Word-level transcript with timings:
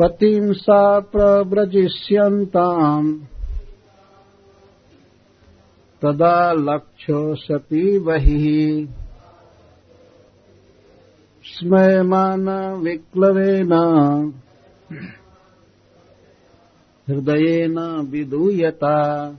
पतिं 0.00 0.52
सा 0.52 1.00
प्रव्रजिष्यन्ताम्। 1.00 3.20
तदा 6.02 6.52
लक्ष्यो 6.52 7.34
सती 7.34 7.98
बहिः। 7.98 8.88
स्मयमान 11.44 12.74
विक्लवेन 12.74 13.72
हृदयेन 17.08 18.06
विदूयता। 18.10 19.36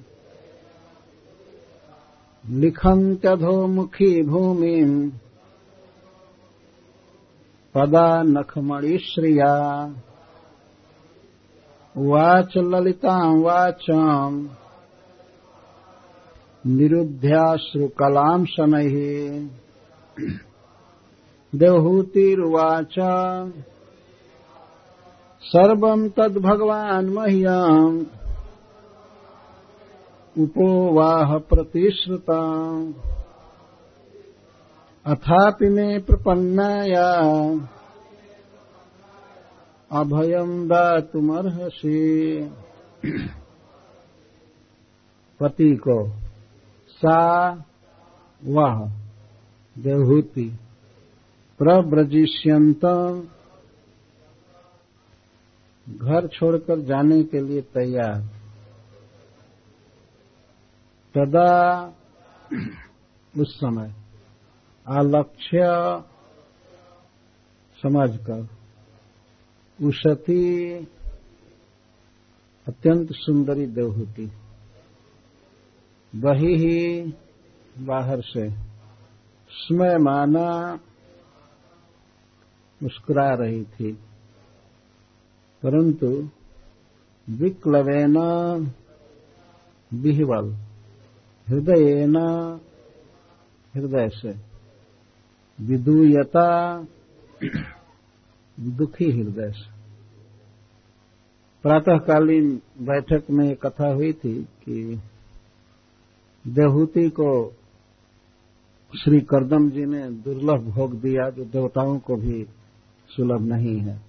लिखन्त्यधोमुखी 2.49 4.23
भूमिम्। 4.23 5.11
पदा 7.75 8.23
नखमणिश्रिया। 8.23 9.93
वाच 11.97 12.53
ललिताम् 12.57 13.43
वाचाम् 13.43 14.47
निरुध्याश्रुकलाम् 16.67 18.45
शनैः 18.45 18.95
देवहूतिरुवाच। 21.55 22.95
सर्वम् 25.43 26.09
तद्भगवान् 26.09 27.13
मह्यम् 27.13 28.05
उपोवाह 30.43 31.37
प्रतिश्रुताम् 31.37 32.93
अथापि 35.05 35.69
मे 35.69 35.99
प्रपन्नाया। 35.99 37.09
अभयम् 39.91 40.67
दातुमर्हसि। 40.67 41.99
पति 45.39 45.75
को 45.75 45.97
सा 46.89 47.19
वह 48.41 48.91
देवहूति 49.75 50.59
प्रव्रजिष्यंत 51.59 52.85
घर 55.87 56.27
छोड़कर 56.27 56.79
जाने 56.79 57.23
के 57.23 57.41
लिए 57.41 57.61
तैयार। 57.61 58.21
तदा 61.15 61.51
उस 63.37 63.55
समय 63.55 63.93
आलक्ष्य 64.87 65.59
समझकर 67.83 68.60
उषती 69.83 70.41
अत्यंत 72.67 73.07
सुंदरी 73.11 73.65
देवहूति 73.65 74.31
वही 76.13 76.55
ही 76.55 77.01
बाहर 77.85 78.21
से 78.21 78.49
स्मय 79.51 79.97
माना 79.97 80.79
मुस्कुरा 82.83 83.29
रही 83.33 83.63
थी। 83.63 83.91
परंतु 85.63 86.07
विक्लवेन 87.27 88.15
बिहवल 89.91 90.53
हृदय 91.47 92.05
हृदय 93.75 94.09
से 94.09 94.33
विदूयता 95.59 96.47
दुखी 98.61 99.11
हृदय 99.11 99.51
से। 99.51 99.71
प्रातःकालीन 101.61 102.61
बैठक 102.81 103.23
में 103.29 103.55
कथा 103.55 103.93
हुई 103.93 104.13
थी 104.13 104.43
कि 104.43 105.01
देवहूति 106.47 107.09
को 107.09 107.53
श्री 109.03 109.19
करदम 109.19 109.69
जी 109.69 109.85
ने 109.85 110.11
दुर्लभ 110.11 110.61
भोग 110.61 111.01
दिया 111.01 111.29
जो 111.29 111.45
देवताओं 111.45 111.99
को 111.99 112.15
भी 112.15 112.45
सुलभ 113.07 113.41
नहीं 113.41 113.77
है। 113.77 114.01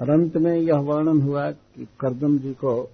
और 0.00 0.10
अंत 0.10 0.36
में 0.36 0.56
यह 0.56 0.76
वर्णन 0.76 1.22
हुआ 1.22 1.50
कि 1.50 1.88
करदम 2.00 2.38
जी 2.38 2.52
को 2.52 2.90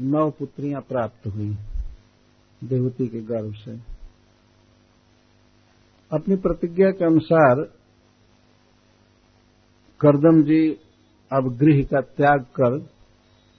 नौ 0.00 0.30
पुत्रियाँ 0.30 0.80
प्राप्त 0.80 1.26
हुई 1.26 1.56
देवहूति 2.64 3.06
के 3.06 3.20
गर्भ 3.20 3.54
से। 3.54 3.78
अपनी 6.12 6.36
प्रतिज्ञा 6.36 6.90
के 6.90 7.04
अनुसार 7.04 7.83
करदम 10.00 10.42
जी 10.42 10.68
अब 11.32 11.56
गृह 11.56 11.82
का 11.82 12.00
त्याग 12.00 12.40
कर 12.40 12.94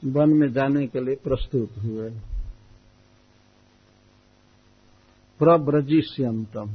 वन 0.05 0.29
में 0.29 0.53
जाने 0.53 0.87
के 0.87 0.99
लिए 0.99 1.15
प्रस्तुत 1.15 1.69
हुए। 1.77 2.09
प्रव्रजिष्यंतम, 5.39 6.71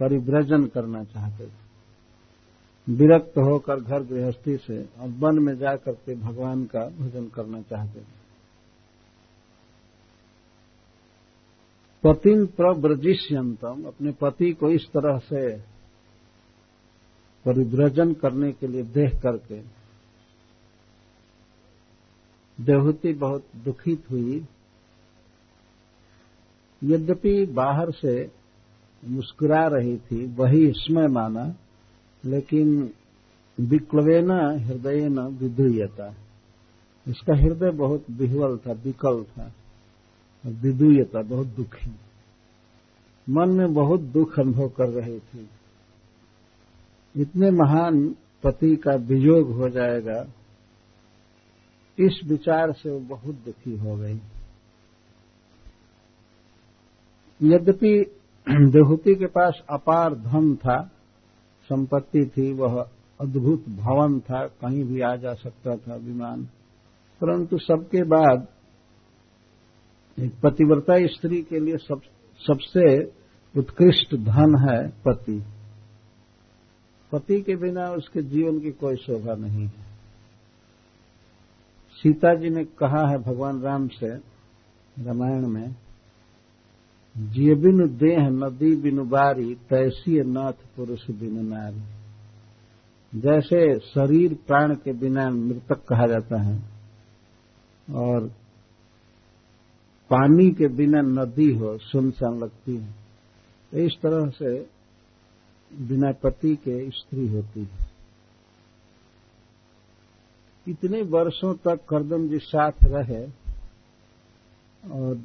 परिव्रजन 0.00 0.66
करना 0.66 1.04
चाहते 1.04 1.46
थे। 1.46 1.70
विरक्त 2.88 3.38
होकर 3.38 3.80
घर 3.80 4.02
गृहस्थी 4.02 4.56
से 4.56 4.82
और 4.82 5.08
वन 5.08 5.38
में 5.38 5.56
जाकर 5.56 5.92
के 5.92 6.14
भगवान 6.14 6.64
का 6.64 6.80
भजन 6.80 7.28
करना 7.28 7.62
चाहते 7.62 8.00
थे। 8.00 8.20
पतिम 12.04 12.46
प्रव्रजिष्यंतम, 12.46 13.82
अपने 13.82 14.12
पति 14.12 14.52
को 14.52 14.70
इस 14.70 14.86
तरह 14.86 15.18
से 15.18 15.69
परिव्रजन 17.44 18.12
करने 18.12 18.52
के 18.52 18.66
लिए 18.66 18.82
देख 18.82 19.20
करके 19.22 19.60
देवहूति 22.58 23.12
बहुत 23.12 23.44
दुखित 23.56 24.04
हुई। 24.10 24.46
यद्यपि 26.84 27.46
बाहर 27.46 27.90
से 27.90 28.30
मुस्कुरा 29.04 29.66
रही 29.66 29.96
थी, 29.96 30.26
वही 30.26 30.66
इसमें 30.68 31.06
माना, 31.06 31.54
लेकिन 32.24 32.90
विक्लवेन 33.60 34.30
हृदय 34.60 35.08
न 35.08 35.18
विदुयता 35.18 36.14
इसका 37.08 37.36
हृदय 37.36 37.70
बहुत 37.70 38.04
विह्वल 38.10 38.56
था, 38.58 38.72
विकल 38.72 39.24
था 39.24 39.52
विदुयता 40.46 41.22
बहुत 41.22 41.46
दुखी। 41.46 41.90
मन 43.28 43.48
में 43.48 43.74
बहुत 43.74 44.00
दुख 44.00 44.38
अनुभव 44.40 44.68
कर 44.68 44.88
रही 44.88 45.18
थी। 45.20 45.48
इतने 47.16 47.50
महान 47.50 48.16
पति 48.44 48.76
का 48.76 48.94
वियोग 48.94 49.50
हो 49.52 49.68
जाएगा 49.68 50.26
इस 51.98 52.20
विचार 52.26 52.72
से 52.72 52.90
वो 52.90 53.00
बहुत 53.00 53.34
दुखी 53.34 53.76
हो 53.76 53.96
गई। 53.96 54.20
यद्यपि 57.42 58.16
देहूति 58.48 59.14
के 59.14 59.26
पास 59.26 59.62
अपार 59.70 60.14
धन 60.14 60.56
था 60.56 60.90
संपत्ति 61.70 62.26
थी 62.26 62.52
वह 62.52 62.88
अद्भुत 63.20 63.64
भवन 63.68 64.20
था 64.20 64.46
कहीं 64.46 64.84
भी 64.84 65.00
आ 65.00 65.16
जा 65.16 65.34
सकता 65.34 65.76
था 65.76 65.94
विमान 65.94 66.44
परंतु 67.20 67.58
सबके 67.58 68.02
बाद 68.02 68.46
एक 70.18 70.32
पतिव्रता 70.42 71.06
स्त्री 71.06 71.42
के 71.42 71.60
लिए 71.60 71.76
सब, 71.76 72.00
सबसे 72.40 73.04
उत्कृष्ट 73.56 74.14
धन 74.14 74.68
है 74.68 74.88
पति। 74.88 75.42
पति 77.12 77.40
के 77.40 77.56
बिना 77.56 77.90
उसके 77.90 78.22
जीवन 78.22 78.60
की 78.60 78.70
कोई 78.70 78.96
शोभा 78.96 79.34
नहीं 79.34 79.64
है। 79.64 79.88
सीता 81.96 82.34
जी 82.34 82.50
ने 82.50 82.64
कहा 82.64 83.10
है 83.10 83.18
भगवान 83.18 83.60
राम 83.60 83.88
से, 83.88 84.10
रामायण 85.04 85.46
में, 85.46 85.74
जिय 87.16 87.54
बिनु 87.54 87.86
देह 87.88 88.28
नदी 88.28 88.76
बिनु 88.76 89.04
बारी, 89.04 89.54
तैसी 89.54 90.20
नाथ 90.20 90.52
पुरुष 90.76 91.10
बिनु 91.10 91.42
नारी। 91.42 91.82
जैसे 93.20 93.78
शरीर 93.78 94.34
प्राण 94.34 94.74
के 94.74 94.92
बिना 94.92 95.30
मृतक 95.30 95.84
कहा 95.88 96.06
जाता 96.06 96.42
है, 96.42 96.62
और 97.94 98.28
पानी 100.10 100.50
के 100.50 100.68
बिना 100.68 101.00
नदी 101.00 101.54
हो, 101.54 101.78
सुनसान 101.78 102.38
लगती 102.38 102.76
है। 102.76 102.92
तो 103.72 103.78
इस 103.78 103.92
तरह 104.02 104.30
से 104.30 104.79
बिना 105.72 106.12
पति 106.12 106.54
के 106.56 106.90
स्त्री 106.90 107.26
होती 107.28 107.60
है। 107.60 107.88
इतने 110.66 111.02
वर्षों 111.02 111.54
तक 111.54 111.84
करदम 111.88 112.28
जी 112.28 112.38
साथ 112.38 112.84
रहे 112.84 113.24
और 114.84 115.22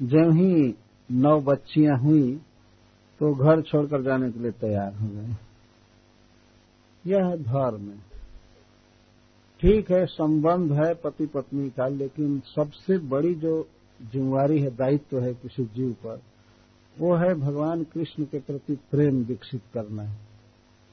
जब 0.00 0.30
ही 0.32 0.74
नौ 1.10 1.40
बच्चियाँ 1.40 1.98
हुई 1.98 2.36
तो 3.20 3.34
घर 3.34 3.62
छोड़कर 3.62 4.02
जाने 4.02 4.30
के 4.32 4.40
लिए 4.40 4.50
तैयार 4.50 4.94
हो 4.94 5.08
गए। 5.08 5.34
यह 7.04 7.36
धर्म 7.36 7.88
है। 7.90 7.98
ठीक 9.60 9.90
है, 9.90 10.04
संबंध 10.06 10.72
है 10.72 10.94
पति 10.94 11.26
पत्नी 11.26 11.68
का, 11.70 11.86
लेकिन 11.88 12.40
सबसे 12.46 12.98
बड़ी 12.98 13.34
जो 13.34 13.68
जिम्मेवारी 14.00 14.60
है, 14.60 14.70
दायित्व 14.76 15.20
है 15.20 15.34
किसी 15.34 15.64
जीव 15.66 15.92
पर 16.04 16.20
वो 16.98 17.16
है 17.16 17.34
भगवान 17.34 17.84
कृष्ण 17.84 18.24
के 18.24 18.38
प्रति 18.38 18.74
प्रेम 18.74 19.24
विकसित 19.24 19.62
करना 19.74 20.02
है। 20.02 20.18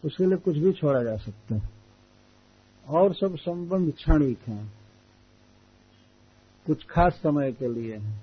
उसके 0.06 0.26
लिए 0.26 0.38
कुछ 0.38 0.58
भी 0.58 0.72
छोड़ा 0.72 1.04
जा 1.04 1.16
सकता 1.18 1.56
है। 1.56 1.70
और 2.88 3.14
सब 3.14 3.38
संबंध 3.38 3.94
क्षणिक 3.94 4.40
हैं। 4.48 4.74
कुछ 6.68 6.86
खास 6.86 7.14
समय 7.14 7.52
के 7.52 7.68
लिए 7.68 7.98
है। 7.98 8.22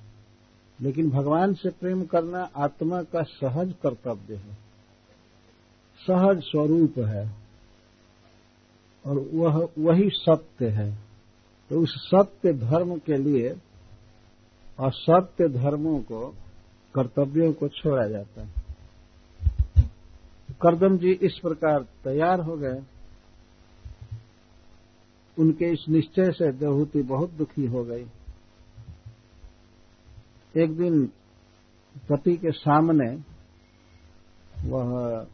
लेकिन 0.80 1.10
भगवान 1.10 1.54
से 1.54 1.70
प्रेम 1.70 2.04
करना 2.04 2.50
आत्मा 2.56 3.02
का 3.02 3.22
सहज 3.22 3.74
कर्तव्य 3.82 4.34
है। 4.34 4.54
सहज 6.06 6.42
स्वरूप 6.42 6.94
है। 6.98 7.34
और 9.06 9.18
वह, 9.34 9.68
वही 9.78 10.10
सत्य 10.10 10.68
है। 10.68 10.98
तो 11.70 11.80
उस 11.80 12.10
सत्य 12.14 12.52
धर्म 12.52 12.98
के 12.98 13.16
लिए 13.16 13.48
असत्य 14.80 15.48
धर्मों 15.48 15.98
को 15.98 16.34
कर्तव्यों 16.94 17.52
को 17.52 17.68
छोड़ा 17.68 18.06
जाता 18.06 18.42
है। 18.42 18.60
करदम 20.62 20.98
जी 20.98 21.12
इस 21.12 21.38
प्रकार 21.38 21.82
तैयार 21.82 22.40
हो 22.40 22.56
गए। 22.56 22.82
उनके 25.38 25.72
इस 25.72 25.84
निश्चय 25.88 26.32
से 26.32 26.52
देवहूति 26.52 27.02
बहुत 27.02 27.30
दुखी 27.30 27.66
हो 27.66 27.84
गई। 27.84 28.06
एक 30.56 30.76
दिन 30.76 31.06
पति 32.08 32.36
के 32.36 32.50
सामने 32.50 33.22
वह 34.68 35.26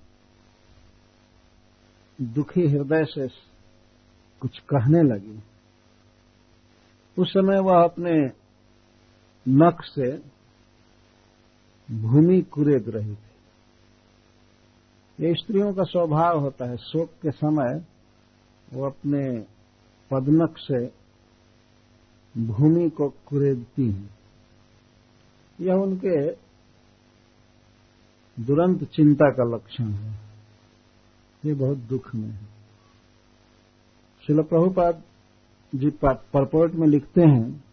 दुखी 2.20 2.66
हृदय 2.66 3.04
से 3.04 3.28
कुछ 4.40 4.58
कहने 4.58 5.02
लगी। 5.02 5.42
उस 7.18 7.30
समय 7.30 7.58
वह 7.60 7.84
अपने 7.84 8.30
नख 9.48 9.82
से 9.82 10.35
भूमि 11.90 12.40
कुरेद 12.42 12.88
रही 12.88 13.14
थी। 13.14 13.26
ये 15.20 15.34
स्त्रियों 15.34 15.74
का 15.74 15.82
स्वभाव 15.82 16.40
होता 16.40 16.64
है, 16.64 16.76
शोक 16.76 17.10
के 17.22 17.30
समय 17.30 17.84
वो 18.72 18.86
अपने 18.86 19.46
पदनक 20.10 20.58
से 20.58 20.86
भूमि 22.46 22.90
को 22.90 23.08
कुरेदती 23.08 23.90
हैं। 23.90 24.18
यह 25.60 25.74
उनके 25.74 26.30
दुरंत 28.42 28.84
चिंता 28.84 29.30
का 29.30 29.56
लक्षण 29.56 29.84
है। 29.84 30.20
ये 31.44 31.54
बहुत 31.54 31.76
दुख 31.76 32.14
में 32.14 32.28
है। 32.28 32.44
शिल 34.26 34.42
प्रभुपाद 34.42 35.02
जी 35.74 35.90
परपोर्ट 36.02 36.72
में 36.72 36.86
लिखते 36.86 37.20
हैं, 37.20 37.64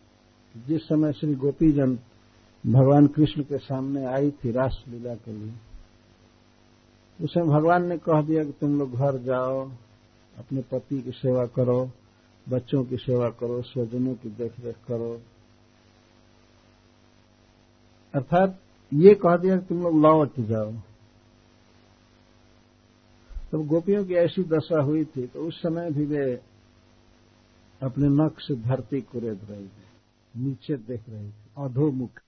जिस 0.68 0.82
समय 0.82 1.14
श्री 1.14 1.36
गोपीजन 1.36 2.00
भगवान 2.64 3.08
कृष्ण 3.08 3.44
के 3.44 3.58
सामने 3.58 4.06
आई 4.06 4.32
थी 4.32 4.52
रासलीला 4.52 5.16
के 5.16 5.32
लिए। 5.32 5.54
उस 7.20 7.38
भगवान 7.38 7.86
ने 7.86 7.98
कह 7.98 8.22
दिया 8.22 8.44
कि 8.44 8.52
तुम 8.52 8.80
लोग 8.80 8.92
घर 8.92 9.18
जाओ, 9.18 9.72
अपने 10.38 10.62
पति 10.62 11.02
की 11.02 11.12
सेवा 11.12 11.46
करो, 11.46 11.92
बच्चों 12.48 12.86
की 12.86 12.98
सेवा 12.98 13.30
करो, 13.30 13.62
स्वजनों 13.62 14.16
की 14.16 14.30
देखरेख 14.30 14.76
करो। 14.88 15.22
अर्थात 18.14 18.62
ये 18.92 19.16
कह 19.16 19.38
दिया 19.38 19.58
कि 19.58 19.66
तुम 19.66 19.84
लोग 19.84 20.02
लौट 20.02 20.40
जाओ। 20.40 20.72
तब 20.72 20.82
तो 23.52 23.64
गोपियों 23.64 24.06
की 24.06 24.16
ऐसी 24.16 24.44
दशा 24.44 24.82
हुई 24.82 25.06
थी 25.06 25.28
तो 25.28 25.40
उस 25.40 25.62
समय 25.62 25.92
भी 25.92 26.06
वे 26.06 26.42
अपने 27.82 28.08
नक्श 28.08 28.52
धरती 28.52 29.02
कुरेद 29.02 29.40
रही 29.50 29.68
थी, 29.68 29.84
नीचे 30.36 30.78
देख 30.78 31.10
रही 31.10 31.30
थी, 31.30 31.50
अधोमुख। 31.58 32.22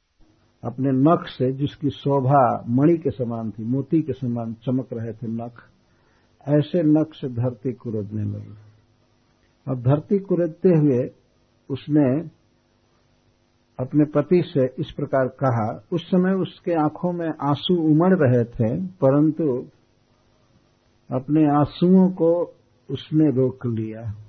अपने 0.63 0.91
नख 0.91 1.27
से, 1.27 1.51
जिसकी 1.51 1.89
शोभा 1.89 2.65
मणि 2.69 2.97
के 2.97 3.09
समान 3.09 3.51
थी, 3.51 3.63
मोती 3.63 4.01
के 4.01 4.13
समान 4.13 4.53
चमक 4.53 4.87
रहे 4.93 5.13
थे 5.13 5.27
नख, 5.27 5.63
ऐसे 6.47 6.83
नख 6.83 7.13
से 7.13 7.29
धरती 7.29 7.73
कुरेदने 7.73 8.23
लगी। 8.23 8.55
और 9.67 9.75
धरती 9.75 10.19
कुरेदते 10.19 10.69
हुए 10.69 11.11
उसने 11.69 12.29
अपने 13.79 14.05
पति 14.05 14.41
से 14.45 14.65
इस 14.79 14.91
प्रकार 14.91 15.27
कहा, 15.27 15.83
उस 15.91 16.01
समय 16.07 16.33
उसके 16.33 16.73
आँखों 16.73 17.13
में 17.13 17.27
आँसू 17.27 17.75
उमड़ 17.75 18.17
रहे 18.17 18.43
थे, 18.43 18.81
परंतु 18.81 19.65
अपने 21.11 21.45
आंसुओं 21.45 22.09
को 22.09 22.53
उसने 22.89 23.31
रोक 23.31 23.65
लिया। 23.65 24.24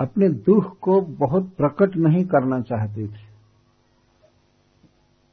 अपने 0.00 0.28
दुख 0.28 0.78
को 0.78 1.00
बहुत 1.00 1.54
प्रकट 1.56 1.96
नहीं 1.96 2.24
करना 2.24 2.60
चाहती 2.60 3.08
थी। 3.08 3.30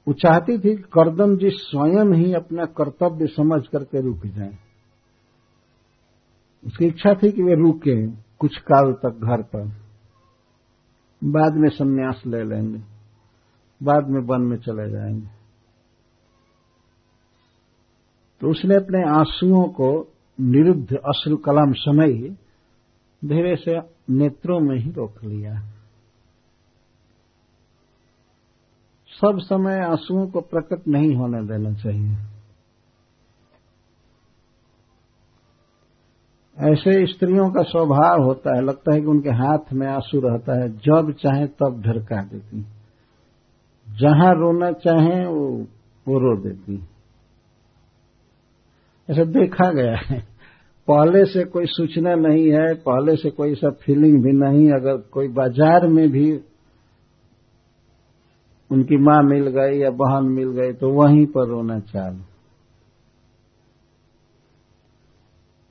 वो 0.07 0.13
चाहती 0.13 0.59
थी 0.59 0.75
करदम 0.75 1.37
जी 1.37 1.49
स्वयं 1.49 2.13
ही 2.13 2.33
अपना 2.33 2.65
कर्तव्य 2.65 3.27
समझ 3.27 3.67
करके 3.67 4.01
रुक 4.01 4.25
जाए। 4.25 4.57
उसकी 6.65 6.85
इच्छा 6.85 7.13
थी 7.13 7.31
कि 7.31 7.43
वे 7.43 7.55
रुके 7.55 8.07
कुछ 8.11 8.57
काल 8.57 8.93
तक 8.93 9.19
घर 9.23 9.41
पर। 9.41 9.71
बाद 11.23 11.53
में 11.53 11.69
संन्यास 11.69 12.23
ले 12.27 12.43
लेंगे। 12.43 12.81
बाद 13.83 14.07
में 14.07 14.21
वन 14.21 14.41
में 14.41 14.57
चले 14.57 14.91
जाएँगे। 14.91 15.27
तो 18.41 18.51
उसने 18.51 18.75
अपने 18.75 19.09
आंसुओं 19.09 19.63
को 19.63 20.13
निरुद्ध 20.41 20.95
अश्रु 20.95 21.37
कलम 21.37 21.73
समय 21.73 22.37
धीरे 23.25 23.55
से 23.55 23.79
नेत्रों 24.09 24.59
में 24.59 24.77
ही 24.77 24.91
रोक 24.91 25.23
लिया। 25.23 25.59
सब 29.07 29.37
समय 29.39 29.79
आंसुओं 29.79 30.27
को 30.27 30.41
प्रकट 30.41 30.87
नहीं 30.87 31.15
होने 31.15 31.47
देना 31.47 31.73
चाहिए। 31.73 32.17
ऐसे 36.59 37.05
स्त्रियों 37.05 37.51
का 37.51 37.63
स्वभाव 37.63 38.23
होता 38.23 38.55
है, 38.55 38.61
लगता 38.61 38.93
है 38.93 39.01
कि 39.01 39.07
उनके 39.07 39.29
हाथ 39.29 39.73
में 39.73 39.87
आँसू 39.87 40.19
रहता 40.19 40.61
है, 40.61 40.69
जब 40.69 41.11
चाहे 41.11 41.47
तब 41.47 41.81
ढरका 41.81 42.23
देती। 42.23 42.65
जहाँ 43.89 44.35
रोना 44.35 44.71
चाहे 44.71 45.25
वो 45.25 45.67
वो 46.07 46.19
रो 46.19 46.43
देती। 46.43 46.87
ऐसा 49.09 49.23
देखा 49.23 49.71
गया 49.71 49.97
है। 49.97 50.36
पहले 50.87 51.25
से 51.25 51.43
कोई 51.43 51.65
सूचना 51.65 52.15
नहीं 52.15 52.51
है, 52.51 52.73
पहले 52.73 53.15
से 53.15 53.29
कोई 53.29 53.55
सब 53.55 53.77
फीलिंग 53.81 54.23
भी 54.23 54.31
नहीं, 54.31 54.71
अगर 54.71 54.97
कोई 54.97 55.27
बाज़ार 55.27 55.87
में 55.87 56.09
भी 56.11 56.39
उनकी 58.71 58.97
माँ 58.97 59.23
मिल 59.23 59.47
गई 59.47 59.77
या 59.79 59.89
बहन 59.89 60.23
मिल 60.23 60.49
गई 60.51 60.73
तो 60.73 60.89
वहीं 60.89 61.25
पर 61.25 61.47
रोना 61.47 61.79
चालू। 61.79 62.19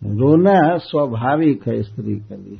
रोना 0.02 0.76
स्वाभाविक 0.76 1.68
है 1.68 1.82
स्त्री 1.82 2.16
के 2.16 2.36
लिए। 2.36 2.58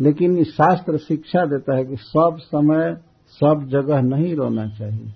लेकिन 0.00 0.44
शास्त्र 0.44 0.98
शिक्षा 0.98 1.44
देता 1.46 1.76
है 1.76 1.84
कि 1.84 1.96
सब 1.96 2.36
समय 2.40 2.96
सब 3.28 3.66
जगह 3.68 4.00
नहीं 4.00 4.34
रोना 4.34 4.68
चाहिए। 4.68 5.12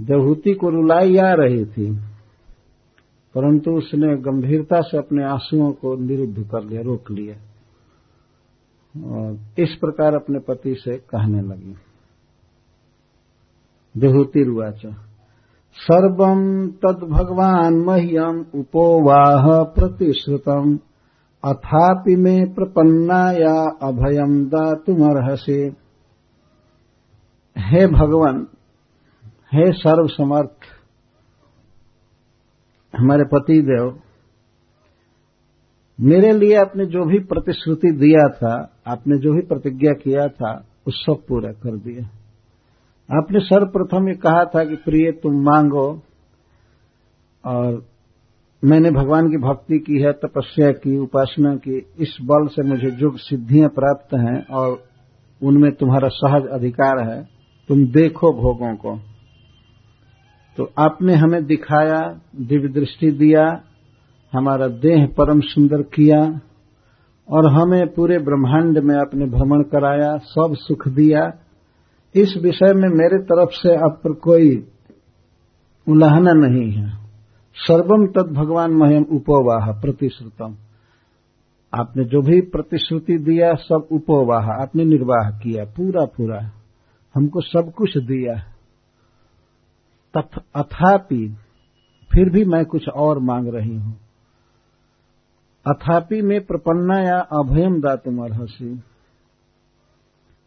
देवहूति 0.00 0.54
को 0.54 0.68
रुलाई 0.68 1.16
आ 1.16 1.32
रही 1.32 1.64
थी। 1.64 2.11
परंतु 3.34 3.70
उसने 3.70 4.16
गंभीरता 4.16 4.80
से 4.80 4.98
अपने 4.98 5.24
आंसुओं 5.24 5.72
को 5.72 5.96
निरुद्ध 5.96 6.48
कर 6.50 6.64
लिया, 6.64 6.82
रोक 6.82 7.10
लिया। 7.10 7.36
और 9.04 9.38
इस 9.58 9.76
प्रकार 9.80 10.14
अपने 10.14 10.38
पति 10.38 10.74
से 10.74 10.96
कहने 10.96 11.42
लगी। 11.42 11.74
देहूतिर्वाच 13.96 14.82
सर्वं 15.74 16.68
तद 16.68 17.06
भगवान 17.10 17.74
मह्यम 17.74 18.60
उपोवाह 18.60 19.62
प्रतिश्रुतम। 19.62 20.78
अथापि 21.44 22.16
मे 22.16 22.44
प्रपन्नाया 22.44 23.70
अभयम 23.82 24.44
दा 24.44 24.58
दातुमर्हसे। 24.58 25.72
हे 27.58 27.86
भगवान, 27.86 28.46
हे 29.54 29.72
सर्व 29.72 30.06
समर्थ 30.06 30.81
हमारे 32.96 33.24
पति 33.24 33.60
देव 33.60 34.00
मेरे 36.00 36.32
लिए 36.32 36.56
आपने 36.56 36.86
जो 36.86 37.04
भी 37.04 37.18
प्रतिश्रुति 37.18 37.92
दिया 37.92 38.28
था, 38.28 38.80
आपने 38.86 39.18
जो 39.18 39.32
भी 39.32 39.40
प्रतिज्ञा 39.40 39.92
किया 39.92 40.28
था, 40.28 40.66
उस 40.86 41.06
सब 41.06 41.16
पूरा 41.28 41.52
कर 41.52 41.76
दिया। 41.76 42.04
आपने 43.18 43.40
सर्वप्रथम 43.40 44.08
ये 44.08 44.14
कहा 44.14 44.44
था 44.44 44.64
कि 44.64 44.76
प्रिय, 44.76 45.12
तुम 45.12 45.32
मांगो, 45.32 46.02
और 47.44 47.86
मैंने 48.64 48.90
भगवान 48.90 49.30
की 49.30 49.36
भक्ति 49.36 49.78
की 49.78 50.02
है, 50.02 50.12
तपस्या 50.12 50.72
की, 50.72 50.98
उपासना 50.98 51.56
की, 51.56 51.86
इस 51.98 52.18
बल 52.22 52.46
से 52.46 52.62
मुझे 52.62 52.90
जो 52.90 53.16
सिद्धियाँ 53.16 53.68
प्राप्त 53.68 54.14
हैं, 54.14 54.46
और 54.46 54.84
उनमें 55.42 55.72
तुम्हारा 55.72 56.08
सहज 56.08 56.46
अधिकार 56.46 57.10
है, 57.10 57.28
तुम 57.68 57.86
देखो 57.86 58.32
भोगों 58.32 58.76
को। 58.76 59.11
तो 60.56 60.72
आपने 60.78 61.14
हमें 61.14 61.44
दिखाया, 61.44 62.20
दिव्य 62.36 62.68
दृष्टि 62.68 63.10
दिया, 63.10 63.62
हमारा 64.32 64.66
देह 64.66 65.06
परम 65.06 65.40
सुंदर 65.40 65.82
किया, 65.82 66.40
और 67.28 67.46
हमें 67.52 67.94
पूरे 67.94 68.18
ब्रह्मांड 68.18 68.78
में 68.78 68.94
अपने 68.94 69.26
भ्रमण 69.26 69.62
कराया, 69.62 70.16
सब 70.16 70.54
सुख 70.54 70.88
दिया। 70.88 71.32
इस 72.14 72.34
विषय 72.42 72.74
में 72.74 72.88
मेरे 72.88 73.18
तरफ़ 73.18 73.50
से 73.50 73.74
आप 73.74 74.00
पर 74.04 74.12
कोई 74.12 74.66
उलाहना 75.88 76.32
नहीं 76.32 76.72
है। 76.72 76.90
सर्वम 77.54 78.06
तद 78.06 78.32
भगवान 78.32 78.70
मह्यम 78.70 79.02
उपोवाह 79.02 79.80
प्रतिश्रुतम। 79.80 80.56
आपने 81.74 82.04
जो 82.04 82.20
भी 82.20 82.40
प्रतिश्रुति 82.40 83.18
दिया, 83.18 83.54
सब 83.54 83.88
उपोवाह 83.92 84.62
आपने 84.62 84.84
निर्वाह 84.84 85.30
किया 85.30 85.64
पूरा 85.64 86.04
पूरा 86.04 86.50
हमको 87.14 87.40
सब 87.40 87.72
कुछ 87.76 87.98
दिया। 87.98 88.51
अथापि 90.14 91.26
फिर 92.10 92.30
भी 92.30 92.44
मैं 92.44 92.64
कुछ 92.64 92.88
और 92.88 93.18
मांग 93.18 93.48
रही 93.48 93.74
हूँ। 93.76 93.98
अथापि 95.66 96.20
में 96.22 96.40
प्रपन्ना 96.46 96.98
या 97.00 97.18
अभयम 97.32 97.80
दातुम 97.80 98.22
अर्हसी 98.24 98.74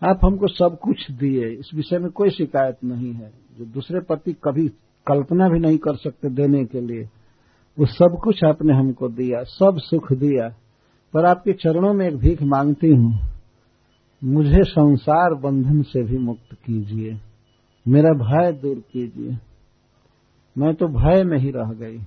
आप 0.02 0.20
हमको 0.24 0.48
सब 0.48 0.78
कुछ 0.80 1.12
दिए, 1.12 1.48
इस 1.50 1.70
विषय 1.76 2.00
में 2.00 2.10
कोई 2.12 2.30
शिकायत 2.30 2.78
नहीं 2.84 3.14
है। 3.14 3.32
जो 3.60 3.66
दूसरे 3.66 4.00
पति 4.00 4.34
कभी 4.44 4.68
कल्पना 5.08 5.48
भी 5.50 5.60
नहीं 5.60 5.78
कर 5.78 5.96
सकते 5.96 6.30
देने 6.30 6.64
के 6.66 6.82
लिए, 6.82 7.04
वो 7.78 7.86
सब 7.86 8.20
कुछ 8.24 8.44
आपने 8.44 8.74
हमको 8.74 9.10
दिया, 9.10 9.44
सब 9.44 9.78
सुख 9.80 10.12
दिया। 10.14 10.50
पर 11.14 11.26
आपके 11.26 11.54
चरणों 11.54 11.94
में 11.94 12.08
एक 12.08 12.18
भीख 12.18 12.42
मांगती 12.44 12.90
हूँ, 12.90 13.14
मुझे 14.22 14.64
संसार 14.64 15.34
बंधन 15.34 15.82
से 15.82 16.04
भी 16.04 16.18
मुक्त 16.18 16.54
कीजिए, 16.56 17.18
मेरा 17.86 18.14
भय 18.16 18.52
दूर 18.52 18.76
कीजिए। 18.94 19.38
मैं 20.58 20.76
तो 20.76 20.88
भय 20.88 21.24
में 21.24 21.38
ही 21.38 21.52
रह 21.52 21.74
गई। 21.74 21.98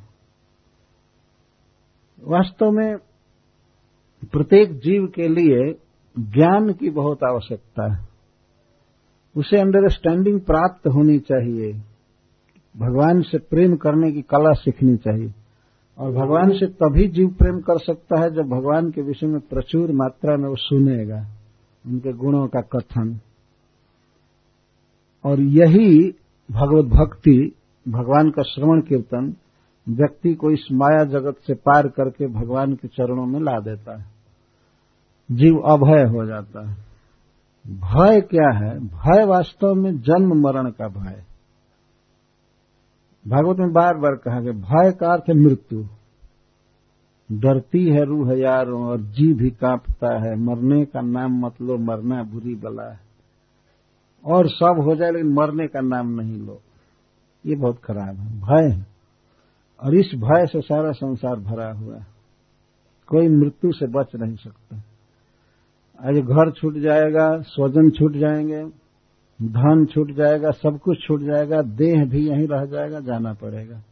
वास्तव 2.25 2.71
में 2.71 2.97
प्रत्येक 4.33 4.79
जीव 4.79 5.07
के 5.07 5.29
लिए 5.29 5.79
ज्ञान 6.19 6.73
की 6.73 6.91
बहुत 6.91 7.19
आवश्यकता 7.25 7.93
है। 7.93 8.09
उसे 9.37 9.57
अंडरस्टैंडिंग 9.57 10.41
प्राप्त 10.41 10.87
होनी 10.87 11.19
चाहिए। 11.19 11.83
भगवान 12.77 13.23
से 13.23 13.39
प्रेम 13.39 13.77
करने 13.77 14.13
की 14.13 14.23
कला 14.23 14.53
सीखनी 14.53 14.97
चाहिए। 14.97 15.35
और 15.99 16.13
भगवान 16.13 16.51
से 16.51 16.67
तभी 16.67 17.09
जीव 17.09 17.29
प्रेम 17.29 17.61
कर 17.61 17.79
सकता 17.79 18.21
है 18.21 18.31
जब 18.31 18.43
भगवान 18.43 18.91
के 18.91 19.03
विषय 19.03 19.27
में 19.27 19.41
प्रचुर 19.41 19.93
मात्रा 19.93 20.37
में 20.37 20.49
वो 20.49 20.57
सुनेगा, 20.57 21.27
उनके 21.87 22.13
गुणों 22.13 22.49
का 22.49 22.61
कथन। 22.61 23.21
और 25.25 25.41
यही 25.41 26.15
भगवत 26.51 26.85
भक्ति 26.85 27.53
भगवान 27.89 28.31
का 28.31 28.43
श्रवण 28.43 28.81
कीर्तन 28.81 29.35
व्यक्ति 29.89 30.35
को 30.35 30.51
इस 30.51 30.69
माया 30.73 31.05
जगत 31.05 31.37
से 31.47 31.55
पार 31.55 31.89
करके 31.89 32.27
भगवान 32.27 32.75
के 32.75 32.89
चरणों 32.89 33.27
में 33.27 33.41
ला 33.41 33.61
देता 33.61 33.99
है। 33.99 34.07
जीव 35.31 35.59
अभय 35.59 36.03
हो 36.03 36.27
जाता 36.27 36.69
है। 36.69 36.77
भय 37.67 38.21
क्या 38.21 38.59
है? 38.59 38.79
भय 38.81 39.25
वास्तव 39.25 39.75
में 39.75 40.01
जन्म 40.01 40.43
मरण 40.43 40.71
का 40.71 40.89
भय। 40.89 41.25
भागवत 43.29 43.57
में 43.57 43.73
बार 43.73 43.95
बार 43.95 44.15
कहा 44.15 44.41
गया, 44.41 44.53
भय 44.53 44.93
का 44.93 45.13
अर्थ 45.13 45.31
मृत्यु। 45.31 45.85
डरती 47.33 47.85
है 47.85 48.05
रूह 48.05 48.39
यारों 48.39 48.85
और 48.85 49.01
जी 49.01 49.33
भी 49.33 49.51
कांपता 49.51 50.25
है। 50.25 50.37
मरने 50.37 50.85
का 50.85 51.01
नाम 51.01 51.47
मत 51.47 51.53
लो, 51.63 51.79
मरना 51.79 52.23
बुरी 52.23 52.55
बला 52.55 52.93
है। 52.93 53.01
और 54.25 54.49
सब 54.49 54.83
हो 54.85 54.97
जाए 54.97 55.11
लेकिन 55.11 55.33
मरने 55.33 55.67
का 55.67 55.81
नाम 55.81 56.09
नहीं 56.09 56.39
लो। 56.39 56.61
ये 57.49 57.57
बहुत 57.57 57.81
खराब 57.85 58.17
है। 58.17 58.41
भय 58.41 58.75
है। 58.75 58.87
और 59.83 59.95
इस 59.95 60.13
भय 60.15 60.47
से 60.47 60.61
सारा 60.61 60.93
संसार 60.93 61.37
भरा 61.37 61.73
हुआ 61.73 61.97
है। 61.97 62.07
कोई 63.07 63.29
मृत्यु 63.29 63.73
से 63.73 63.87
बच 63.87 64.17
नहीं 64.17 64.37
सकता। 64.37 64.83
आज 66.05 66.17
घर 66.17 66.51
छूट 66.51 66.75
जाएगा, 66.75 67.41
स्वजन 67.41 67.91
छूट 67.91 68.13
जाएँगे, 68.13 68.65
धन 69.43 69.87
छूट 69.87 70.11
जाएगा, 70.13 70.51
सब 70.51 70.79
कुछ 70.79 70.99
छूट 71.07 71.21
जाएगा, 71.21 71.63
देह 71.63 72.05
भी 72.05 72.29
यहीं 72.29 72.49
रह 72.49 72.65
जाएगा, 72.65 73.01
जाना 73.01 73.33
पड़ेगा। 73.33 73.83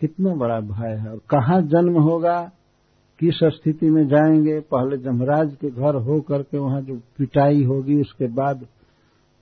कितना 0.00 0.34
बड़ा 0.34 0.60
भय 0.60 0.96
है। 0.96 1.10
और 1.10 1.18
कहाँ 1.18 1.62
जन्म 1.62 2.02
होगा, 2.02 2.50
किस 3.18 3.34
स्थिति 3.42 3.90
में 3.90 4.08
जाएँगे, 4.08 4.60
पहले 4.60 4.96
जमराज 4.96 5.56
के 5.60 5.70
घर 5.70 5.94
हो 5.94 6.20
करके 6.20 6.58
वहाँ 6.58 6.80
जो 6.80 7.00
पिटाई 7.18 7.64
होगी, 7.64 8.00
उसके 8.00 8.26
बाद 8.26 8.66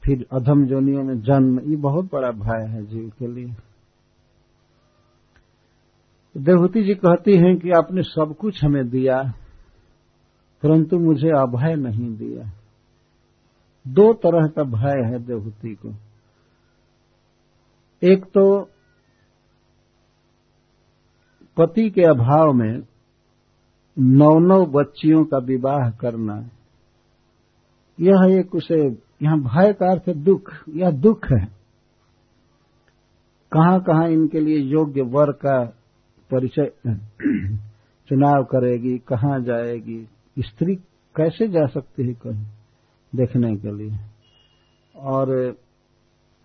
फिर 0.03 0.27
अधम 0.33 0.65
जोनियों 0.67 1.03
में 1.05 1.21
जन्म, 1.21 1.59
ये 1.61 1.77
बहुत 1.79 2.05
बड़ा 2.13 2.31
भय 2.39 2.67
है 2.69 2.85
जीव 2.87 3.11
के 3.19 3.27
लिए। 3.27 3.55
देवहूति 6.35 6.83
जी 6.83 6.95
कहती 6.95 7.37
हैं 7.37 7.57
कि 7.57 7.71
आपने 7.71 8.03
सब 8.03 8.35
कुछ 8.41 8.65
हमें 8.65 8.89
दिया, 8.91 9.23
परंतु 10.63 10.99
मुझे 10.99 11.31
अभय 11.39 11.75
नहीं 11.77 12.09
दिया। 12.17 12.51
दो 13.85 14.13
तरह 14.15 14.47
का 14.49 14.65
भय 14.71 15.03
है 15.05 15.19
देवहूति 15.19 15.75
को। 15.77 15.95
एक 18.03 18.25
तो 18.27 18.45
पति 21.57 21.89
के 21.91 22.03
अभाव 22.03 22.53
में 22.53 22.83
नौ 23.97 24.39
नौ 24.39 24.65
बच्चियों 24.73 25.25
का 25.25 25.39
विवाह 25.45 25.91
करना, 26.01 26.37
यह 27.99 28.39
एक 28.39 28.55
उसे 28.55 28.89
यहाँ 29.23 29.39
भय 29.41 29.73
का 29.73 29.91
अर्थ 29.93 30.11
दुख 30.11 30.53
यह 30.69 30.91
दुख 30.91 31.27
है? 31.33 31.47
कहाँ 33.53 33.81
कहाँ 33.81 34.09
इनके 34.09 34.41
लिए 34.41 34.59
योग्य 34.59 35.03
वर 35.03 35.33
का 35.33 35.65
परिचय, 36.31 36.73
चुनाव 38.09 38.45
करेगी, 38.45 38.99
कहाँ 38.99 39.41
जाएगी? 39.41 40.09
स्त्री 40.39 40.77
कैसे 41.17 41.49
जा 41.49 41.67
सकती 41.67 42.07
है 42.07 42.15
कहीं 42.15 42.45
देखने 43.15 43.57
के 43.57 43.77
लिए? 43.77 43.99
और 44.97 45.57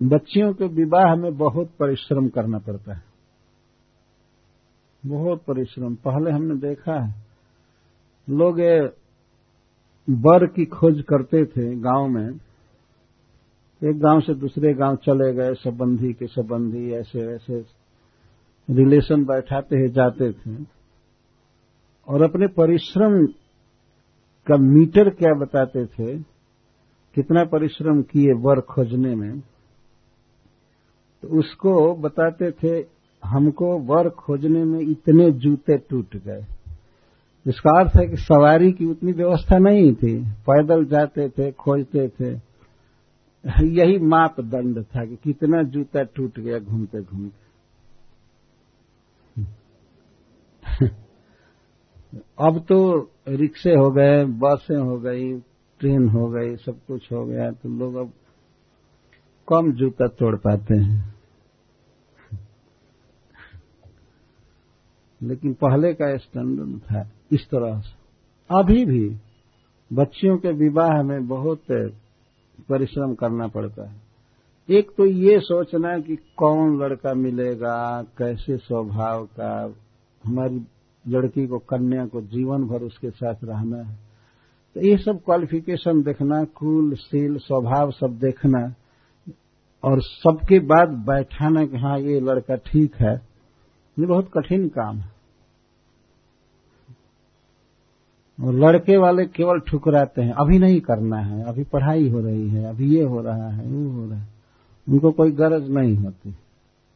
बच्चियों 0.04 0.54
के 0.54 0.66
विवाह 0.66 1.16
में 1.16 1.38
बहुत 1.38 1.68
परिश्रम 1.80 2.28
करना 2.28 2.58
पड़ता 2.58 2.94
है। 2.94 3.04
बहुत 5.06 5.44
परिश्रम। 5.48 5.96
पहले 5.96 6.32
हमने 6.32 6.56
देखा 6.56 7.06
है, 7.06 7.16
लोग 8.30 8.60
वर 10.10 10.46
की 10.46 10.66
खोज 10.66 11.02
करते 11.02 11.46
थे 11.46 11.76
गाँव 11.76 12.08
में 12.08 12.47
एक 13.84 14.00
गाँव 14.00 14.20
से 14.20 14.34
दूसरे 14.34 14.74
गाँव 14.74 14.96
चले 14.96 15.34
गए, 15.34 15.54
संबंधी 15.54 16.14
के 16.14 16.28
संबंधी, 16.28 16.92
ऐसे 16.92 17.20
ऐसे 17.20 17.66
रिलेशन 18.70 19.26
बैठाते 19.26 19.78
हैं, 19.78 19.92
जाते 19.92 20.32
थे। 20.32 20.66
और 22.08 22.22
अपने 22.22 22.48
परिश्रम 22.48 23.26
का 24.48 24.58
मीटर 24.58 25.10
क्या 25.10 25.34
बताते 25.34 25.86
थे? 25.86 26.18
कितना 27.16 27.44
परिश्रम 27.44 28.02
किए 28.02 28.34
वर 28.34 28.62
खोजने 28.62 29.16
में? 29.16 29.40
तो 31.22 31.28
उसको 31.28 31.96
बताते 31.96 32.52
थे, 32.52 32.86
हमको 33.26 33.80
वर 33.80 34.10
खोजने 34.10 34.64
में 34.64 34.80
इतने 34.80 35.32
जूते 35.32 35.78
टूट 35.78 36.18
गए। 36.18 36.46
इसका 37.48 37.80
अर्थ 37.80 37.92
है 37.96 38.08
कि 38.08 38.16
सवारी 38.16 38.72
की 38.72 38.86
उतनी 38.86 39.12
व्यवस्था 39.12 39.58
नहीं 39.58 39.96
थी। 39.96 40.24
पैदल 40.24 40.86
जाते 40.86 41.30
थे, 41.30 41.52
खोजते 41.52 42.10
थे। 42.10 42.47
यही 43.48 43.98
मापदंड 43.98 44.84
था 44.86 45.06
कि 45.06 45.16
कितना 45.16 45.62
जूता 45.64 46.04
टूट 46.04 46.40
गया 46.40 46.60
घूमते 46.60 47.02
घूमते। 47.02 47.46
अब 52.40 52.60
तो 52.60 52.78
रिक्शे 53.28 53.74
हो 53.74 53.92
गए, 53.92 54.26
बसें 54.26 54.78
हो 54.78 54.98
गई, 55.00 55.34
ट्रेन 55.82 56.08
हो 56.10 56.28
गई, 56.30 56.56
सब 56.56 56.80
कुछ 56.88 57.12
हो 57.12 57.26
गया 57.26 57.52
तो 57.52 57.70
लोग 57.70 57.96
अब 57.96 58.12
कम 59.48 59.72
जूता 59.72 60.08
तोड़ 60.08 60.36
पाते 60.36 60.78
हैं। 60.78 61.16
लेकिन 65.22 65.54
पहले 65.54 65.94
का 65.94 66.16
स्टैंडर्ड 66.18 66.80
था 66.80 67.10
इस 67.32 67.46
तरह 67.46 67.80
से। 67.80 67.96
अभी 68.50 68.86
भी 68.86 69.18
बच्चियों 69.92 70.38
के 70.38 70.52
विवाह 70.52 71.02
में 71.04 71.28
बहुत 71.28 71.62
परिश्रम 72.70 73.14
करना 73.16 73.48
पड़ता 73.48 73.90
है। 73.90 73.96
एक 74.70 74.90
तो 74.98 75.06
ये 75.06 75.40
सोचना 75.40 75.90
है 75.90 76.02
कि 76.02 76.16
कौन 76.38 76.78
लड़का 76.80 77.14
मिलेगा, 77.14 78.02
कैसे 78.18 78.58
स्वभाव 78.58 79.26
का, 79.26 79.74
हमारी 80.24 80.66
लड़की 81.06 81.48
को, 81.48 81.58
कन्या 81.60 82.06
को 82.06 82.22
जीवन 82.24 82.68
भर 82.68 82.84
उसके 82.84 83.10
साथ 83.10 83.44
रहना 83.44 83.78
है। 83.78 83.96
तो 84.76 84.82
ये 84.82 84.98
सब 84.98 85.22
क्वालिफिकेशन 85.26 86.02
देखना 86.04 86.44
कुल 86.56 86.94
सील 86.96 87.38
स्वभाव 87.38 87.92
सब 87.92 88.18
देखना, 88.20 88.62
और 89.84 90.02
सबके 90.02 90.60
बाद 90.68 90.90
बैठाना 91.08 91.66
कि 91.66 91.78
हाँ 91.78 92.00
ये 92.00 92.20
लड़का 92.22 92.56
ठीक 92.66 92.96
है, 92.96 93.14
ये 93.98 94.06
बहुत 94.06 94.30
कठिन 94.34 94.68
काम 94.70 94.98
है। 94.98 95.16
लड़के 98.40 98.98
वाले 98.98 99.26
केवल 99.26 99.60
ठुकराते 99.60 100.22
हैं, 100.22 100.32
अभी 100.32 100.60
नहीं 100.60 100.80
करना 100.82 101.18
है, 101.18 101.44
अभी 101.44 101.64
पढ़ाई 101.64 102.10
हो 102.10 102.20
रही 102.20 102.50
है, 102.50 102.64
अभी 102.64 102.96
ये 102.96 103.04
हो 103.04 103.22
रहा 103.22 103.50
है, 103.50 103.66
वो 103.66 103.90
हो 103.92 104.10
रहा 104.10 104.20
है। 104.20 104.28
उनको 104.90 105.12
कोई 105.12 105.32
गरज 105.32 105.70
नहीं 105.70 105.96
होती। 105.96 106.36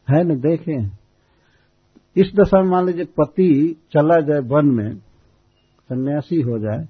है 0.09 0.23
न, 0.23 0.39
देखे 0.41 1.01
इस 2.15 2.31
दशा 2.35 2.61
में 2.61 2.69
मान 2.69 2.85
लीजिए 2.85 3.05
पति 3.05 3.75
चला 3.93 4.19
जाए 4.19 4.39
वन 4.39 4.65
में, 4.65 4.95
सन्यासी 5.89 6.41
हो 6.41 6.59
जाए 6.59 6.87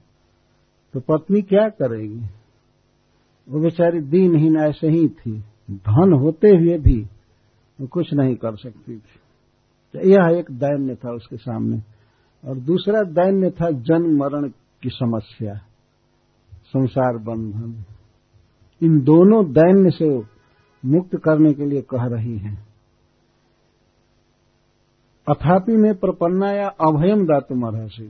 तो 0.94 1.00
पत्नी 1.00 1.42
क्या 1.42 1.70
करेगी? 1.70 2.22
वो 3.50 3.60
बेचारी 3.60 4.00
दीनहीन 4.02 4.58
ऐसे 4.58 4.88
ही 4.88 5.08
थी। 5.10 5.32
धन 5.72 6.14
होते 6.14 6.50
हुए 6.50 6.78
भी 6.78 7.02
वो 7.82 7.88
कुछ 7.88 8.14
नहीं 8.14 8.36
कर 8.36 8.56
सकती 8.56 8.96
थी। 8.96 9.20
तो 9.94 10.00
यह 10.00 10.38
एक 10.38 10.52
दैन्य 10.52 10.96
था 10.96 11.12
उसके 11.12 11.38
सामने। 11.38 11.78
और 12.46 12.58
दूसरा 12.58 13.02
दैन्य 13.02 13.50
था 13.50 13.72
जन्म 13.72 14.18
मरण 14.18 14.50
की 14.82 14.90
समस्या, 14.90 15.54
संसार 16.64 17.18
बंधन। 17.18 17.84
इन 18.82 19.02
दोनों 19.02 19.52
दैन्य 19.52 19.90
से 19.90 20.24
मुक्त 20.86 21.16
करने 21.16 21.54
के 21.54 21.66
लिए 21.66 21.82
कह 21.82 22.06
रही 22.06 22.38
हैं। 22.38 22.68
अथापि 25.28 25.76
में 25.76 25.96
प्रपन्नाया 25.96 26.68
अभयम 26.68 27.26
दातु 27.26 27.66
अर्हसी। 27.68 28.08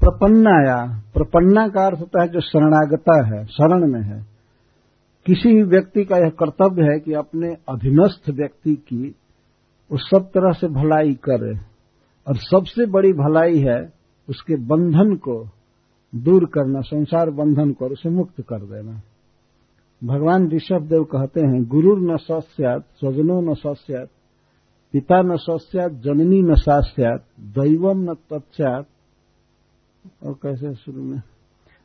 प्रपन्नाया 0.00 1.02
प्रपन्ना 1.14 1.68
का 1.68 1.86
अर्थ 1.86 2.00
होता 2.00 2.22
है 2.22 2.28
जो 2.28 2.40
शरणागता 2.40 3.26
है, 3.26 3.44
शरण 3.44 3.92
में 3.92 4.02
है, 4.02 4.26
किसी 5.26 5.54
भी 5.54 5.62
व्यक्ति 5.62 6.04
का 6.04 6.16
यह 6.16 6.30
कर्तव्य 6.30 6.82
है 6.82 7.00
कि 7.00 7.12
अपने 7.12 7.48
अधीनस्थ 7.68 8.30
व्यक्ति 8.30 8.74
की 8.74 9.16
वो 9.92 9.98
सब 9.98 10.26
तरह 10.26 10.52
से 10.52 10.66
भलाई 10.66 11.14
करे। 11.14 11.73
और 12.28 12.36
सबसे 12.36 12.86
बड़ी 12.86 13.12
भलाई 13.12 13.58
है 13.58 13.92
उसके 14.28 14.56
बंधन 14.56 15.14
को 15.14 15.48
दूर 16.14 16.44
करना, 16.44 16.80
संसार 16.80 17.30
बंधन 17.30 17.72
को 17.72 17.86
उसे 17.86 18.08
मुक्त 18.08 18.40
कर 18.40 18.60
देना। 18.60 19.02
भगवान 20.04 20.48
ऋषभ 20.48 20.82
देव 20.82 21.04
कहते 21.04 21.40
हैं 21.40 21.64
गुरु 21.64 21.96
न 21.96 22.16
सस्यात, 22.16 22.82
स्वजनों 22.82 23.42
न 23.42 23.54
सस्यात, 23.54 24.08
पिता 24.92 25.22
न 25.22 25.36
सस्यात, 25.36 25.92
जननी 25.92 26.42
न 26.42 26.54
सास्यात 26.54 27.24
दैवम 27.40 28.10
न 28.10 28.14
तत्स्यात। 28.14 28.86
और 30.22 30.32
कैसे 30.32 30.74
शुरू 30.74 31.02
में? 31.02 31.22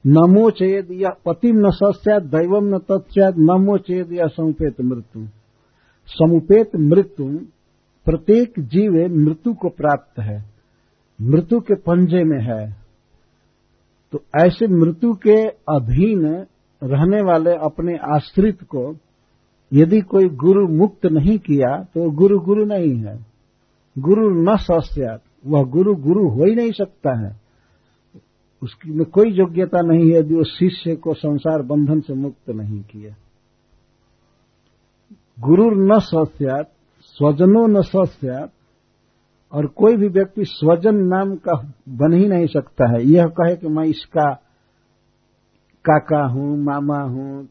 नमो 0.07 0.49
चेद 0.49 0.87
या 0.91 1.09
पतिम 1.25 1.67
न 1.67 1.69
सस्यात 1.69 2.23
दैवम 2.23 2.75
न 2.75 2.77
तत्स्यात, 2.77 3.33
नमो 3.37 3.77
चेद 3.77 4.13
या 4.13 4.27
समुपेत 4.27 4.81
मृत्यु। 4.81 5.27
समुपेत 6.07 6.75
मृत्यु 6.75 7.39
प्रत्येक 8.09 8.53
जीव 8.59 8.93
मृत्यु 9.15 9.53
को 9.53 9.69
प्राप्त 9.69 10.19
है। 10.19 10.43
मृत्यु 11.19 11.59
के 11.59 11.75
पंजे 11.75 12.23
में 12.23 12.39
है। 12.41 12.63
तो 14.13 14.21
ऐसे 14.35 14.67
मृत्यु 14.67 15.13
के 15.13 15.35
अधीन 15.69 16.25
रहने 16.81 17.21
वाले 17.21 17.51
अपने 17.55 17.97
आश्रित 18.15 18.63
को 18.63 18.83
यदि 19.71 19.99
कोई 20.01 20.29
गुरु 20.35 20.67
मुक्त 20.67 21.05
नहीं 21.05 21.37
किया 21.39 21.75
तो 21.83 22.09
गुरु 22.11 22.39
गुरु 22.39 22.65
नहीं 22.65 22.95
है। 22.97 23.15
गुरु 23.97 24.29
न 24.43 24.55
सस्यात 24.57 25.21
वह 25.45 25.63
गुरु 25.63 25.95
गुरु 25.95 26.27
हो 26.29 26.45
ही 26.45 26.55
नहीं 26.55 26.71
सकता 26.71 27.17
है। 27.19 27.31
उसकी 28.61 28.91
में 28.91 29.05
कोई 29.05 29.31
योग्यता 29.31 29.81
नहीं 29.81 30.11
है 30.11 30.19
यदि 30.19 30.35
वो 30.35 30.43
शिष्य 30.43 30.95
को 30.95 31.13
संसार 31.13 31.61
बंधन 31.61 31.99
से 31.99 32.13
मुक्त 32.13 32.49
नहीं 32.49 32.81
किया। 32.81 33.15
गुरु 35.39 35.69
न 35.85 35.99
सस्यात 35.99 36.71
स्वजनो 37.17 37.65
न 37.67 37.81
सस्यात 37.81 38.51
और 39.53 39.67
कोई 39.75 39.95
भी 39.95 40.07
व्यक्ति 40.07 40.45
स्वजन 40.45 40.95
नाम 41.05 41.35
का 41.35 41.53
बन 41.89 42.13
ही 42.13 42.27
नहीं 42.27 42.47
सकता 42.47 42.89
है। 42.91 43.03
यह 43.05 43.27
कहे 43.37 43.55
कि 43.55 43.67
मैं 43.67 43.85
इसका 43.85 44.31
काका 45.85 46.23
हूँ, 46.25 46.57
मामा 46.57 47.01
हूँ, 47.03 47.47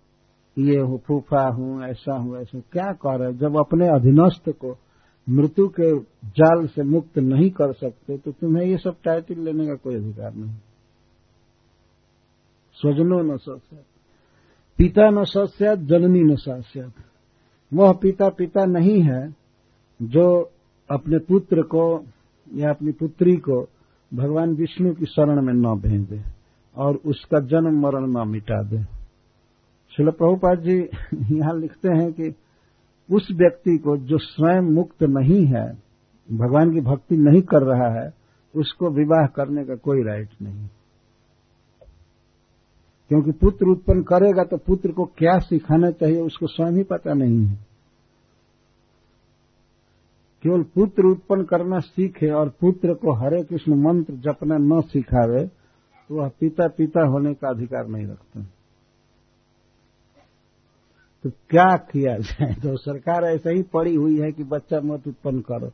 ये 0.57 0.79
हूँ, 0.79 0.99
फूफा 1.07 1.47
हूँ, 1.49 1.83
ऐसा 1.85 2.17
हूँ, 2.17 2.37
ऐसा। 2.39 2.61
क्या 2.73 2.93
कह 2.93 3.17
रहे 3.17 3.33
जब 3.33 3.57
अपने 3.59 3.89
अधीनस्थ 3.89 4.51
को 4.51 4.77
मृत्यु 5.27 5.67
के 5.69 5.91
जाल 6.37 6.67
से 6.67 6.83
मुक्त 6.83 7.19
नहीं 7.19 7.51
कर 7.51 7.73
सकते 7.73 8.17
तो 8.19 8.33
तुम्हें 8.33 8.65
ये 8.67 8.77
सब 8.77 8.97
टाइटल 9.05 9.41
लेने 9.45 9.67
का 9.67 9.75
कोई 9.75 9.95
अधिकार 9.95 10.35
नहीं। 10.35 10.55
स्वजनों 12.77 13.23
न 13.23 13.37
सस्यात 13.37 13.85
पिता 14.79 15.09
न 15.11 15.25
सस्यात 15.25 15.79
जननी 15.89 16.23
न 16.23 16.37
सस्यात 16.37 16.93
वह 17.73 17.93
पिता 17.93 18.29
पिता 18.29 18.65
नहीं 18.65 19.01
है 19.03 19.38
जो 20.03 20.51
अपने 20.91 21.19
पुत्र 21.19 21.63
को 21.63 22.05
या 22.55 22.71
अपनी 22.71 22.93
पुत्री 22.93 23.37
को 23.37 23.61
भगवान 24.15 24.55
विष्णु 24.55 24.95
की 24.95 25.07
शरण 25.07 25.43
में 25.43 25.53
न 25.53 25.81
भेज 25.81 26.01
दे 26.01 26.23
और 26.77 26.97
उसका 27.07 27.41
जन्म 27.41 27.81
मरण 27.81 28.07
न 28.07 28.29
मिटा 28.29 28.63
दे। 28.63 28.83
शिल 29.93 30.11
प्रभुपाद 30.11 30.61
जी 30.61 30.79
यहाँ 31.37 31.59
लिखते 31.61 31.89
हैं 31.89 32.13
कि 32.13 32.35
उस 33.09 33.29
व्यक्ति 33.33 33.77
को 33.79 33.97
जो 33.97 34.19
स्वयं 34.19 34.63
मुक्त 34.63 35.03
नहीं 35.03 35.45
है, 35.47 35.67
भगवान 36.29 36.73
की 36.73 36.81
भक्ति 36.81 37.17
नहीं 37.17 37.43
कर 37.43 37.63
रहा 37.63 37.89
है, 38.01 38.13
उसको 38.55 38.91
विवाह 38.91 39.27
करने 39.27 39.65
का 39.65 39.75
कोई 39.75 40.03
राइट 40.03 40.29
नहीं। 40.43 40.67
क्योंकि 43.11 43.33
पुत्र 43.33 43.67
उत्पन्न 43.67 44.03
करेगा 44.03 44.45
तो 44.45 44.57
पुत्र 44.57 44.93
को 44.93 45.05
क्या 45.05 45.39
सिखाना 45.39 45.91
चाहिए, 45.91 46.21
उसको 46.21 46.47
स्वयं 46.47 46.73
ही 46.73 46.83
पता 46.83 47.15
नहीं 47.15 47.47
है। 47.47 47.68
केवल 50.49 50.63
पुत्र 50.75 51.07
उत्पन्न 51.07 51.45
करना 51.45 51.79
सीखे 51.79 52.31
और 52.33 52.49
पुत्र 52.61 52.95
को 52.95 53.15
हरे 53.15 53.43
कृष्ण 53.45 53.75
मंत्र 53.77 54.15
जपना 54.15 54.57
न 54.59 54.81
सिखावे 54.81 55.45
तो 55.47 56.15
वह 56.15 56.29
पिता 56.41 56.69
पिता 56.69 57.07
होने 57.07 57.33
का 57.35 57.49
अधिकार 57.49 57.89
नहीं 57.89 58.07
रखता। 58.07 58.43
तो 61.25 61.31
क्या 61.51 61.67
किया 61.91 62.17
जाए? 62.19 62.55
तो 62.55 62.77
सरकार 62.77 63.25
ऐसे 63.25 63.55
ही 63.55 63.63
पड़ी 63.63 63.95
हुई 63.95 64.19
है 64.21 64.31
कि 64.33 64.45
बच्चा 64.45 64.81
मत 64.81 65.07
उत्पन्न 65.09 65.41
करो। 65.41 65.71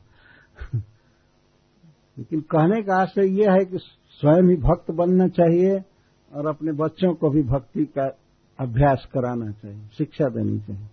लेकिन 2.17 2.41
कहने 2.41 2.81
का 2.83 2.95
आशय 2.95 3.31
यह 3.39 3.53
है 3.53 3.65
कि 3.65 3.77
स्वयं 3.77 4.49
ही 4.49 4.55
भक्त 4.61 4.91
बनना 4.91 5.27
चाहिए 5.27 5.79
और 6.33 6.47
अपने 6.47 6.71
बच्चों 6.71 7.13
को 7.13 7.29
भी 7.29 7.43
भक्ति 7.43 7.85
का 7.85 8.07
अभ्यास 8.59 9.07
कराना 9.13 9.51
चाहिए, 9.51 9.87
शिक्षा 9.97 10.29
देनी 10.29 10.59
चाहिए। 10.59 10.87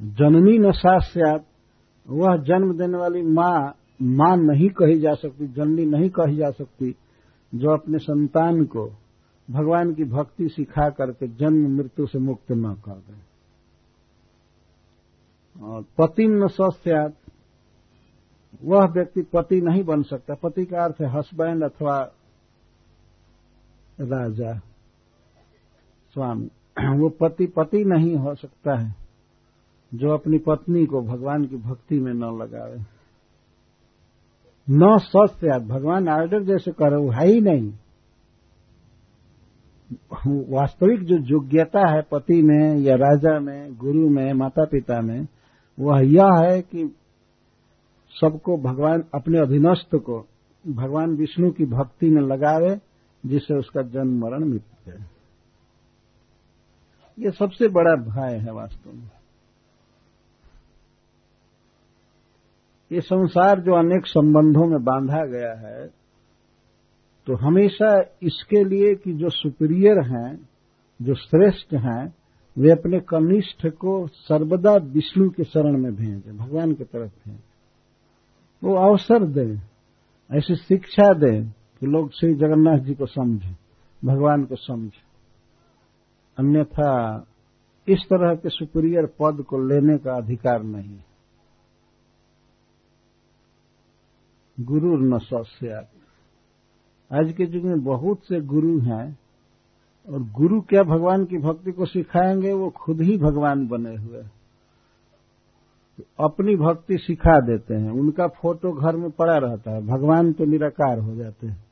जननी 0.00 0.58
न 0.58 0.72
सास्यात 0.72 1.46
वह 2.08 2.36
जन्म 2.36 2.78
देने 2.78 2.98
वाली 2.98 3.22
माँ 3.22 3.74
माँ 4.02 4.36
नहीं 4.36 4.68
कही 4.68 4.98
जा 5.00 5.14
सकती 5.14 5.46
जननी 5.48 5.84
नहीं 5.86 6.10
कही 6.10 6.36
जा 6.36 6.50
सकती, 6.50 6.96
जो 7.54 7.70
अपने 7.70 7.98
संतान 7.98 8.64
को 8.64 8.92
भगवान 9.50 9.94
की 9.94 10.04
भक्ति 10.04 10.48
सिखा 10.48 10.88
करके 10.90 11.28
जन्म 11.28 11.76
मृत्यु 11.76 12.06
से 12.06 12.18
मुक्त 12.18 12.52
न 12.52 12.74
कर 12.74 12.92
दे। 12.92 13.32
और 15.64 15.84
पति 15.98 16.26
न 16.26 16.48
स्वस्थ्यात 16.48 17.14
वह 18.64 18.86
व्यक्ति 18.86 19.22
पति 19.22 19.60
नहीं 19.60 19.84
बन 19.84 20.02
सकता। 20.02 20.34
पति 20.34 20.64
का 20.64 20.84
अर्थ 20.84 21.00
है 21.00 21.08
हस्बैंड 21.08 21.64
अथवा 21.64 22.00
राजा, 24.00 24.58
स्वामी। 26.16 26.48
वो 26.98 27.08
पति 27.08 27.46
पति 27.46 27.84
नहीं 27.84 28.16
हो 28.16 28.34
सकता 28.34 28.78
है। 28.78 29.01
जो 29.94 30.14
अपनी 30.14 30.38
पत्नी 30.38 30.86
को 30.86 31.02
भगवान 31.02 31.44
की 31.44 31.56
भक्ति 31.56 32.00
में 32.00 32.12
न 32.12 32.38
लगावे। 32.42 32.78
न 34.70 34.98
स्वस्थ 34.98 35.44
भगवान 35.68 36.08
आर्डर 36.08 36.42
जैसे 36.42 36.70
करे, 36.70 36.96
वो 36.96 37.10
है 37.10 37.26
ही 37.26 37.40
नहीं। 37.40 37.72
वास्तविक 40.50 41.00
जो 41.00 41.16
योग्यता 41.16 41.96
है 41.96 42.02
पति 42.02 42.42
में 42.42 42.76
या 42.76 42.94
राजा 42.94 43.38
में, 43.38 43.76
गुरु 43.76 44.08
में 44.08 44.32
माता 44.32 44.64
पिता 44.64 45.00
में, 45.00 45.26
वह 45.80 46.00
यह 46.00 46.44
है 46.44 46.62
कि 46.62 46.96
सबको 48.10 48.56
भगवान 48.56 49.04
अपने 49.14 49.38
अधीनस्थ 49.38 49.96
को, 49.96 50.26
भगवान 50.68 51.10
विष्णु 51.10 51.50
की 51.50 51.64
भक्ति 51.64 52.10
में 52.10 52.22
लगावे, 52.22 52.80
जिससे 53.26 53.54
उसका 53.54 53.82
जन्म 53.82 54.20
मरण 54.20 54.44
मिट 54.44 54.62
जाए 54.86 55.06
ये 57.18 57.30
सबसे 57.30 57.68
बड़ा 57.68 57.94
भय 57.94 58.36
है 58.36 58.52
वास्तव 58.52 58.92
में। 58.92 59.21
ये 62.92 63.00
संसार 63.00 63.60
जो 63.60 63.72
अनेक 63.72 64.06
संबंधों 64.06 64.66
में 64.66 64.84
बांधा 64.84 65.24
गया 65.24 65.52
है 65.52 66.02
तो 67.26 67.34
हमेशा 67.36 68.16
इसके 68.22 68.64
लिए 68.64 68.94
कि 68.94 69.12
जो 69.12 69.28
सुपीरियर 69.28 70.00
हैं, 70.00 70.48
जो 71.02 71.14
श्रेष्ठ 71.14 71.74
हैं, 71.74 72.14
वे 72.58 72.70
अपने 72.70 73.00
कनिष्ठ 73.00 73.66
को 73.66 74.06
सर्वदा 74.06 74.74
विष्णु 74.74 75.30
के 75.30 75.44
शरण 75.44 75.78
में 75.78 75.94
भेजें, 75.94 76.36
भगवान 76.36 76.72
की 76.72 76.84
तरफ़ 76.84 77.10
भेजें। 77.10 77.40
वो 78.64 78.74
अवसर 78.74 79.24
दें, 79.24 79.56
ऐसी 80.30 80.56
शिक्षा 80.56 81.12
दें 81.12 81.44
कि 81.80 81.86
लोग 81.86 82.10
श्री 82.10 82.34
जगन्नाथ 82.34 82.78
जी 82.78 82.94
को 82.94 83.06
समझें, 83.06 83.56
भगवान 84.04 84.44
को 84.44 84.56
समझें। 84.56 85.02
अन्यथा 86.38 87.24
इस 87.88 87.98
तरह 88.04 88.34
के 88.34 88.48
सुपीरियर 88.48 89.06
पद 89.06 89.42
को 89.42 89.58
लेने 89.58 89.98
का 89.98 90.16
अधिकार 90.16 90.62
नहीं 90.62 90.98
गुरु 94.64 94.96
न 94.96 95.18
सस्यात 95.18 95.90
आज 97.12 97.32
के 97.32 97.44
युग 97.44 97.64
में 97.64 97.84
बहुत 97.84 98.18
से 98.18 98.40
गुरु 98.40 98.80
हैं 98.80 99.18
और 100.08 100.22
गुरु 100.22 100.60
क्या 100.60 100.82
भगवान 100.82 101.24
की 101.24 101.38
भक्ति 101.38 101.72
को 101.72 101.86
सिखाएँगे? 101.86 102.52
वो 102.52 102.70
खुद 102.70 103.00
ही 103.00 103.18
भगवान 103.18 103.66
बने 103.68 103.96
हुए 103.96 104.22
तो 105.98 106.24
अपनी 106.24 106.56
भक्ति 106.56 106.98
सिखा 106.98 107.40
देते 107.40 107.74
हैं। 107.74 107.90
उनका 107.90 108.26
फ़ोटो 108.26 108.72
घर 108.72 108.96
में 108.96 109.10
पड़ा 109.10 109.38
रहता 109.38 109.70
है। 109.70 109.86
भगवान 109.86 110.32
तो 110.32 110.44
निराकार 110.44 110.98
हो 110.98 111.14
जाते 111.14 111.46
हैं। 111.46 111.64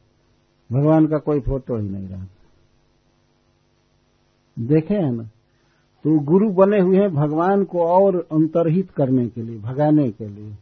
भगवान 0.72 1.07
का 1.07 1.18
कोई 1.18 1.40
फ़ोटो 1.40 1.79
ही 1.79 1.88
नहीं 1.88 2.09
रहता। 2.09 2.37
देखे 4.59 4.94
हैं 4.94 5.12
ना? 5.12 5.24
तो 6.05 6.18
गुरु 6.18 6.50
बने 6.50 6.81
हुए 6.81 6.98
हैं 6.98 7.14
भगवान 7.14 7.64
को 7.64 7.87
और 7.87 8.29
अंतरहित 8.33 8.90
करने 8.90 9.29
के 9.29 9.42
लिए, 9.42 9.59
भगाने 9.59 10.11
के 10.11 10.29
लिए। 10.29 10.55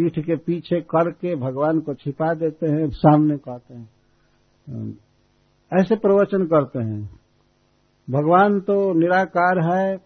पीठ 0.00 0.24
के 0.24 0.36
पीछे 0.36 0.80
करके 0.80 1.36
भगवान 1.36 1.80
को 1.80 1.94
छिपा 1.94 2.34
देते 2.34 2.66
हैं, 2.66 2.90
सामने 2.90 3.36
कहते 3.36 3.74
हैं। 3.74 3.90
ऐसे 5.80 5.96
प्रवचन 5.96 6.46
करते 6.46 6.78
हैं। 6.78 7.20
भगवान 8.10 8.60
तो 8.60 8.92
निराकार 8.92 9.76
है, 9.76 9.98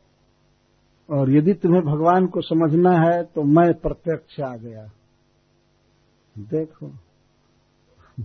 और 1.11 1.31
यदि 1.31 1.55
तुम्हें 1.55 1.83
भगवान 1.83 2.27
को 2.27 2.41
समझना 2.41 2.91
है 2.91 3.25
तो 3.25 3.43
मैं 3.43 3.75
प्रत्यक्ष 3.75 4.41
आ 4.41 4.57
गया। 4.57 4.87
देखो। 6.39 6.87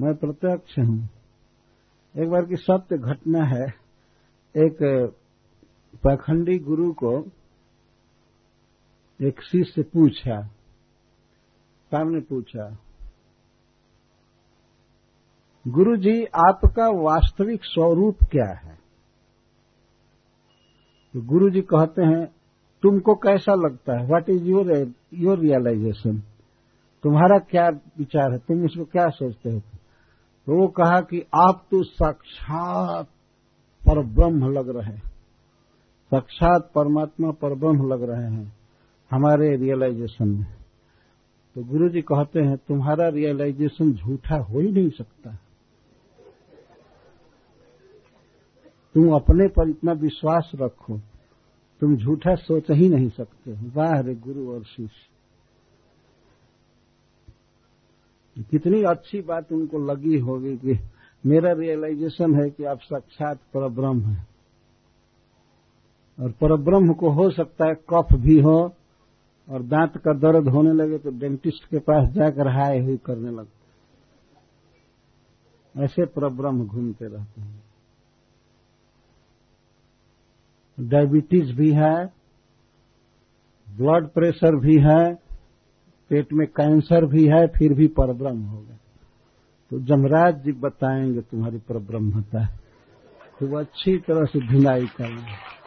मैं 0.00 0.14
प्रत्यक्ष 0.14 0.78
हूँ। 0.78 1.08
एक 2.18 2.28
बार 2.28 2.44
की 2.44 2.56
सत्य 2.56 2.98
घटना 2.98 3.44
है। 3.44 3.66
एक 4.56 5.08
पाखंडी 6.04 6.58
गुरु 6.58 6.92
को 6.92 7.22
एक 9.22 9.42
शिष्य 9.42 9.82
पूछा, 9.82 10.40
सामने 11.90 12.20
पूछा 12.20 12.76
गुरु 15.68 15.96
जी 15.96 16.24
आपका 16.24 16.88
वास्तविक 16.88 17.60
स्वरूप 17.64 18.18
क्या 18.24 18.52
है? 18.58 18.78
तो 21.14 21.20
गुरु 21.20 21.50
जी 21.50 21.60
कहते 21.60 22.02
हैं, 22.02 22.26
तुमको 22.82 23.14
कैसा 23.14 23.54
लगता 23.54 23.98
है? 23.98 24.06
What 24.06 24.30
is 24.30 24.44
your 24.44 24.94
your 25.14 25.38
realization 25.38 26.22
तुम्हारा 27.02 27.38
क्या 27.38 27.68
विचार 27.98 28.32
है? 28.32 28.38
तुम 28.38 28.64
उसको 28.64 28.84
क्या 28.84 29.08
सोचते 29.08 29.50
हो? 29.50 29.60
तो 30.46 30.60
वो 30.60 30.68
कहा 30.68 31.00
कि 31.00 31.20
आप 31.20 31.64
तो 31.70 31.82
साक्षात 31.84 33.06
पर 33.86 34.06
ब्रह्म 34.06 34.52
लग 34.52 34.68
रहे 34.68 34.92
हैं। 34.92 35.02
साक्षात 36.10 36.70
परमात्मा 36.74 37.30
पर 37.30 37.54
ब्रह्म 37.54 37.92
लग 37.92 38.02
रहे 38.02 38.30
हैं। 38.32 38.57
हमारे 39.10 39.56
रियलाइजेशन 39.56 40.28
में। 40.28 40.54
तो 41.54 41.64
गुरु 41.64 41.88
जी 41.88 42.02
कहते 42.02 42.40
हैं, 42.40 42.56
तुम्हारा 42.56 43.08
रियलाइजेशन 43.08 43.92
झूठा 43.92 44.36
हो 44.36 44.60
ही 44.60 44.72
नहीं 44.72 44.90
सकता। 44.90 45.38
तुम 48.94 49.14
अपने 49.14 49.48
पर 49.48 49.68
इतना 49.68 49.92
विश्वास 49.92 50.52
रखो, 50.54 50.98
तुम 51.80 51.96
झूठा 51.96 52.34
सोच 52.34 52.70
ही 52.70 52.88
नहीं 52.88 53.08
सकते। 53.08 53.52
वाह 53.52 54.00
रे 54.00 54.14
गुरु 54.14 54.52
और 54.52 54.64
शिष्य। 54.64 55.08
कितनी 58.50 58.82
अच्छी 58.82 59.20
बात 59.20 59.52
उनको 59.52 59.78
लगी 59.78 60.18
होगी 60.18 60.56
कि 60.56 60.80
मेरा 61.26 61.52
रियलाइजेशन 61.52 62.42
है 62.42 62.50
कि 62.50 62.64
आप 62.64 62.78
साक्षात 62.80 63.36
पर 63.36 63.68
ब्रह्म 63.68 64.00
है। 64.00 64.26
और 66.20 66.30
पर 66.30 66.56
ब्रह्म 66.56 66.92
को 66.92 67.10
हो 67.10 67.30
सकता 67.30 67.68
है 67.68 67.74
कफ 67.74 68.06
भी 68.12 68.40
हो 68.40 68.74
और 69.48 69.62
दांत 69.64 69.96
का 69.96 70.12
दर्द 70.14 70.48
होने 70.48 70.72
लगे 70.72 70.98
तो 70.98 71.10
डेंटिस्ट 71.18 71.64
के 71.64 71.78
पास 71.80 72.08
जाकर 72.14 72.48
हाय 72.48 72.78
हुई 72.78 72.96
करने 73.06 73.30
लगते 73.30 73.56
ऐसे 75.74 76.04
पर 76.06 76.28
ब्रह्म 76.30 76.66
घूमते 76.66 77.06
रहते 77.06 77.40
हैं। 77.40 77.62
डायबिटीज़ 80.78 81.52
भी 81.56 81.70
है, 81.72 81.94
ब्लड 83.66 84.06
प्रेशर 84.08 84.56
भी 84.56 84.76
है, 84.80 85.14
पेट 86.10 86.32
में 86.32 86.46
कैंसर 86.50 87.06
भी 87.06 87.24
है, 87.26 87.46
फिर 87.48 87.74
भी 87.74 87.86
परब्रह्म 87.98 88.42
होगा 88.44 88.76
तो 89.70 89.78
जमराज 89.80 90.42
जी 90.44 90.52
बताएँगे 90.60 91.20
तुम्हारी 91.20 91.58
परब्रह्मता। 91.68 92.44
खूब 93.38 93.58
अच्छी 93.58 93.96
तरह 93.98 94.24
से 94.24 94.40
ढुलाई 94.46 94.86
करेंगे 94.96 95.57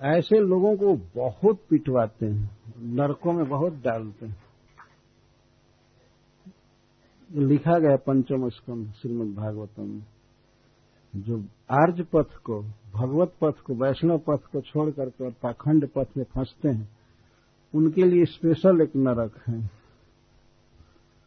ऐसे 0.00 0.38
लोगों 0.40 0.76
को 0.76 0.94
बहुत 1.16 1.60
पिटवाते 1.70 2.26
हैं, 2.26 2.50
नरकों 2.78 3.32
में 3.32 3.48
बहुत 3.48 3.72
डालते 3.72 4.26
हैं। 4.26 4.36
लिखा 7.30 7.78
गया 7.78 7.96
पंचम 7.96 8.48
स्कंद 8.48 8.92
श्रीमद 8.92 9.34
भागवतम 9.34 9.82
में, 9.82 10.02
जो 11.14 11.38
आर्ज 11.70 12.00
पथ 12.00 12.36
को, 12.36 12.60
भगवत 12.94 13.32
पथ 13.40 13.60
को, 13.60 13.74
वैष्णव 13.74 14.18
पथ 14.18 14.46
को 14.52 14.60
छोड़ 14.60 14.90
करके 14.90 15.24
और 15.24 15.30
पाखंड 15.42 15.88
पथ 15.88 16.16
में 16.16 16.24
फंसते 16.24 16.68
हैं, 16.68 16.88
उनके 17.74 18.04
लिए 18.04 18.24
स्पेशल 18.24 18.80
एक 18.80 18.96
नरक 18.96 19.42
है। 19.48 19.70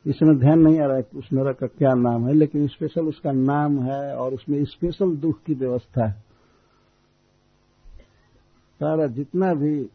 इसमें 0.05 0.37
ध्यान 0.39 0.59
नहीं 0.59 0.79
आ 0.79 0.85
रहा 0.85 0.95
है 0.95 1.03
कि 1.03 1.17
उस 1.17 1.29
नरक 1.33 1.57
का 1.57 1.67
क्या 1.67 1.93
नाम 1.93 2.27
है, 2.27 2.33
लेकिन 2.33 2.67
स्पेशल 2.67 3.01
उसका 3.01 3.31
नाम 3.31 3.79
है 3.79 4.15
और 4.15 4.33
उसमें 4.33 4.63
स्पेशल 4.65 5.15
दुख 5.17 5.43
की 5.43 5.53
व्यवस्था 5.53 6.07
है। 6.07 6.28
सारा 8.79 9.07
जितना 9.07 9.53
भी 9.53 9.89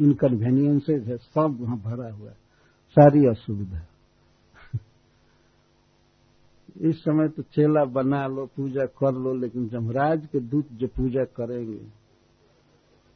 इनकन्वीनियंसेज 0.00 1.08
है, 1.08 1.16
सब 1.16 1.58
वहाँ 1.60 1.78
भरा 1.78 2.12
हुआ 2.12 2.28
है। 2.28 2.36
सारी 2.90 3.26
असुविधा। 3.26 3.86
इस 6.80 7.00
समय 7.00 7.28
तो 7.28 7.42
चेला 7.42 7.84
बना 7.84 8.26
लो, 8.26 8.46
पूजा 8.46 8.86
कर 8.86 9.12
लो, 9.12 9.34
लेकिन 9.34 9.68
जमराज 9.68 10.26
के 10.26 10.40
दूत 10.40 10.68
जो 10.72 10.86
पूजा 10.86 11.24
करेंगे, 11.24 11.78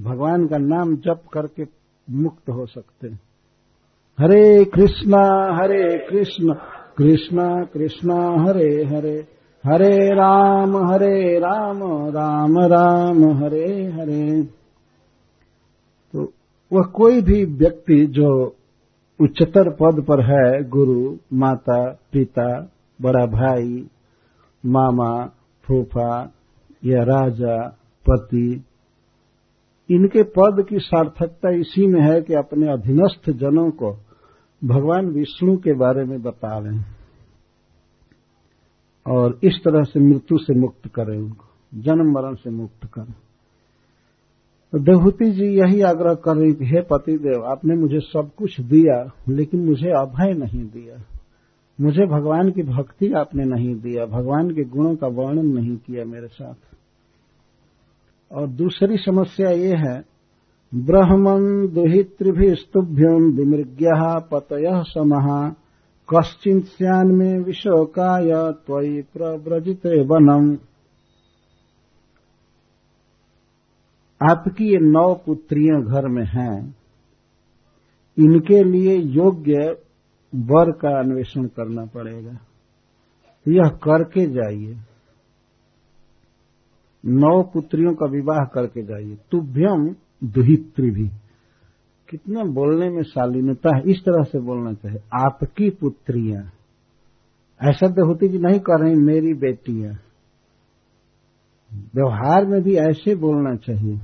भगवान 0.00 0.46
का 0.46 0.58
नाम 0.58 0.96
जप 0.96 1.22
करके 1.32 1.64
मुक्त 2.10 2.50
हो 2.50 2.66
सकते 2.66 3.08
हैं। 3.08 3.20
हरे 4.20 4.64
कृष्णा, 4.64 5.56
हरे 5.56 6.06
कृष्ण। 6.10 6.54
कृष्णा 6.96 7.64
कृष्णा, 7.64 8.42
हरे 8.42 8.84
हरे। 8.84 9.26
हरे 9.66 10.08
राम 10.08 10.76
हरे 10.76 11.38
राम 11.38 11.78
राम 12.08 12.58
राम, 12.58 13.44
हरे 13.44 13.84
हरे। 13.84 14.42
तो 16.12 16.32
वह 16.72 16.82
कोई 16.82 17.22
भी 17.22 17.44
व्यक्ति 17.44 18.06
जो 18.06 18.56
उच्चतर 19.20 19.70
पद 19.70 20.04
पर 20.08 20.20
है, 20.20 20.68
गुरु, 20.68 21.16
माता, 21.32 21.90
पिता, 22.12 22.70
बड़ा 23.02 23.26
भाई, 23.26 23.88
मामा, 24.66 25.26
फूफा, 25.66 26.32
या 26.84 27.02
राजा, 27.02 27.68
पति, 28.10 28.64
इनके 29.90 30.22
पद 30.22 30.66
की 30.68 30.78
सार्थकता 30.78 31.50
इसी 31.50 31.86
में 31.86 32.00
है 32.00 32.20
कि 32.20 32.34
अपने 32.34 32.72
अधीनस्थ 32.72 33.30
जनों 33.30 33.70
को 33.70 34.03
भगवान 34.64 35.06
विष्णु 35.06 35.56
के 35.56 35.72
बारे 35.72 36.04
में 36.04 36.22
बता 36.22 36.58
लें 36.58 36.84
और 39.06 39.40
इस 39.44 39.56
तरह 39.64 39.82
से 39.82 40.00
मृत्यु 40.00 40.38
से 40.38 40.60
मुक्त 40.60 40.88
करें 40.88 41.18
उनको, 41.18 41.44
जन्म 41.74 42.12
मरण 42.12 42.34
से 42.34 42.50
मुक्त 42.50 42.86
करें। 42.94 43.14
तो 44.72 44.78
देवहूति 44.78 45.30
जी 45.30 45.44
यही 45.44 45.80
आग्रह 45.80 46.14
कर 46.14 46.36
रही 46.36 46.52
थी 46.52 46.64
हे 46.64 46.80
पतिदेव, 46.80 47.44
आपने 47.44 47.76
मुझे 47.76 48.00
सब 48.00 48.30
कुछ 48.36 48.60
दिया, 48.60 49.10
लेकिन 49.28 49.64
मुझे 49.64 49.90
अभय 49.90 50.32
नहीं 50.32 50.64
दिया। 50.64 51.04
मुझे 51.80 52.06
भगवान 52.06 52.50
की 52.50 52.62
भक्ति 52.62 53.12
आपने 53.12 53.44
नहीं 53.44 53.74
दिया, 53.74 54.06
भगवान 54.06 54.50
के 54.50 54.64
गुणों 54.64 54.96
का 54.96 55.06
वर्णन 55.06 55.46
नहीं 55.46 55.76
किया 55.76 56.04
मेरे 56.04 56.26
साथ। 56.26 56.54
और 58.32 58.46
दूसरी 58.46 58.96
समस्या 58.96 59.50
ये 59.50 59.74
है 59.76 60.13
ब्रह्मन 60.74 61.44
दुहितृभिस्तुभ्यम 61.68 63.30
विमृग्य 63.32 63.90
पतय 64.32 64.70
समः। 64.84 65.28
कश्चिंत्यान 66.08 67.06
में 67.06 67.38
विशोकाय 67.38 68.30
त्वयि 68.66 69.02
प्रव्रजित 69.12 69.86
वनम। 69.86 70.52
आपकी 74.20 74.64
ये 74.64 74.78
नौ 74.82 75.14
पुत्रियाँ 75.14 75.80
घर 75.82 76.08
में 76.08 76.24
हैं, 76.24 76.76
इनके 78.18 78.62
लिए 78.64 78.96
योग्य 78.96 79.70
वर 80.32 80.70
का 80.72 80.98
अन्वेषण 80.98 81.46
करना 81.46 81.84
पड़ेगा। 81.86 82.36
यह 83.46 83.68
करके 83.84 84.26
जाइए। 84.26 84.76
नौ 87.04 87.42
पुत्रियों 87.42 87.94
का 87.94 88.06
विवाह 88.06 88.44
करके 88.44 88.82
जाइए। 88.82 89.16
तुभ्यम 89.30 89.92
दुहित्री 90.24 90.90
भी। 90.90 91.08
कितना 92.08 92.42
बोलने 92.44 92.88
में 92.90 93.02
शालीनता 93.02 93.76
है, 93.76 93.82
इस 93.86 94.00
तरह 94.00 94.22
से 94.22 94.38
बोलना 94.38 94.72
चाहिए, 94.72 94.98
आपकी 95.24 95.70
पुत्रियाँ। 95.70 96.42
ऐसा 97.60 97.88
देहूति 97.88 98.28
जी 98.28 98.38
नहीं 98.38 98.60
कर 98.60 98.84
रही, 98.84 98.94
मेरी 98.94 99.34
बेटियाँ। 99.34 99.92
व्यवहार 101.94 102.46
में 102.46 102.60
भी 102.62 102.74
ऐसे 102.76 103.14
बोलना 103.14 103.54
चाहिए। 103.56 104.00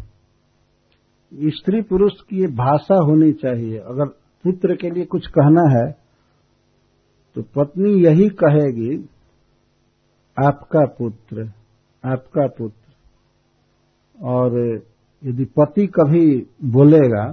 स्त्री 1.50 1.80
पुरुष 1.82 2.12
की 2.20 2.46
भाषा 2.46 2.96
होनी 2.96 3.32
चाहिए। 3.32 3.78
अगर 3.78 4.06
पुत्र 4.44 4.76
के 4.76 4.90
लिए 4.90 5.04
कुछ 5.04 5.26
कहना 5.26 5.62
है 5.70 5.92
तो 7.36 7.42
पत्नी 7.56 7.90
यही 8.04 8.28
कहेगी, 8.28 8.96
आपका 10.36 10.84
पुत्र 10.98 11.44
आपका 12.04 12.46
पुत्र। 12.58 12.92
और 14.18 14.50
यदि 15.22 15.44
पति 15.58 15.86
कभी 15.94 16.26
बोलेगा 16.70 17.24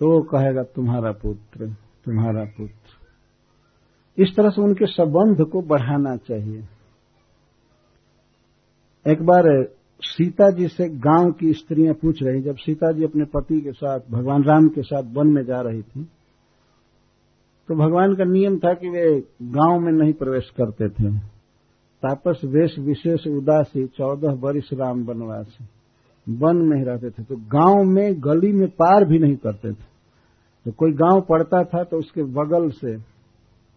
तो 0.00 0.10
वो 0.10 0.20
कहेगा, 0.24 0.62
तुम्हारा 0.64 1.10
पुत्र 1.12 1.66
तुम्हारा 2.04 2.44
पुत्र। 2.56 4.22
इस 4.22 4.34
तरह 4.36 4.50
से 4.50 4.62
उनके 4.62 4.86
संबंध 4.86 5.44
को 5.46 5.62
बढ़ाना 5.62 6.16
चाहिए। 6.18 6.62
एक 9.06 9.22
बार 9.22 9.44
सीता 10.02 10.50
जी 10.50 10.68
से 10.68 10.88
गाँव 10.98 11.30
की 11.32 11.52
स्त्रियाँ 11.52 11.94
पूछ 11.94 12.22
रही, 12.22 12.40
जब 12.42 12.56
सीता 12.56 12.92
जी 12.92 13.04
अपने 13.04 13.24
पति 13.24 13.60
के 13.60 13.72
साथ, 13.72 14.00
भगवान 14.10 14.44
राम 14.44 14.68
के 14.68 14.82
साथ 14.82 15.12
वन 15.14 15.28
में 15.28 15.42
जा 15.44 15.60
रही 15.60 15.82
थी 15.82 16.04
तो 17.68 17.74
भगवान 17.76 18.14
का 18.14 18.24
नियम 18.24 18.58
था 18.58 18.72
कि 18.74 18.88
वे 18.88 19.08
गाँव 19.54 19.80
में 19.80 19.92
नहीं 19.92 20.12
प्रवेश 20.12 20.50
करते 20.56 20.88
थे। 20.88 21.10
तापस 22.02 22.40
वेश 22.46 22.78
विशेष 22.78 23.26
उदासी, 23.28 23.86
चौदह 23.88 24.32
वर्ष 24.40 24.72
राम 24.72 25.02
वनवासी। 25.04 25.64
वन 26.28 26.56
में 26.62 26.76
ही 26.76 26.84
रहते 26.84 27.10
थे 27.10 27.22
तो 27.24 27.36
गाँव 27.52 27.82
में 27.86 28.14
गली 28.20 28.52
में 28.52 28.68
पार 28.72 29.04
भी 29.04 29.18
नहीं 29.18 29.36
करते 29.36 29.70
थे। 29.70 29.86
तो 30.66 30.72
कोई 30.72 30.92
गाँव 30.92 31.20
पड़ता 31.20 31.62
था 31.64 31.82
तो 31.84 31.98
उसके 31.98 32.22
बगल 32.32 32.68
से, 32.70 32.96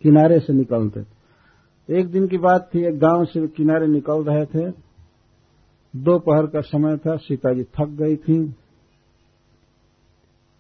किनारे 0.04 0.40
से 0.40 0.54
निकलते 0.54 1.02
थे। 1.02 2.00
एक 2.00 2.12
दिन 2.12 2.28
की 2.28 2.38
बात 2.38 2.70
थी, 2.76 2.86
एक 2.88 2.98
गाँव 3.00 3.26
से 3.26 3.48
किनारे 3.48 3.88
निकल 3.88 4.24
रहे 4.24 4.46
थे। 4.46 4.70
दोपहर 5.94 6.48
का 6.48 6.62
समय 6.62 6.98
था 6.98 7.16
सीता 7.18 7.54
जी 7.54 7.64
थक 7.76 7.96
गई 8.02 8.16
थी। 8.18 8.38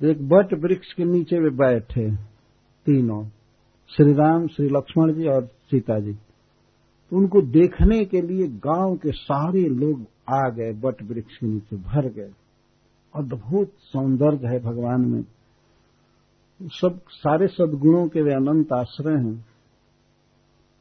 एक 0.02 0.28
बट 0.30 0.54
वृक्ष 0.64 0.94
के 0.94 1.06
नीचे 1.06 1.40
वे 1.40 1.50
बैठे, 1.58 2.10
तीनों 2.86 3.24
श्री 3.92 4.14
राम 4.14 4.48
श्री 4.48 4.68
लक्ष्मण 4.68 5.14
जी 5.14 5.28
और 5.28 5.46
सीता 5.72 6.00
जी 6.00 6.14
तो 6.14 7.18
उनको 7.18 7.42
देखने 7.52 8.04
के 8.06 8.22
लिए 8.22 8.48
गाँव 8.66 8.96
के 8.96 9.12
सारे 9.12 9.64
लोग 9.70 10.04
आ 10.30 10.50
गए, 10.50 10.72
बट 10.74 11.04
वृक्ष 11.04 11.38
के 11.38 11.48
नीचे 11.48 11.76
भर 11.76 12.10
गए। 12.10 12.32
अद्भुत 13.16 13.72
सौंदर्य 13.78 14.48
है 14.48 14.60
भगवान 14.60 15.02
में। 15.02 15.26
सब, 16.62 17.02
सारे 17.10 17.48
सदगुणों 17.48 18.08
के 18.08 18.22
वे 18.22 18.34
अनंत 18.34 18.74
आश्रय 18.74 19.28
हैं। 19.28 19.46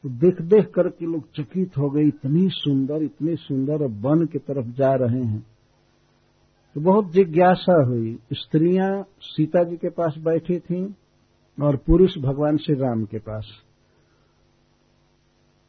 तो 0.02 0.08
देख 0.08 0.42
देख 0.42 0.70
करके 0.70 1.06
लोग 1.06 1.32
चकित 1.32 1.78
हो 1.78 1.90
गए, 1.90 2.02
इतनी 2.02 2.48
सुंदर 2.48 3.02
इतनी 3.02 3.36
सुंदर 3.36 3.86
वन 3.86 4.26
की 4.26 4.38
तरफ़ 4.38 4.66
जा 4.66 4.94
रहे 4.94 5.22
हैं। 5.22 5.46
तो 6.74 6.80
बहुत 6.80 7.12
जिज्ञासा 7.12 7.84
हुई। 7.84 8.18
स्त्रियाँ 8.32 9.04
सीता 9.20 9.64
जी 9.64 9.76
के 9.76 9.88
पास 9.88 10.14
बैठी 10.18 10.58
थीं 10.58 10.92
और 11.62 11.76
पुरुष 11.76 12.18
भगवान 12.18 12.56
श्री 12.56 12.74
राम 12.74 13.04
के 13.04 13.18
पास। 13.18 13.48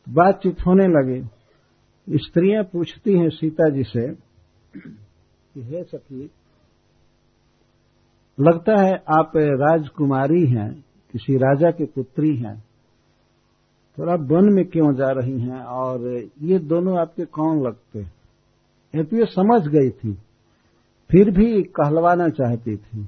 बातचीत 0.10 0.60
होने 0.68 0.88
लगे। 0.88 1.41
स्त्रियाँ 2.08 2.64
पूछती 2.64 3.18
हैं 3.18 3.30
सीता 3.30 3.70
जी 3.70 3.84
से 3.84 4.08
कि 4.76 5.62
हे 5.62 5.84
सखी, 5.84 6.30
लगता 8.38 8.76
है 8.82 8.94
आप 9.18 9.32
राजकुमारी 9.38 10.46
हैं, 10.46 10.72
किसी 11.14 11.36
राजा 11.38 11.72
की 11.72 11.86
पुत्री 11.86 12.36
हैं। 12.36 12.58
तो 13.98 14.18
वन 14.28 14.54
में 14.54 14.66
क्यों 14.66 14.94
जा 14.96 15.12
रही 15.12 15.40
हैं 15.40 15.62
और 15.62 16.08
ये 16.42 16.60
दोनों 16.60 17.00
आपके 17.00 17.26
कौन 17.26 17.62
लगते 17.62 18.00
ये 18.94 19.04
तो 19.04 19.18
ये 19.18 19.26
समझ 19.26 19.62
गई 19.68 19.90
थी। 19.90 20.14
फिर 21.10 21.32
भी 21.32 21.64
कहलवाना 21.64 22.28
चाहती 22.30 22.76
थी 22.78 23.04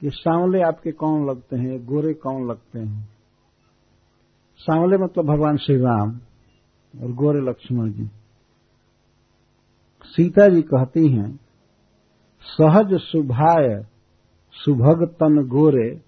कि 0.00 0.10
सांवले 0.10 0.60
आपके 0.62 0.92
कौन 0.92 1.26
लगते 1.28 1.56
हैं, 1.56 1.84
गोरे 1.86 2.12
कौन 2.14 2.48
लगते 2.48 2.78
हैं? 2.78 3.08
सांवले 4.60 4.96
मतलब 4.96 5.24
भगवान 5.24 5.56
श्री 5.56 5.76
राम। 5.76 6.20
और 7.02 7.12
गोरे 7.12 7.40
लक्ष्मण 7.40 7.92
जी। 7.92 8.10
सीता 10.04 10.48
जी 10.48 10.62
कहती 10.62 11.08
हैं, 11.08 11.40
सहज 12.42 12.94
सुभाय, 12.94 13.86
सुभग 14.52 15.06
तन 15.06 15.46
गोरे, 15.46 16.00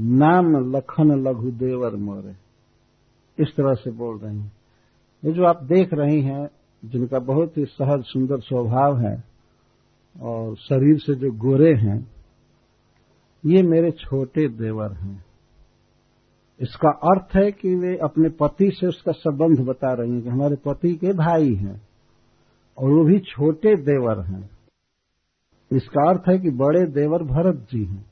नाम 0.00 0.76
लखन 0.76 1.28
लघु 1.28 1.50
देवर 1.50 1.96
मोरे। 1.96 2.34
इस 3.38 3.56
तरह 3.56 3.74
से 3.74 3.90
बोल 3.90 4.18
रहे 4.18 4.36
हैं। 4.36 4.52
ये 5.24 5.32
जो 5.32 5.44
आप 5.44 5.62
देख 5.62 5.94
रही 5.94 6.22
हैं, 6.22 6.50
जिनका 6.84 7.18
बहुत 7.18 7.58
ही 7.58 7.64
सहज, 7.64 8.04
सुंदर 8.04 8.40
स्वभाव 8.40 8.98
है, 8.98 9.24
और 10.20 10.56
शरीर 10.56 10.98
से 10.98 11.14
जो 11.14 11.32
गोरे 11.32 11.74
हैं, 11.74 12.10
ये 13.46 13.62
मेरे 13.62 13.90
छोटे 13.90 14.48
देवर 14.48 14.92
हैं। 14.92 15.29
इसका 16.60 16.90
अर्थ 17.10 17.36
है 17.36 17.50
कि 17.52 17.74
वे 17.74 17.96
अपने 17.96 18.28
पति 18.40 18.70
से 18.74 18.86
उसका 18.86 19.12
संबंध 19.12 19.66
बता 19.66 19.92
रही 19.92 20.12
हैं 20.12 20.22
कि 20.22 20.28
हमारे 20.28 20.56
पति 20.66 20.94
के 20.94 21.12
भाई 21.12 21.54
हैं 21.54 21.80
और 22.78 22.90
वो 22.90 23.04
भी 23.04 23.18
छोटे 23.26 23.74
देवर 23.82 24.20
हैं। 24.24 24.48
इसका 25.70 26.08
अर्थ 26.10 26.28
है 26.28 26.38
कि 26.38 26.50
बड़े 26.50 26.84
देवर 26.92 27.22
भरत 27.24 27.66
जी 27.72 27.84
हैं। 27.84 28.04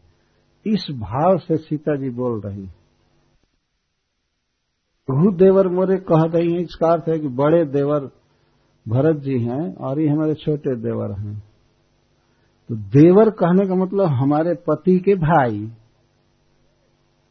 इस 0.66 0.86
भाव 0.90 1.38
से 1.38 1.56
सीता 1.56 1.96
जी 1.96 2.10
बोल 2.10 2.40
रही 2.40 2.66
भू 5.08 5.30
देवर 5.32 5.68
मोरे 5.68 5.96
कह 5.96 6.22
रही 6.24 6.52
हैं, 6.52 6.60
इसका 6.60 6.88
अर्थ 6.88 7.08
है 7.08 7.18
कि 7.18 7.28
बड़े 7.28 7.64
देवर 7.64 8.10
भरत 8.86 9.16
जी 9.16 9.38
हैं 9.38 9.74
और 9.76 10.00
ये 10.00 10.08
हमारे 10.08 10.34
छोटे 10.34 10.74
देवर 10.76 11.12
हैं। 11.18 11.38
तो 12.70 12.74
देवर 12.74 13.30
कहने 13.30 13.66
का 13.68 13.74
मतलब 13.74 14.06
हमारे 14.12 14.54
पति 14.68 14.98
के 14.98 15.14
भाई। 15.14 15.60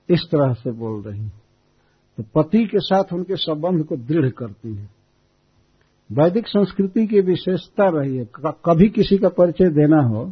इस 0.10 0.24
तरह 0.32 0.54
से 0.54 0.72
बोल 0.72 1.02
रही 1.02 1.28
तो 2.17 2.24
पति 2.36 2.63
के 2.65 2.80
साथ 2.80 3.13
उनके 3.13 3.36
संबंध 3.36 3.84
को 3.86 3.96
दृढ़ 3.98 4.30
करती 4.30 4.74
है। 4.76 4.89
वैदिक 6.10 6.48
संस्कृति 6.48 7.06
की 7.08 7.22
विशेषता 7.22 7.88
रही 7.89 8.17
है। 8.17 8.26
कभी 8.65 8.89
किसी 8.89 9.17
का 9.17 9.30
परिचय 9.30 9.70
देना 9.72 10.02
हो 10.04 10.24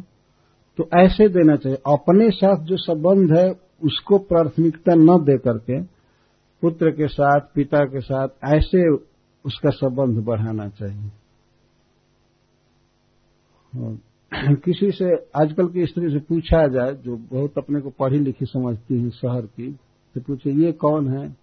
तो 0.78 0.88
ऐसे 0.94 1.28
देना 1.28 1.56
चाहिए। 1.56 1.78
अपने 1.86 2.30
साथ 2.30 2.64
जो 2.64 2.76
संबंध 2.76 3.36
है, 3.36 3.50
उसको 3.84 4.18
प्राथमिकता 4.18 4.94
न 4.94 5.16
दे 5.24 5.36
करके, 5.38 5.80
पुत्र 6.62 6.90
के 6.90 7.08
साथ, 7.08 7.40
पिता 7.54 7.84
के 7.84 8.00
साथ, 8.00 8.28
ऐसे 8.46 8.88
उसका 9.44 9.70
संबंध 9.70 10.24
बढ़ाना 10.24 10.68
चाहिए। 10.68 11.10
किसी 14.34 14.90
से 14.90 15.14
आजकल 15.14 15.68
की 15.68 15.86
स्त्री 15.86 16.10
से 16.10 16.18
पूछा 16.18 16.66
जाए, 16.66 16.94
जो 16.94 17.16
बहुत 17.16 17.58
अपने 17.58 17.80
को 17.80 17.90
पढ़ी 17.90 18.18
लिखी 18.18 18.46
समझती 18.46 19.02
है 19.02 19.10
शहर 19.10 19.46
की 19.46 19.72
तो 20.14 20.20
पूछे, 20.20 20.50
ये 20.50 20.72
कौन 20.72 21.18
है? 21.18 21.36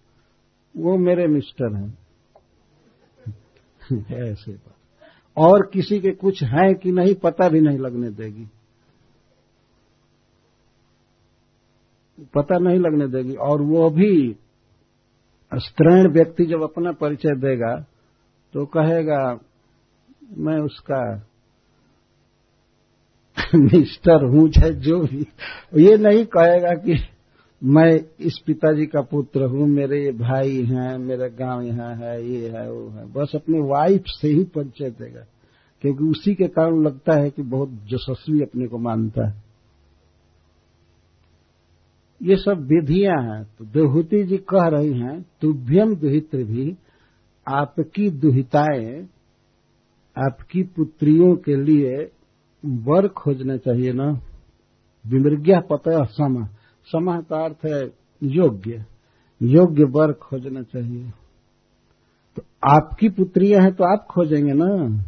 वो 0.76 0.96
मेरे 0.98 1.26
मिस्टर 1.26 1.76
हैं 1.76 1.98
ऐसे 4.14 4.52
बात। 4.52 4.74
और 5.36 5.70
किसी 5.72 6.00
के 6.00 6.10
कुछ 6.10 6.42
है 6.42 6.74
कि 6.74 6.92
नहीं, 6.92 7.14
पता 7.14 7.48
भी 7.48 7.60
नहीं 7.60 7.78
लगने 7.78 8.10
देगी। 8.10 8.46
पता 12.20 12.58
नहीं 12.58 12.78
लगने 12.78 13.08
देगी। 13.08 13.34
और 13.34 13.62
वो 13.62 13.90
भी 13.90 14.36
स्त्रीण 15.54 16.12
व्यक्ति 16.12 16.44
जब 16.44 16.62
अपना 16.62 16.92
परिचय 16.92 17.36
देगा 17.36 17.86
तो 18.52 18.66
कहेगा, 18.66 19.40
मैं 20.38 20.58
उसका 20.58 21.28
मिस्टर 23.54 24.24
हूँ 24.26 24.48
चाहे 24.50 24.72
जो 24.80 25.00
भी। 25.00 25.26
ये 25.82 25.96
नहीं 25.98 26.24
कहेगा 26.26 26.74
कि 26.76 26.98
मैं 27.62 27.90
इस 28.20 28.38
पिताजी 28.46 28.86
का 28.86 29.00
पुत्र 29.02 29.44
हूँ, 29.44 29.66
मेरे 29.68 30.02
ये 30.04 30.12
भाई 30.12 30.62
हैं, 30.64 30.96
मेरा 30.98 31.26
गाँव 31.36 31.62
यहाँ 31.62 31.94
है, 31.96 32.16
ये 32.24 32.48
है, 32.48 32.70
वो 32.72 32.88
है। 32.90 33.06
बस 33.12 33.32
अपने 33.34 33.60
वाइफ 33.68 34.04
से 34.10 34.28
ही 34.28 34.44
परिचय 34.54 34.90
देगा, 34.90 35.24
क्योंकि 35.82 36.04
उसी 36.04 36.34
के 36.34 36.48
कारण 36.48 36.82
लगता 36.82 37.20
है 37.22 37.30
कि 37.30 37.42
बहुत 37.44 37.78
यशस्वी 37.92 38.40
अपने 38.42 38.66
को 38.66 38.78
मानता 38.78 39.26
है। 39.28 39.42
ये 42.20 42.36
सब 42.36 42.66
विधियाँ 42.66 43.16
हैं 43.22 43.42
तो 43.58 43.64
देहूति 43.64 44.22
जी 44.24 44.36
कह 44.50 44.68
रही 44.68 44.92
हैं, 44.92 45.20
तुभ्यम 45.40 45.94
दुहित्र 45.96 46.44
भी, 46.44 46.76
आपकी 47.46 48.10
दुहिताएँ, 48.10 49.06
आपकी 50.16 50.62
पुत्रियों 50.76 51.34
के 51.36 51.56
लिए 51.56 51.96
वर 52.64 53.08
खोजना 53.08 53.56
चाहिए 53.56 53.92
ना। 53.92 54.20
विमृज्ञा 55.06 55.60
पतः 55.60 56.04
सम 56.04 56.46
सम 56.84 57.20
का 57.20 57.44
अर्थ 57.44 57.66
है 57.66 57.92
योग्य। 58.22 58.84
योग्य 59.42 59.84
वर 59.84 60.12
खोजना 60.12 60.62
चाहिए। 60.62 61.10
तो 62.36 62.42
आपकी 62.70 63.08
पुत्रियाँ 63.08 63.62
हैं 63.62 63.74
तो 63.74 63.84
आप 63.84 64.06
खोजेंगे 64.10 64.52
ना। 64.54 65.04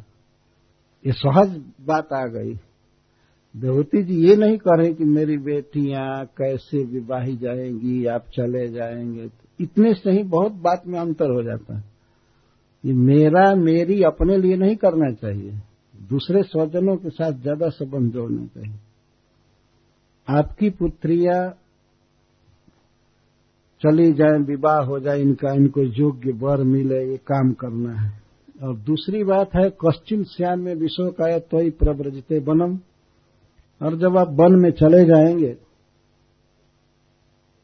ये 1.07 1.13
सहज 1.13 1.63
बात 1.87 2.13
आ 2.13 2.27
गई। 2.27 2.55
देवती 3.57 4.03
जी 4.03 4.15
ये 4.15 4.37
नहीं 4.37 4.59
कह 4.59 4.77
रहे 4.77 4.95
कि 4.95 5.05
मेरी 5.05 5.39
बेटियाँ 5.39 6.27
कैसे 6.27 6.85
विवाही 6.85 7.37
जाएँगी, 7.37 8.07
आप 8.07 8.25
चले 8.35 8.69
जाएँगे। 8.69 9.29
तो 9.29 9.49
इतने 9.61 9.95
से 9.95 10.11
ही 10.11 10.23
बहुत 10.23 10.53
बात 10.53 10.83
में 10.87 11.01
अंतर 11.01 11.31
हो 11.31 11.43
जाता 11.43 11.77
है। 11.77 11.85
ये 12.85 12.93
मेरा, 12.93 13.55
मेरी 13.55 14.03
अपने 14.03 14.37
लिए 14.37 14.57
नहीं 14.57 14.77
करना 14.77 15.13
चाहिए। 15.13 15.59
दूसरे 16.11 16.43
स्वजनों 16.45 16.97
के 16.97 17.11
साथ 17.11 17.41
ज़्यादा 17.43 17.69
संबंध 17.71 18.13
जोड़ना 18.13 18.47
चाहिए। 18.47 18.79
आपकी 20.29 20.71
पुत्रिया 20.73 21.39
चली 23.83 24.13
जाए, 24.13 24.39
विवाह 24.41 24.79
हो 24.85 24.99
जाए, 25.01 25.21
इनका, 25.21 25.53
इनको 25.53 25.83
योग्य 25.83 26.33
वर 26.37 26.63
मिले, 26.65 27.03
ये 27.03 27.17
काम 27.27 27.53
करना 27.55 27.93
है। 27.93 28.11
और 28.63 28.77
दूसरी 28.79 29.23
बात 29.25 29.55
है, 29.55 29.69
कश्चिन 29.81 30.25
श्याम 30.27 30.61
में 30.61 30.75
विश्व 30.75 31.11
का 31.11 31.27
है 31.27 31.41
तो 31.41 31.59
ही 31.59 31.71
प्रव्रजते 31.73 32.41
बनम 32.43 32.79
और 33.81 33.97
जब 33.99 34.17
आप 34.17 34.29
वन 34.33 34.59
में 34.61 34.71
चले 34.73 35.05
जाएँगे 35.05 35.53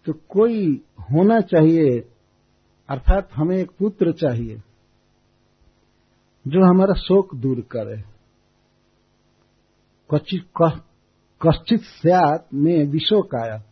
तो 0.07 0.13
कोई 0.29 0.65
होना 1.03 1.41
चाहिए, 1.43 1.99
अर्थात 2.89 3.29
हमें 3.33 3.57
एक 3.57 3.71
पुत्र 3.79 4.13
चाहिए, 4.15 4.61
जो 6.45 6.65
हमारा 6.65 6.95
शोक 6.99 7.35
दूर 7.35 7.61
करे। 7.71 7.97
कश्चित 10.15 11.81
स्यात 11.83 12.49
में 12.55 12.85
विश्व 12.87 13.21
काया 13.29 13.63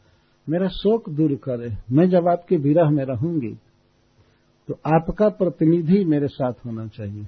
मेरा 0.47 0.69
शोक 0.69 1.09
दूर 1.11 1.35
करे। 1.45 1.69
मैं 1.93 2.09
जब 2.11 2.29
आपके 2.29 2.57
विरह 2.57 2.91
में 2.91 3.05
रहूँगी 3.05 3.53
तो 4.69 4.75
आपका 4.89 5.29
प्रतिनिधि 5.29 6.05
मेरे 6.05 6.29
साथ 6.29 6.53
होना 6.67 6.87
चाहिए। 6.87 7.27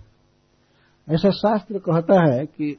ऐसा 1.08 1.30
शास्त्र 1.30 1.78
कहता 1.78 2.18
है 2.24 2.44
कि 2.46 2.76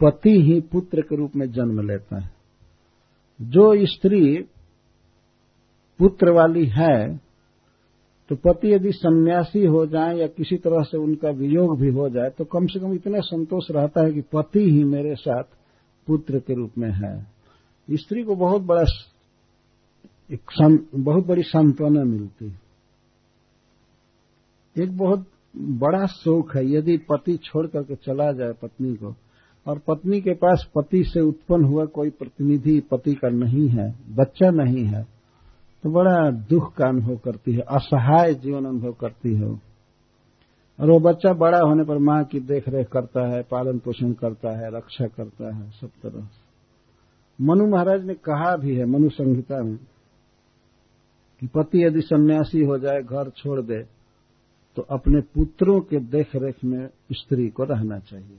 पति 0.00 0.34
ही 0.42 0.60
पुत्र 0.72 1.02
के 1.02 1.16
रूप 1.16 1.36
में 1.36 1.50
जन्म 1.52 1.80
लेता 1.88 2.20
है। 2.20 2.30
जो 3.40 3.86
स्त्री 3.86 4.36
पुत्र 6.00 6.32
वाली 6.32 6.66
है 6.66 6.96
तो 8.30 8.36
पति 8.36 8.72
यदि 8.72 8.92
सन्यासी 8.92 9.64
हो 9.66 9.84
जाए 9.86 10.16
या 10.16 10.26
किसी 10.26 10.56
तरह 10.56 10.82
से 10.82 10.98
उनका 10.98 11.30
वियोग 11.30 11.78
भी 11.80 11.88
हो 11.90 12.08
जाए 12.08 12.30
तो 12.30 12.44
कम 12.44 12.66
से 12.66 12.80
कम 12.80 12.94
इतना 12.94 13.20
संतोष 13.20 13.70
रहता 13.70 14.04
है 14.04 14.12
कि 14.12 14.20
पति 14.32 14.64
ही 14.70 14.84
मेरे 14.84 15.14
साथ 15.14 15.44
पुत्र 16.06 16.38
के 16.38 16.54
रूप 16.54 16.78
में 16.78 16.90
है। 16.90 17.14
स्त्री 17.88 18.22
को 18.22 18.36
बहुत 18.36 18.62
बड़ा 18.62 18.84
एक 20.32 20.50
सं, 20.50 20.76
बहुत 20.94 21.26
बड़ी 21.26 21.42
सांत्वना 21.42 22.04
मिलती 22.04 22.52
एक 24.76 24.96
बहुत 24.96 25.26
बड़ा 25.56 26.06
शोक 26.06 26.56
है 26.56 26.70
यदि 26.72 26.96
पति 26.96 27.36
छोड़ 27.36 27.66
करके 27.66 27.94
चला 27.94 28.32
जाए 28.32 28.52
पत्नी 28.52 28.94
को 28.94 29.14
और 29.66 29.78
पत्नी 29.78 30.20
के 30.20 30.34
पास 30.34 30.66
पति 30.74 31.02
से 31.04 31.20
उत्पन्न 31.20 31.64
हुआ 31.64 31.84
कोई 31.84 32.10
प्रतिनिधि 32.10 32.80
पति 32.80 33.14
का 33.14 33.28
नहीं 33.28 33.68
है 33.68 33.90
बच्चा 34.10 34.50
नहीं 34.50 34.84
है 34.84 35.02
तो 35.84 35.90
बड़ा 35.90 36.30
दुख 36.30 36.74
का 36.74 36.88
अनुभव 36.88 37.16
करती 37.16 37.52
है 37.52 37.60
असहाय 37.60 38.34
जीवन 38.34 38.64
अनुभव 38.64 38.92
करती 38.92 39.34
है 39.34 39.69
और 40.80 40.90
वो 40.90 41.00
बच्चा 41.00 41.32
बड़ा 41.32 41.58
होने 41.58 41.84
पर 41.84 41.98
माँ 41.98 42.24
की 42.24 42.40
देखरेख 42.40 42.88
करता 42.88 43.26
है, 43.28 43.42
पालन 43.42 43.78
पोषण 43.78 44.12
करता 44.12 44.50
है, 44.58 44.76
रक्षा 44.76 45.06
करता 45.06 45.54
है, 45.56 45.70
सब 45.70 45.90
तरह 46.02 46.24
से। 46.24 47.44
मनु 47.44 47.66
महाराज 47.66 48.04
ने 48.04 48.14
कहा 48.14 48.56
भी 48.56 48.76
है, 48.76 48.84
मनु 48.84 49.08
संहिता 49.08 49.62
में, 49.62 49.78
कि 51.40 51.46
पति 51.46 51.84
यदि 51.84 52.00
सन्यासी 52.00 52.64
हो 52.64 52.78
जाए, 52.78 53.02
घर 53.02 53.30
छोड़ 53.30 53.60
दे 53.60 53.82
तो 54.76 54.82
अपने 54.82 55.20
पुत्रों 55.20 55.80
के 55.80 55.98
देखरेख 56.00 56.64
में 56.64 56.88
स्त्री 57.12 57.48
को 57.48 57.64
रहना 57.64 57.98
चाहिए। 57.98 58.38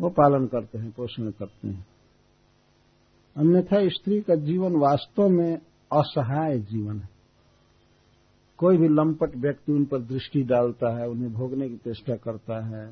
वो 0.00 0.08
पालन 0.08 0.46
करते 0.46 0.78
हैं, 0.78 0.90
पोषण 0.90 1.30
करते 1.30 1.68
हैं। 1.68 1.86
अन्यथा 3.36 3.88
स्त्री 3.88 4.20
का 4.20 4.34
जीवन 4.34 4.76
वास्तव 4.76 5.28
में 5.28 5.58
असहाय 5.92 6.58
जीवन 6.58 6.98
है। 6.98 7.15
कोई 8.60 8.76
भी 8.76 8.88
लंपट 8.90 9.36
व्यक्ति 9.36 9.72
उन 9.72 9.84
पर 9.84 9.98
दृष्टि 10.02 10.42
डालता 10.44 10.96
है, 10.98 11.08
उन्हें 11.08 11.32
भोगने 11.32 11.68
की 11.68 11.76
चेष्टा 11.76 12.14
करता 12.18 12.64
है 12.66 12.84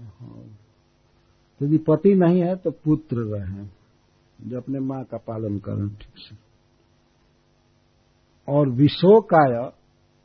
यदि 1.61 1.79
पति 1.89 2.15
नहीं 2.17 2.41
है 2.41 2.55
तो 2.57 2.71
पुत्र 2.71 3.17
रहे, 3.27 3.65
जो 4.39 4.57
अपने 4.57 4.81
माँ 4.81 5.03
का 5.05 5.19
पालन 5.19 5.59
करें, 5.59 5.89
ठीक 5.91 6.19
से। 6.19 6.37
और 8.49 8.69
विशोकाय, 8.73 9.71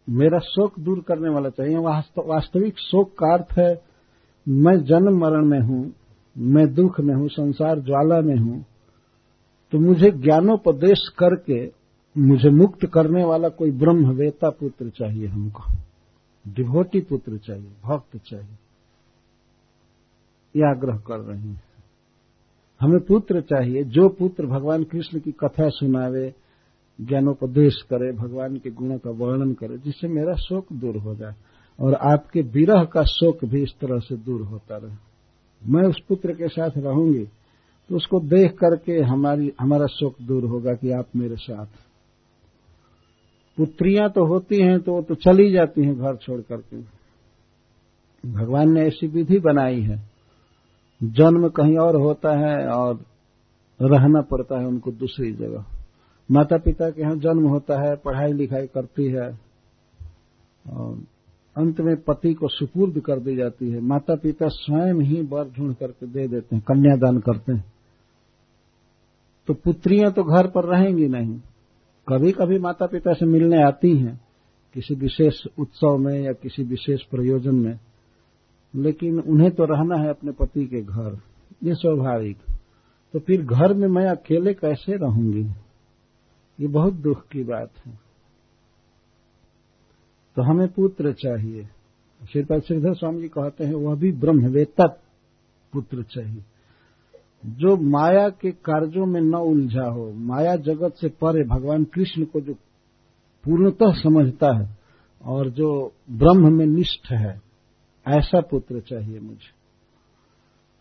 मेरा 0.08 0.39
शोक 0.45 0.80
दूर 0.80 1.04
करने 1.08 1.30
वाला 1.30 1.49
चाहिए 1.52 1.78
वास्तविक 1.78 2.80
शोक 2.82 3.12
का 3.13 3.34
अर्थ 3.34 3.58
है, 3.58 3.71
मैं 4.47 4.78
जन्म 4.86 5.19
मरण 5.19 5.45
में 5.45 5.60
हूँ, 5.62 5.84
मैं 6.36 6.65
दुख 6.73 6.99
में 7.02 7.13
हूँ, 7.15 7.28
संसार 7.30 7.80
ज्वाला 7.82 8.21
में 8.23 8.38
हूँ 8.38 8.65
तो 9.73 9.80
मुझे 9.80 10.10
ज्ञानोपदेश 10.13 11.08
करके 11.17 11.65
मुझे 12.15 12.50
मुक्त 12.50 12.86
करने 12.86 13.24
वाला 13.24 13.50
कोई 13.50 13.72
ब्रह्मवेता 13.72 14.50
पुत्र 14.50 14.89
चाहिए 14.89 15.28
हमको। 15.28 15.63
डिभोटी 16.45 17.02
पुत्र 17.02 17.38
चाहिए, 17.38 17.72
भक्त 17.86 18.17
चाहिए। 18.17 18.58
यह 20.56 20.67
आग्रह 20.67 20.98
कर 20.98 21.19
रहे 21.19 21.39
हैं। 21.39 21.62
हमें 22.82 23.00
पुत्र 23.00 23.41
चाहिए, 23.41 23.84
जो 23.84 24.08
पुत्र 24.10 24.45
भगवान 24.45 24.84
कृष्ण 24.84 25.19
की 25.19 25.32
कथा 25.32 25.69
सुनावे, 25.69 26.34
ज्ञानोपदेश 27.00 27.82
करे, 27.84 28.12
भगवान 28.12 28.58
के 28.58 28.69
गुणों 28.69 28.98
का 28.98 29.10
वर्णन 29.10 29.54
करे, 29.54 29.78
जिससे 29.78 30.08
मेरा 30.08 30.34
शोक 30.36 30.74
दूर 30.74 30.98
हो 30.98 31.15
जाए 31.15 31.36
और 31.80 31.93
आपके 31.93 32.41
विरह 32.41 32.84
का 32.84 33.04
शोक 33.04 33.45
भी 33.45 33.62
इस 33.63 33.74
तरह 33.82 34.00
से 34.00 34.15
दूर 34.17 34.41
होता 34.41 34.78
रहे। 34.78 34.95
मैं 35.63 35.84
उस 35.84 36.00
पुत्र 36.10 36.34
के 36.34 36.48
साथ 36.48 36.78
रहूँगी 36.78 37.26
तो 37.89 37.95
उसको 37.95 38.19
देख 38.19 38.52
करके 38.54 39.00
हमारी, 39.02 39.52
हमारा 39.60 39.86
शोक 39.86 40.15
दूर 40.22 40.43
होगा 40.45 40.74
कि 40.74 40.91
आप 40.91 41.08
मेरे 41.15 41.36
साथ 41.36 41.65
पुत्रियाँ 43.60 44.10
तो 44.10 44.26
होती 44.26 44.62
हैं 44.62 44.80
तो 44.80 44.93
वो 44.93 45.02
तो 45.02 45.15
चली 45.15 45.52
जाती 45.52 45.86
हैं 45.86 45.95
घर 45.95 46.15
छोड़ 46.15 46.39
करके। 46.41 46.78
भगवान 48.24 48.72
ने 48.72 48.82
ऐसी 48.82 49.08
विधि 49.08 49.39
बनाई 49.39 49.82
है। 49.82 49.98
जन्म 51.02 51.48
कहीं 51.50 51.78
और 51.78 51.95
होता 51.95 52.38
है 52.38 52.67
और 52.67 53.00
रहना 53.80 54.22
पड़ता 54.22 54.60
है 54.60 54.67
उनको 54.67 54.91
दूसरी 54.91 55.32
जगह। 55.32 55.65
माता 56.30 56.58
पिता 56.58 56.89
के 56.89 57.02
यहाँ 57.02 57.15
जन्म 57.15 57.48
होता 57.48 57.82
है, 57.82 57.95
पढ़ाई 57.95 58.34
लिखाई 58.34 58.67
करती 58.67 59.06
है 59.08 59.30
और 60.65 60.98
अंत 61.56 61.80
में 61.82 61.95
पति 62.02 62.34
को 62.34 62.48
सुपुर्द 62.48 63.00
कर 63.00 63.19
दी 63.19 63.36
जाती 63.36 63.69
है। 63.72 63.80
माता 63.82 64.15
पिता 64.15 64.48
स्वयं 64.48 65.02
ही 65.02 65.22
बर 65.24 65.50
ढूंढ 65.50 65.76
करके 65.76 66.08
दे 66.08 66.28
देते 66.28 66.56
हैं, 66.56 66.63
कन्यादान 66.67 67.19
करते 67.19 67.54
हैं। 67.54 67.63
तो 69.48 69.54
पुत्रियाँ 69.54 70.12
तो 70.12 70.24
घर 70.24 70.48
पर 70.48 70.65
रहेंगी 70.65 71.08
नहीं। 71.08 71.39
कभी 72.08 72.32
कभी 72.32 72.60
माता 72.60 72.86
पिता 72.86 73.14
से 73.14 73.26
मिलने 73.26 73.64
आती 73.64 73.98
हैं, 73.98 74.22
किसी 74.74 74.96
विशेष 74.96 75.46
उत्सव 75.60 75.98
में 75.98 76.22
या 76.22 76.32
किसी 76.32 76.64
विशेष 76.64 77.04
प्रयोजन 77.04 77.56
में, 77.56 77.80
लेकिन 78.76 79.20
उन्हें 79.20 79.52
तो 79.52 79.64
रहना 79.64 79.96
है 79.96 80.10
अपने 80.10 80.32
पति 80.32 80.68
के 80.68 80.82
घर, 80.82 81.20
ये 81.64 81.76
स्वाभाविक। 81.76 82.38
तो 83.14 83.20
फिर 83.20 83.42
घर 83.46 83.74
में 83.74 83.88
मैं 83.88 84.06
अकेले 84.06 84.54
कैसे 84.54 84.96
रहूँगी? 84.96 85.50
ये 86.60 86.68
बहुत 86.68 86.94
दुख 86.94 87.28
की 87.28 87.44
बात 87.44 87.72
है। 87.86 88.00
तो 90.36 90.42
हमें 90.42 90.68
पुत्र 90.68 91.14
चाहिए। 91.14 91.70
श्रीपाद 92.32 92.62
श्रीधर 92.62 92.94
स्वामी 92.94 93.22
जी 93.22 93.28
कहते 93.28 93.64
हैं, 93.64 93.74
वह 93.74 93.96
भी 93.96 94.12
ब्रह्मवेत्ता 94.12 94.88
पुत्र 95.74 96.04
चाहिए। 96.04 96.44
जो 97.45 97.78
माया 97.78 98.30
के 98.30 98.52
कार्यों 98.52 99.06
में 99.06 99.21
न 99.21 99.36
उलझा 99.36 99.89
हो, 99.91 100.12
माया 100.12 100.56
जगत 100.56 100.93
से 101.02 101.08
परे 101.10 101.43
भगवान 101.43 101.84
कृष्ण 101.84 102.25
को 102.25 102.41
जो 102.41 102.54
पूर्णतः 103.43 103.91
समझता 103.91 104.58
है 104.58 104.78
और 105.25 105.49
जो 105.49 105.93
ब्रह्म 106.12 106.54
में 106.54 106.65
निष्ठ 106.65 107.12
है, 107.12 107.41
ऐसा 108.08 108.41
पुत्र 108.41 108.80
चाहिए 108.80 109.19
मुझे। 109.19 109.60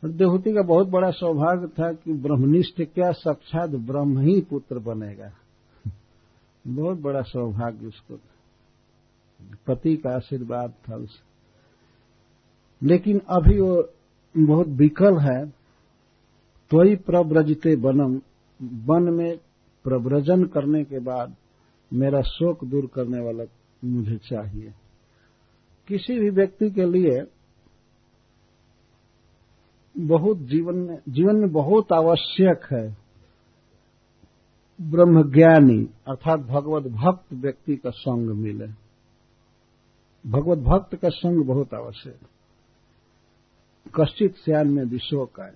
और 0.04 0.10
देहूति 0.10 0.52
का 0.52 0.62
बहुत 0.62 0.88
बड़ा 0.88 1.10
सौभाग्य 1.10 1.66
था 1.66 1.92
कि 1.92 2.12
ब्रह्मनिष्ठ 2.12 2.82
क्या 2.82 3.10
साक्षात 3.10 3.70
ब्रह्म 3.70 4.18
ही 4.18 4.40
पुत्र 4.40 4.78
बनेगा। 4.78 5.32
बहुत 6.66 6.98
बड़ा 6.98 7.22
सौभाग्य 7.22 7.86
उसको 7.86 8.18
पति 9.66 9.96
का 9.96 10.14
आशीर्वाद 10.16 10.70
था 10.70 10.96
उसे। 10.96 11.28
लेकिन 12.86 13.18
अभी 13.18 13.60
वो 13.60 13.88
बहुत 14.36 14.66
विकल 14.66 15.18
है 15.18 15.57
त्वई 16.70 16.96
प्रव्रजते 16.96 17.74
वनम। 17.74 18.20
वन 18.62 19.02
में 19.02 19.38
प्रव्रजन 19.84 20.44
करने 20.44 20.84
के 20.84 20.98
बाद 20.98 21.36
मेरा 21.92 22.20
शोक 22.20 22.64
दूर 22.64 22.90
करने 22.94 23.20
वाला 23.20 23.44
मुझे 23.84 24.16
चाहिए। 24.16 24.72
किसी 25.88 26.18
भी 26.18 26.30
व्यक्ति 26.30 26.70
के 26.70 26.84
लिए 26.84 27.22
बहुत 29.98 30.38
जीवन 30.38 30.74
में 30.74 30.98
जीवन 31.08 31.36
में 31.36 31.52
बहुत 31.52 31.92
आवश्यक 31.92 32.60
है 32.72 32.96
ब्रह्मज्ञानी, 34.80 35.84
अर्थात 36.08 36.40
भगवत 36.40 36.82
भक्त 36.82 37.32
व्यक्ति 37.32 37.76
का 37.76 37.90
संग 37.90 38.30
मिले। 38.30 38.66
भगवत 40.30 40.58
भक्त 40.58 40.96
का 40.96 41.08
संग 41.08 41.44
बहुत 41.44 41.74
आवश्यक। 41.74 42.18
कश्चित 44.00 44.36
श्यान 44.36 44.68
में 44.68 44.84
विशोक 44.84 45.40
आए। 45.40 45.54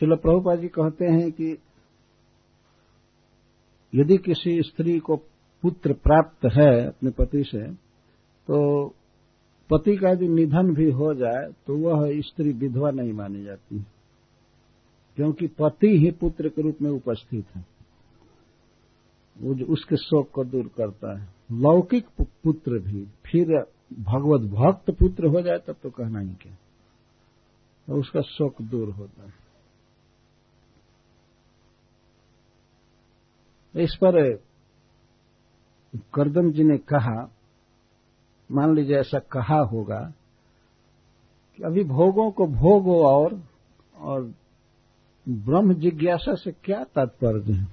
शिल 0.00 0.16
प्रभुपा 0.16 0.54
जी 0.54 0.68
कहते 0.68 1.04
हैं 1.04 1.32
कि 1.32 1.58
यदि 3.94 4.16
किसी 4.16 4.62
स्त्री 4.62 4.98
को 4.98 5.16
पुत्र 5.62 5.92
प्राप्त 5.92 6.46
है 6.46 6.86
अपने 6.86 7.10
पति 7.10 7.44
से 7.44 7.74
तो 8.48 8.88
पति 9.70 9.96
का 9.96 10.10
यदि 10.10 10.28
निधन 10.28 10.74
भी 10.74 10.90
हो 10.90 11.14
जाए 11.14 11.52
तो 11.66 11.76
वह 11.76 12.20
स्त्री 12.20 12.52
विधवा 12.52 12.90
नहीं 12.90 13.12
मानी 13.12 13.44
जाती 13.44 13.84
क्योंकि 15.16 15.46
पति 15.46 15.98
ही 15.98 16.10
पुत्र 16.10 16.48
के 16.48 16.62
रूप 16.62 16.76
में 16.82 16.90
उपस्थित 16.90 17.46
है। 17.56 17.66
वो 19.40 19.54
जो 19.54 19.66
उसके 19.66 19.96
शोक 19.96 20.30
को 20.30 20.44
दूर 20.44 20.70
करता 20.76 21.20
है। 21.20 21.34
लौकिक 21.52 22.06
पुत्र 22.20 22.78
भी, 22.78 23.04
फिर 23.04 23.46
भगवत 23.98 24.40
भक्त 24.40 24.90
पुत्र 24.90 25.26
हो 25.26 25.42
जाए, 25.42 25.58
तब 25.58 25.76
तो 25.82 25.90
कहना 25.90 26.20
ही 26.20 26.28
क्या। 26.28 26.54
तो 27.86 28.00
उसका 28.00 28.20
शोक 28.20 28.62
दूर 28.62 28.90
होता 28.90 29.22
है। 29.22 29.47
इस 33.78 33.94
पर 33.94 34.34
करदम 36.14 36.50
जी 36.50 36.64
ने 36.64 36.78
कहा, 36.78 37.30
मान 38.52 38.74
लीजिए 38.74 38.96
ऐसा 38.96 39.18
कहा 39.18 39.58
होगा 39.58 40.12
कि 41.56 41.62
अभी 41.62 41.84
भोगों 41.84 42.30
को 42.30 42.46
भोगो 42.46 43.06
और 43.06 43.42
और 43.94 44.34
ब्रह्म 45.28 45.74
जिज्ञासा 45.74 46.34
से 46.34 46.52
क्या 46.52 46.84
तात्पर्य 46.84 47.52
है? 47.52 47.66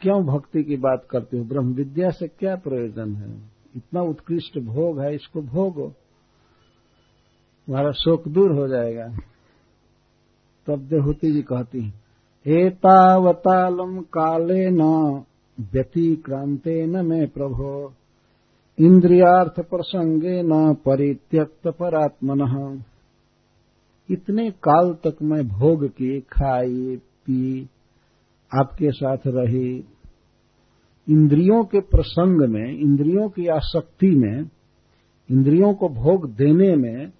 क्यों 0.00 0.26
भक्ति 0.26 0.64
की 0.64 0.76
बात 0.76 1.06
करते 1.10 1.38
हो? 1.38 1.44
ब्रह्म 1.44 1.74
विद्या 1.74 2.10
से 2.10 2.28
क्या 2.28 2.56
प्रयोजन 2.56 3.14
है? 3.16 3.50
इतना 3.76 4.02
उत्कृष्ट 4.02 4.58
भोग 4.58 5.00
है, 5.00 5.14
इसको 5.14 5.42
भोगो। 5.42 5.88
तुम्हारा 7.66 7.90
शोक 7.90 8.28
दूर 8.28 8.52
हो 8.52 8.68
जाएगा। 8.68 9.08
तब 10.66 10.78
देहूति 10.78 11.32
जी 11.32 11.42
कहती 11.42 11.82
है 11.82 12.07
एतावतालम 12.46 14.00
काले 14.00 14.70
न 14.70 14.80
व्यतिक्रांते 15.72 16.86
न 16.86 17.06
मे 17.06 17.26
प्रभो। 17.26 17.92
इंद्रियार्थ 18.80 19.60
प्रसंगे 19.60 20.42
न 20.42 20.74
परित्यक्त 20.74 21.68
परात्मन 21.68 22.82
इतने 24.10 24.50
काल 24.50 24.92
तक 24.92 25.16
मैं 25.22 25.48
भोग 25.48 25.86
की 25.86 26.20
खाई 26.20 26.96
पी 26.96 27.68
आपके 28.54 28.90
साथ 28.90 29.18
रही। 29.26 29.84
इंद्रियों 31.08 31.64
के 31.64 31.80
प्रसंग 31.80 32.48
में, 32.48 32.78
इंद्रियों 32.78 33.28
की 33.28 33.46
आसक्ति 33.46 34.10
में, 34.10 34.50
इंद्रियों 35.30 35.74
को 35.74 35.88
भोग 35.88 36.30
देने 36.30 36.76
में 36.76 37.12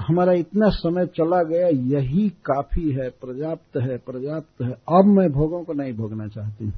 हमारा 0.00 0.32
इतना 0.32 0.68
समय 0.68 1.06
चला 1.06 1.42
गया, 1.42 1.68
यही 1.68 2.28
काफ़ी 2.28 2.90
है, 2.90 3.08
पर्याप्त 3.08 3.76
है 3.76 3.96
पर्याप्त 3.96 4.62
है। 4.62 4.70
अब 4.70 5.04
मैं 5.04 5.32
भोगों 5.32 5.64
को 5.64 5.72
नहीं 5.72 5.92
भोगना 5.92 6.26
चाहती। 6.26 6.72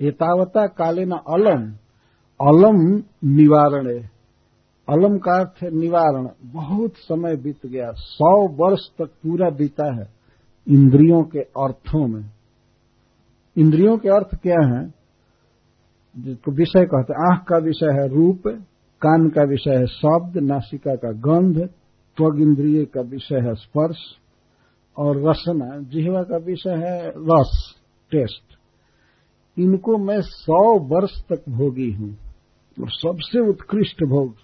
एतावता 0.00 0.66
काले 0.66 1.04
न 1.04 1.10
अलम 1.10 1.72
अलम 2.40 3.02
निवारण। 3.24 4.02
अलम 4.88 5.18
का 5.18 5.38
अर्थ 5.40 5.72
निवारण। 5.72 6.28
बहुत 6.42 6.92
समय 6.96 7.36
बीत 7.36 7.66
गया, 7.66 7.90
सौ 7.90 8.48
वर्ष 8.48 8.80
तक 8.98 9.06
पूरा 9.06 9.50
बीता 9.50 9.94
है 9.94 10.08
इंद्रियों 10.68 11.22
के 11.22 11.38
अर्थों 11.38 12.06
में। 12.06 12.30
इंद्रियों 13.56 13.98
के 13.98 14.08
अर्थ 14.08 14.34
क्या 14.42 14.66
है? 14.66 14.94
जिसको 16.18 16.52
विषय 16.52 16.84
कहते 16.84 17.12
हैं, 17.12 17.32
आँख 17.32 17.46
का 17.48 17.56
विषय 17.56 17.86
है 17.86 18.08
रूप, 18.08 18.42
कान 19.00 19.28
का 19.28 19.42
विषय 19.42 19.70
है 19.70 19.86
शब्द, 19.86 20.38
नासिका 20.38 20.94
का 20.94 21.12
गंध 21.12 21.70
त्वग 22.16 22.40
इंद्रिय 22.40 22.84
का 22.84 23.00
विषय 23.00 23.36
है 23.36 23.54
स्पर्श 23.54 23.98
और 24.98 25.28
रसना। 25.28 25.78
जिहवा 25.80 26.22
का 26.22 26.36
विषय 26.36 26.70
है 26.70 27.08
रस, 27.08 27.74
टेस्ट। 28.10 28.58
इनको 29.58 29.98
मैं 29.98 30.20
सौ 30.20 30.78
वर्ष 30.78 31.22
तक 31.32 31.48
भोगी 31.48 31.90
हूँ 31.92 32.10
और 32.80 32.90
सबसे 32.90 33.48
उत्कृष्ट 33.48 34.04
भोग, 34.04 34.34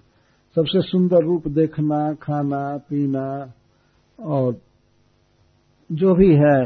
सबसे 0.55 0.81
सुंदर 0.81 1.25
रूप 1.25 1.49
देखना, 1.49 2.15
खाना, 2.15 2.77
पीना 2.77 3.53
और 4.21 4.61
जो 5.93 6.15
भी 6.15 6.35
है 6.35 6.65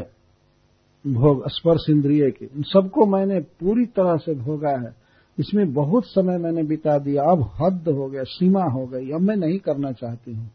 भोग, 1.07 1.43
स्पर्श 1.47 1.85
इंद्रिय 1.89 2.31
के, 2.31 2.45
उन 2.45 2.63
सबको 2.63 3.05
मैंने 3.05 3.39
पूरी 3.39 3.85
तरह 3.85 4.17
से 4.17 4.35
भोगा 4.35 4.69
है। 4.69 4.95
इसमें 5.39 5.73
बहुत 5.73 6.03
समय 6.05 6.37
मैंने 6.37 6.63
बिता 6.63 6.97
दिया। 6.97 7.23
अब 7.23 7.51
हद 7.61 7.89
हो 7.89 8.07
गया, 8.09 8.23
सीमा 8.23 8.63
हो 8.63 8.85
गई। 8.87 9.11
अब 9.11 9.21
मैं 9.21 9.35
नहीं 9.35 9.59
करना 9.59 9.91
चाहती 9.91 10.33
हूँ। 10.33 10.51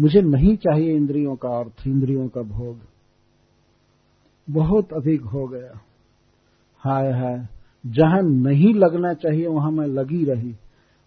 मुझे 0.00 0.20
नहीं 0.20 0.56
चाहिए 0.56 0.96
इंद्रियों 0.96 1.36
का 1.36 1.48
अर्थ, 1.48 1.86
इंद्रियों 1.86 2.28
का 2.28 2.42
भोग। 2.42 2.78
बहुत 4.50 4.92
अधिक 4.92 5.20
हो 5.20 5.48
गया। 5.48 5.80
हाय 6.78 7.12
हाय, 7.12 7.46
जहाँ 7.86 8.22
नहीं 8.22 8.74
लगना 8.74 9.14
चाहिए 9.14 9.46
वहाँ 9.46 9.70
मैं 9.70 9.86
लगी 9.86 10.24
रही। 10.24 10.54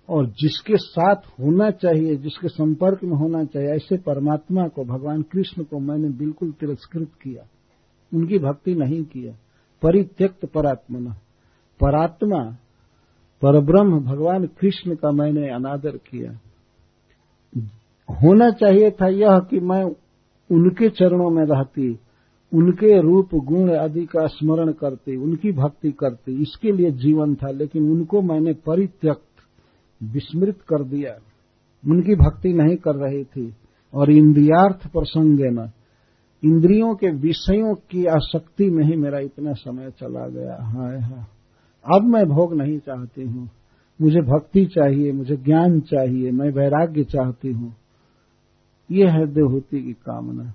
और 0.09 0.25
जिसके 0.25 0.77
साथ 0.77 1.15
होना 1.15 1.71
चाहिए, 1.71 2.15
जिसके 2.15 2.47
संपर्क 2.47 3.03
में 3.03 3.17
होना 3.17 3.43
चाहिए, 3.43 3.69
ऐसे 3.69 3.97
परमात्मा 3.97 4.67
को, 4.67 4.85
भगवान 4.85 5.21
कृष्ण 5.21 5.63
को 5.63 5.79
मैंने 5.79 6.09
बिल्कुल 6.09 6.51
तिरस्कृत 6.51 7.09
किया। 7.21 7.43
उनकी 8.13 8.39
भक्ति 8.39 8.75
नहीं 8.75 9.03
किया 9.03 9.33
परित्यक्त 9.81 10.45
परात्मना। 10.45 11.11
परात्मा, 11.79 12.57
परब्रह्म, 13.41 13.99
भगवान 13.99 14.45
कृष्ण 14.45 14.95
का 14.95 15.11
मैंने 15.11 15.49
अनादर 15.49 15.97
किया। 15.97 16.39
होना 18.11 18.49
चाहिए 18.49 18.91
था 18.91 19.07
यह 19.07 19.39
कि 19.39 19.59
मैं 19.59 19.83
उनके 20.51 20.89
चरणों 20.89 21.29
में 21.29 21.45
रहती, 21.45 21.99
उनके 22.53 23.01
रूप, 23.01 23.29
गुण 23.35 23.75
आदि 23.75 24.05
का 24.05 24.27
स्मरण 24.27 24.71
करती, 24.71 25.15
उनकी 25.15 25.51
भक्ति 25.51 25.91
करती, 25.91 26.41
इसके 26.41 26.71
लिए 26.71 26.91
जीवन 26.91 27.35
था, 27.35 27.51
लेकिन 27.51 27.83
उनको 27.83 28.21
मैंने 28.21 28.53
परित्यक्त, 28.53 29.21
विस्मृत 30.03 30.57
कर 30.69 30.83
दिया। 30.83 31.19
उनकी 31.87 32.15
भक्ति 32.15 32.53
नहीं 32.53 32.75
कर 32.75 32.95
रही 32.95 33.23
थी। 33.23 33.53
और 33.93 34.11
इंद्रियार्थ 34.11 34.87
प्रसंगे 34.87 35.49
न, 35.49 35.71
इंद्रियों 36.43 36.95
के 36.95 37.07
विषयों 37.11 37.75
की 37.75 38.05
आसक्ति 38.05 38.69
में 38.69 38.83
ही 38.83 38.95
मेरा 38.95 39.19
इतना 39.19 39.53
समय 39.53 39.91
चला 39.99 40.27
गया। 40.27 40.57
हाय 40.61 40.99
हाय। 40.99 41.25
अब 41.95 42.03
मैं 42.03 42.25
भोग 42.25 42.53
नहीं 42.53 42.79
चाहती 42.79 43.23
हूँ। 43.23 43.49
मुझे 44.01 44.21
भक्ति 44.21 44.65
चाहिए, 44.65 45.11
मुझे 45.11 45.37
ज्ञान 45.37 45.79
चाहिए, 45.79 46.31
मैं 46.31 46.49
वैराग्य 46.49 47.03
चाहती 47.03 47.51
हूँ। 47.51 47.75
यह 48.91 49.11
है 49.11 49.27
देवहूति 49.27 49.83
की 49.83 49.93
कामना। 49.93 50.53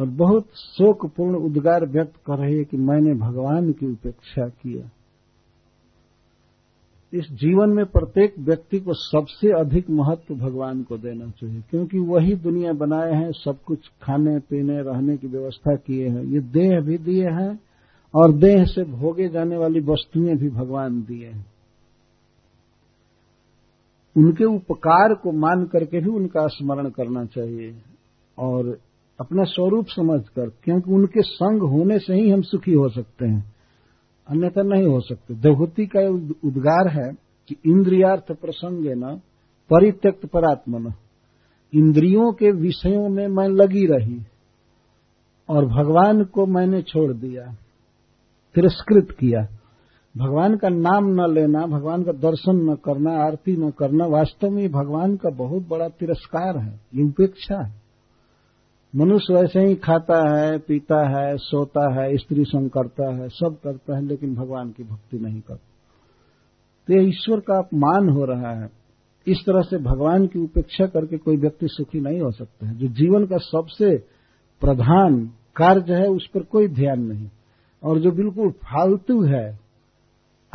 और 0.00 0.06
बहुत 0.06 0.46
शोकपूर्ण 0.56 1.34
उद्गार 1.34 1.86
व्यक्त 1.86 2.16
कर 2.16 2.38
रही 2.38 2.56
है 2.56 2.64
कि 2.64 2.76
मैंने 2.76 3.14
भगवान 3.14 3.72
की 3.72 3.92
उपेक्षा 3.92 4.48
किया। 4.48 4.90
इस 7.12 7.24
जीवन 7.32 7.70
में 7.70 7.86
प्रत्येक 7.86 8.34
व्यक्ति 8.38 8.80
को 8.80 8.92
सबसे 8.94 9.48
अधिक 9.48 9.90
महत्व 9.90 10.34
भगवान 10.34 10.82
को 10.82 10.98
देना 10.98 11.30
चाहिए, 11.30 11.62
क्योंकि 11.70 11.98
वही 11.98 12.34
दुनिया 12.34 12.72
बनाए 12.72 13.12
हैं, 13.12 13.32
सब 13.32 13.58
कुछ 13.66 13.78
खाने, 14.02 14.38
पीने, 14.38 14.82
रहने 14.82 15.16
की 15.16 15.26
व्यवस्था 15.26 15.74
किए 15.74 16.08
हैं। 16.08 16.24
ये 16.24 16.40
देह 16.40 16.80
भी 16.80 16.98
दिए 16.98 17.24
हैं 17.24 17.60
और 18.14 18.32
देह 18.32 18.64
से 18.64 18.84
भोगे 18.84 19.28
जाने 19.28 19.56
वाली 19.56 19.80
वस्तुएँ 19.80 20.36
भी 20.36 20.48
भगवान 20.50 21.02
दिए 21.02 21.28
हैं। 21.28 21.53
उनके 24.16 24.44
उपकार 24.44 25.14
को 25.14 25.32
मान 25.32 25.64
करके 25.64 26.00
भी 26.00 26.10
उनका 26.10 26.46
स्मरण 26.46 26.88
करना 26.90 27.24
चाहिए 27.24 27.74
और 28.38 28.68
अपना 29.18 29.44
स्वरूप 29.44 29.86
समझकर, 29.86 30.48
क्योंकि 30.64 30.92
उनके 30.92 31.22
संग 31.22 31.62
होने 31.62 31.98
से 31.98 32.14
ही 32.14 32.30
हम 32.30 32.42
सुखी 32.42 32.72
हो 32.72 32.88
सकते 32.88 33.26
हैं, 33.26 33.54
अन्यथा 34.28 34.62
नहीं 34.64 34.86
हो 34.86 35.00
सकते। 35.00 35.34
देवहूति 35.34 35.86
का 35.86 36.00
उद्गार 36.48 36.88
है 36.88 37.10
कि 37.50 37.56
इंद्रियार्थ 37.66 38.32
प्रसंग 38.32 38.86
न, 38.88 39.20
परित्यक्त 39.70 40.26
परात्मन। 40.26 40.92
इंद्रियों 41.72 42.32
के 42.32 42.50
विषयों 42.52 43.08
में 43.08 43.26
मैं 43.28 43.48
लगी 43.50 43.86
रही 43.86 44.20
और 45.48 45.66
भगवान 45.66 46.24
को 46.24 46.46
मैंने 46.46 46.82
छोड़ 46.82 47.12
दिया, 47.12 47.44
तिरस्कृत 48.54 49.16
किया। 49.20 49.46
भगवान 50.16 50.56
का 50.56 50.68
नाम 50.68 51.04
न 51.04 51.34
लेना, 51.34 51.66
भगवान 51.66 52.02
का 52.02 52.12
दर्शन 52.12 52.70
न 52.70 52.74
करना, 52.74 53.12
आरती 53.12 53.56
न 53.56 53.70
करना, 53.70 54.06
वास्तव 54.06 54.50
में 54.50 54.72
भगवान 54.72 55.16
का 55.16 55.30
बहुत 55.30 55.68
बड़ा 55.68 55.88
तिरस्कार 55.88 56.58
है, 56.58 56.80
ये 56.94 57.04
उपेक्षा 57.04 57.66
है। 57.66 57.84
मनुष्य 58.96 59.34
वैसे 59.34 59.60
ही 59.60 59.74
खाता 59.74 60.36
है, 60.36 60.58
पीता 60.58 61.08
है, 61.08 61.36
सोता 61.36 61.94
है, 61.94 62.16
स्त्री 62.16 62.44
संग 62.44 62.70
करता 62.70 63.14
है, 63.14 63.28
सब 63.28 63.56
करता 63.64 63.96
है, 63.96 64.04
लेकिन 64.04 64.34
भगवान 64.34 64.70
की 64.70 64.84
भक्ति 64.84 65.18
नहीं 65.18 65.40
करता। 65.40 65.70
तो 66.86 66.94
यह 66.94 67.08
ईश्वर 67.08 67.40
का 67.40 67.58
अपमान 67.58 68.08
हो 68.08 68.24
रहा 68.24 68.50
है। 68.50 68.70
इस 69.26 69.38
तरह 69.46 69.62
से 69.62 69.78
भगवान 69.78 70.26
की 70.26 70.38
उपेक्षा 70.38 70.86
करके 70.86 71.16
कोई 71.16 71.36
व्यक्ति 71.36 71.68
सुखी 71.68 72.00
नहीं 72.00 72.20
हो 72.20 72.30
सकता 72.30 72.66
है। 72.66 72.74
जो 72.74 72.88
जीवन 72.88 73.26
का 73.26 73.36
सबसे 73.36 73.96
प्रधान 74.60 75.30
कार्य 75.56 75.94
है, 75.94 76.06
उस 76.06 76.26
पर 76.26 76.42
कोई 76.42 76.68
ध्यान 76.68 77.00
नहीं। 77.00 77.28
और 77.82 77.98
जो 77.98 78.10
बिल्कुल 78.10 78.50
फालतू 78.50 79.22
है 79.22 79.63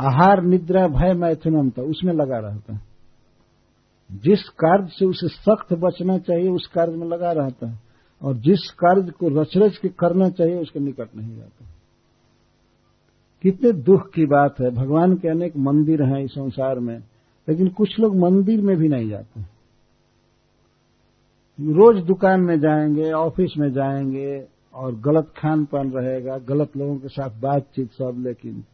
आहार, 0.00 0.42
निद्रा, 0.42 0.88
भय, 0.88 1.14
मैथुनम 1.14 1.70
था, 1.70 1.82
उसमें 1.82 2.12
लगा 2.12 2.38
रहता 2.38 2.74
है। 2.74 2.80
जिस 4.12 4.48
कार्य 4.48 4.88
से 4.88 5.04
उसे 5.04 5.28
सख्त 5.28 5.72
बचना 5.72 6.18
चाहिए, 6.18 6.48
उस 6.48 6.66
कार्य 6.66 6.96
में 6.96 7.06
लगा 7.06 7.32
रहता 7.32 7.68
है। 7.68 7.80
और 8.22 8.36
जिस 8.36 8.70
कार्य 8.70 9.02
को 9.02 9.42
रच 9.42 9.56
रच 9.56 9.76
के 9.76 9.88
करना 9.88 10.28
चाहिए, 10.28 10.56
उसके 10.56 10.80
निकट 10.80 11.08
नहीं 11.16 11.36
जाता 11.36 11.66
कितने 13.42 13.72
दुख 13.72 14.10
की 14.14 14.26
बात 14.26 14.60
है। 14.60 14.70
भगवान 14.70 15.14
के 15.14 15.28
अनेक 15.28 15.56
मंदिर 15.56 16.02
हैं 16.02 16.24
इस 16.24 16.30
संसार 16.30 16.78
में, 16.78 16.98
लेकिन 17.48 17.68
कुछ 17.68 18.00
लोग 18.00 18.16
मंदिर 18.16 18.60
में 18.60 18.76
भी 18.76 18.88
नहीं 18.88 19.08
जाते। 19.08 19.40
रोज 21.60 22.04
दुकान 22.04 22.40
में 22.40 22.60
जाएँगे, 22.60 23.12
ऑफ़िस 23.12 23.50
में 23.58 23.72
जाएँगे, 23.72 24.48
और 24.74 24.94
गलत 24.94 25.32
खान 25.36 25.64
पान 25.64 25.90
रहेगा, 25.90 26.38
गलत 26.38 26.76
लोगों 26.76 26.96
के 26.96 27.08
साथ 27.08 27.40
बातचीत 27.40 27.92
सब, 27.92 28.24
लेकिन 28.26 28.64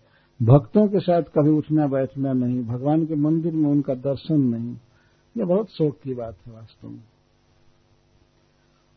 भक्तों 0.40 0.86
के 0.88 1.00
साथ 1.00 1.22
कभी 1.34 1.50
उठना, 1.50 1.86
बैठना 1.86 2.32
नहीं, 2.32 2.62
भगवान 2.64 3.04
के 3.06 3.14
मंदिर 3.14 3.52
में 3.52 3.68
उनका 3.70 3.94
दर्शन 3.94 4.40
नहीं 4.40 4.76
यह 5.36 5.44
बहुत 5.44 5.70
शोक 5.70 5.98
की 6.04 6.14
बात 6.14 6.36
है 6.46 6.52
वास्तव 6.52 6.88
में। 6.88 7.02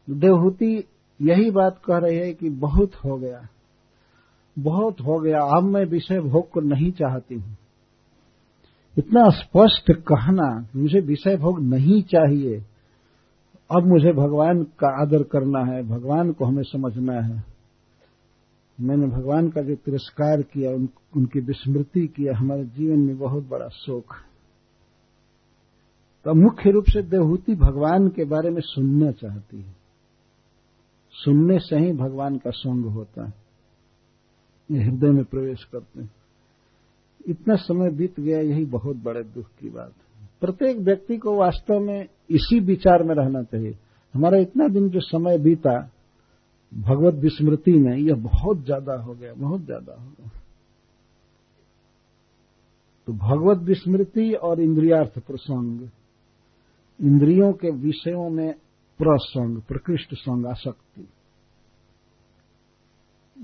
देवहूति 0.08 0.84
यही 1.20 1.52
बात 1.52 1.80
कह 1.86 1.98
रही 1.98 2.18
है 2.18 2.34
कि 2.34 2.50
बहुत 2.50 2.96
हो 2.96 3.18
गया, 3.18 3.42
बहुत 4.60 5.02
हो 5.02 5.20
गया, 5.20 5.42
अब 5.58 5.64
मैं 5.64 5.86
विषय 5.86 6.20
भोग 6.20 6.50
को 6.50 6.62
नहीं 6.62 6.92
चाहती 6.92 7.36
हूँ। 7.36 7.58
इतना 8.98 9.30
स्पष्ट 9.30 9.92
कहना, 9.92 10.50
मुझे 10.76 11.00
विषय 11.00 11.38
भोग 11.38 11.60
नहीं 11.64 12.02
चाहिए, 12.04 12.64
अब 13.70 13.88
मुझे 13.88 14.12
भगवान 14.14 14.64
का 14.80 15.02
आदर 15.02 15.24
करना 15.24 15.60
है, 15.66 15.84
भगवान 15.84 16.32
को 16.32 16.46
हमें 16.46 16.64
समझना 16.64 17.14
है। 17.14 17.44
मैंने 18.82 19.08
भगवान 19.08 19.50
का 19.50 19.62
जो 19.62 19.76
तिरस्कार 19.76 20.42
किया 20.42 20.72
उन, 20.72 20.90
उनकी 21.18 21.40
विस्मृति 21.40 22.08
किया 22.08 22.38
हमारे 22.38 22.66
जीवन 22.66 23.00
में 23.00 23.18
बहुत 23.18 23.48
बड़ा 23.48 23.68
शोक 23.68 24.14
है। 24.14 24.30
तो 26.26 26.34
मुख्य 26.34 26.72
रूप 26.72 26.84
से 26.84 27.02
देवहूति 27.02 27.56
भगवान 27.56 28.08
के 28.08 28.26
बारे 28.26 28.50
में 28.50 28.62
सुनना 28.62 29.12
चाहती 29.12 29.62
है। 29.62 29.76
सुनने 31.12 31.60
से 31.60 31.76
ही 31.76 31.94
भगवान 31.94 32.38
का 32.38 32.50
संग 32.50 32.86
होता 32.86 33.26
है। 33.26 33.34
ये 34.72 34.84
हृदय 34.84 35.08
में 35.08 35.24
प्रवेश 35.24 35.64
करते 35.64 36.02
हैं। 36.02 36.12
इतना 37.28 37.56
समय 37.56 37.92
बीत 37.92 38.20
गया 38.20 38.40
यही 38.40 38.66
बहुत 38.66 38.96
बड़े 38.96 39.24
दुख 39.24 39.46
की 39.60 39.70
बात 39.70 39.92
है। 39.92 40.30
प्रत्येक 40.42 40.78
व्यक्ति 40.78 41.18
को 41.18 41.36
वास्तव 41.36 41.80
में 41.80 42.08
इसी 42.30 42.60
विचार 42.60 43.04
में 43.04 43.16
रहना 43.16 43.44
चाहिए। 43.44 43.78
हमारा 44.14 44.38
इतना 44.38 44.68
दिन 44.68 44.90
जो 44.90 45.00
समय 45.00 45.38
बीता 45.38 45.92
भगवत 46.74 47.14
विस्मृति 47.14 47.72
में 47.72 47.98
यह 47.98 48.16
बहुत 48.16 48.66
ज़्यादा 48.66 48.94
हो 48.94 49.14
गया, 49.14 49.34
बहुत 49.34 49.62
ज़्यादा 49.62 49.94
हो 49.94 50.10
गया। 50.10 50.32
तो 53.08 53.14
भगवत 53.14 53.58
विस्मृति 53.58 54.34
और 54.34 54.62
इंद्रियार्थ 54.62 55.20
प्रसंग, 55.20 55.90
इंद्रियों 57.00 57.54
के 57.54 57.72
विषयों 57.72 58.30
में 58.30 58.54
प्रसंग, 59.00 59.62
प्रकृष्ट 59.62 60.14
संग 60.14 60.46
आसक्ति 60.46 61.08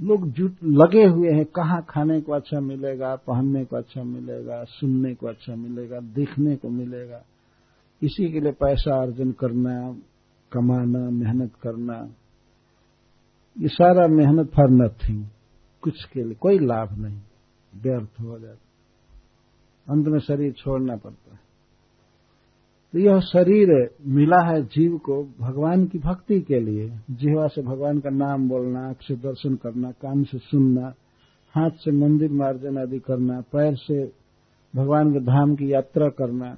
लोग 0.01 0.31
जुट 0.31 0.55
लगे 0.63 1.03
हुए 1.03 1.31
हैं, 1.31 1.45
कहाँ 1.45 1.85
खाने 1.89 2.21
को 2.21 2.33
अच्छा 2.33 2.59
मिलेगा, 2.59 3.15
पहनने 3.15 3.65
को 3.65 3.75
अच्छा 3.75 4.03
मिलेगा, 4.03 4.63
सुनने 4.63 5.13
को 5.15 5.27
अच्छा 5.27 5.55
मिलेगा, 5.55 5.99
देखने 5.99 6.55
को 6.55 6.69
मिलेगा। 6.69 7.23
इसी 8.01 8.31
के 8.31 8.39
लिए 8.39 8.51
पैसा 8.51 9.01
अर्जन 9.01 9.31
करना, 9.31 9.95
कमाना, 10.51 11.09
मेहनत 11.09 11.51
करना 11.63 11.97
ये 13.59 13.67
सारा 13.67 14.07
मेहनत 14.07 14.47
फॉर 14.47 14.69
नथिंग, 14.69 15.25
कुछ 15.81 16.03
के 16.03 16.23
लिए, 16.23 16.33
कोई 16.33 16.59
लाभ 16.59 16.97
नहीं, 16.97 17.19
व्यर्थ 17.83 18.21
हो 18.21 18.39
जाता। 18.39 18.61
अंत 19.93 20.07
में 20.07 20.19
शरीर 20.19 20.51
छोड़ना 20.51 20.95
पड़ता 20.95 21.31
है। 21.31 21.39
तो 22.93 22.99
यह 22.99 23.19
शरीर 23.19 23.89
मिला 24.07 24.47
है 24.47 24.63
जीव 24.63 24.97
को 24.97 25.23
भगवान 25.39 25.85
की 25.85 25.99
भक्ति 25.99 26.41
के 26.41 26.59
लिए। 26.59 26.89
जीवा 27.11 27.47
से 27.47 27.61
भगवान 27.61 27.99
का 27.99 28.09
नाम 28.09 28.49
बोलना, 28.49 28.87
आँख 28.87 28.97
से 29.01 29.15
दर्शन 29.15 29.55
करना, 29.55 29.91
कान 29.91 30.23
से 30.23 30.37
सुनना, 30.37 30.93
हाथ 31.55 31.69
से 31.69 31.91
मंदिर 31.91 32.31
मार्जन 32.31 32.77
आदि 32.77 32.99
करना, 32.99 33.41
पैर 33.41 33.75
से 33.75 34.05
भगवान 34.75 35.13
के 35.13 35.19
धाम 35.19 35.55
की 35.55 35.73
यात्रा 35.73 36.09
करना 36.09 36.57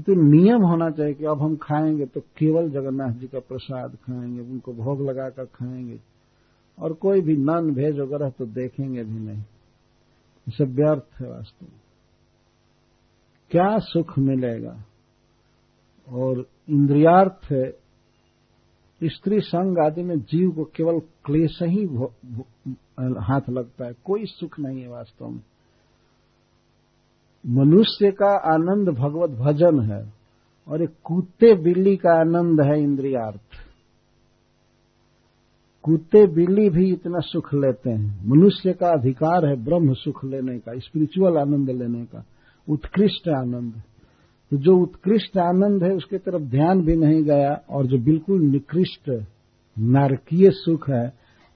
तो 0.00 0.14
नियम 0.14 0.62
होना 0.62 0.90
चाहिए 0.90 1.14
कि 1.14 1.24
अब 1.24 1.42
हम 1.42 1.56
खाएँगे 1.56 2.06
तो 2.06 2.20
केवल 2.20 2.70
जगन्नाथ 2.70 3.12
जी 3.12 3.26
का 3.26 3.38
प्रसाद 3.38 3.94
खाएँगे, 3.94 4.40
उनको 4.40 4.72
भोग 4.72 5.02
लगाकर 5.02 5.44
खाएँगे। 5.44 6.00
और 6.78 6.92
कोई 6.92 7.20
भी 7.20 7.36
नन 7.36 7.74
भेज 7.74 7.98
वगैरह 7.98 8.30
तो 8.30 8.46
देखेंगे 8.46 9.04
भी 9.04 9.18
नहीं। 9.18 9.38
ये 10.48 10.50
सब 10.50 10.72
व्यर्थ 10.74 11.20
है 11.20 11.30
वास्तव 11.30 11.66
में। 11.66 11.80
क्या 13.50 13.78
सुख 13.78 14.18
मिलेगा? 14.18 14.84
और 16.08 16.46
इंद्रियार्थ 16.70 17.52
है, 17.52 17.78
स्त्री 19.04 19.40
संग 19.40 19.78
आदि 19.78 20.02
में 20.02 20.20
जीव 20.20 20.50
को 20.50 20.64
केवल 20.64 20.98
क्लेश 20.98 21.58
ही 21.62 21.84
हाथ 23.24 23.50
लगता 23.50 23.84
है। 23.84 23.92
कोई 24.04 24.24
सुख 24.24 24.60
नहीं 24.60 24.80
है 24.80 24.88
वास्तव 24.88 25.28
में। 25.28 25.40
मनुष्य 27.46 28.10
का 28.10 28.54
आनंद 28.54 28.88
भगवत 28.88 29.30
भजन 29.30 29.80
है 29.80 30.12
और 30.68 30.82
एक 30.82 30.90
कुत्ते 31.04 31.54
बिल्ली 31.54 31.96
का 31.96 32.20
आनंद 32.20 32.60
है 32.60 32.82
इंद्रियार्थ। 32.82 33.40
कुत्ते 35.82 36.26
बिल्ली 36.26 36.70
भी 36.70 36.92
इतना 36.92 37.18
सुख 37.18 37.54
लेते 37.54 37.90
हैं। 37.90 38.28
मनुष्य 38.28 38.72
का 38.72 38.88
अधिकार 38.88 39.46
है 39.46 39.64
ब्रह्म 39.64 39.92
सुख 39.92 40.24
लेने 40.24 40.58
का 40.58 40.78
स्पिरिचुअल 40.78 41.38
आनंद 41.38 41.70
लेने 41.70 42.04
का, 42.04 42.24
उत्कृष्ट 42.68 43.28
आनंद। 43.28 43.82
तो 44.50 44.56
जो 44.56 44.76
उत्कृष्ट 44.76 45.38
आनंद 45.38 45.84
है, 45.84 45.90
उसके 45.90 46.18
तरफ़ 46.18 46.42
ध्यान 46.42 46.80
भी 46.80 46.96
नहीं 46.96 47.22
गया 47.22 47.60
और 47.70 47.86
जो 47.86 47.98
बिल्कुल 47.98 48.40
निकृष्ट, 48.42 49.24
नारकीय 49.78 50.50
सुख 50.50 50.90
है, 50.90 51.12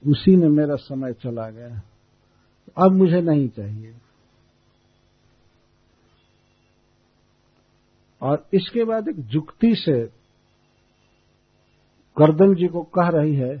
उसी 0.07 0.35
में 0.35 0.49
मेरा 0.49 0.75
समय 0.75 1.13
चला 1.13 1.49
गया। 1.49 1.81
अब 2.85 2.91
मुझे 2.91 3.21
नहीं 3.21 3.49
चाहिए। 3.49 3.93
और 8.21 8.45
इसके 8.53 8.83
बाद 8.83 9.07
एक 9.07 9.19
जुक्ति 9.25 9.73
से 9.75 10.01
करदम 12.17 12.53
जी 12.55 12.67
को 12.67 12.81
कह 12.81 13.07
रही 13.09 13.35
है 13.35 13.55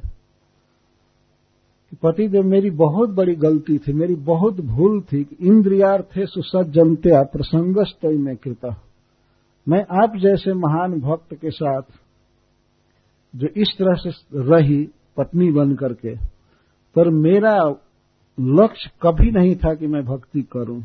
कि 1.89 1.97
पतिदेव, 2.03 2.43
मेरी 2.43 2.69
बहुत 2.69 3.09
बड़ी 3.09 3.35
गलती 3.35 3.77
थी, 3.77 3.93
मेरी 3.93 4.15
बहुत 4.15 4.59
भूल 4.61 5.01
थी 5.01 5.23
कि 5.23 5.35
इंद्रियार्थे 5.47 6.25
सुसज्जनत्या 6.25 7.21
प्रसंगस्त 7.23 8.05
में 8.05 8.35
कृता। 8.35 8.75
मैं 9.67 9.83
आप 10.03 10.17
जैसे 10.17 10.53
महान 10.53 10.99
भक्त 11.01 11.33
के 11.33 11.51
साथ 11.51 11.81
जो 13.33 13.47
इस 13.57 13.75
तरह 13.79 13.95
से 13.95 14.09
रही 14.35 14.83
पत्नी 15.17 15.51
बन 15.51 15.75
करके, 15.75 16.15
पर 16.95 17.09
मेरा 17.09 17.57
लक्ष्य 18.37 18.89
कभी 19.01 19.31
नहीं 19.31 19.55
था 19.55 19.73
कि 19.73 19.87
मैं 19.87 20.03
भक्ति 20.05 20.41
करूँ। 20.41 20.83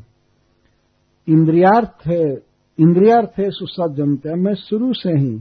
इंद्रियार्थ 1.29 2.09
इंद्रियार्थ 2.79 3.41
सुसज्जनत्या 3.41 4.35
मैं 4.37 4.55
शुरू 4.55 4.93
से 4.93 5.13
ही 5.19 5.35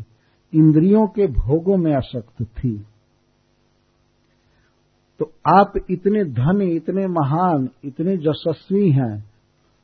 इंद्रियों 0.54 1.08
के 1.08 1.28
भोगों 1.28 1.78
में 1.78 1.94
आसक्त 1.94 2.44
थी। 2.44 2.78
तो 5.20 5.32
आप 5.48 5.74
इतने 5.90 6.24
धनी, 6.26 6.76
इतने 6.76 7.08
महान, 7.08 7.70
इतने 7.86 8.14
यशस्वी 8.14 8.90
हैं 8.92 9.32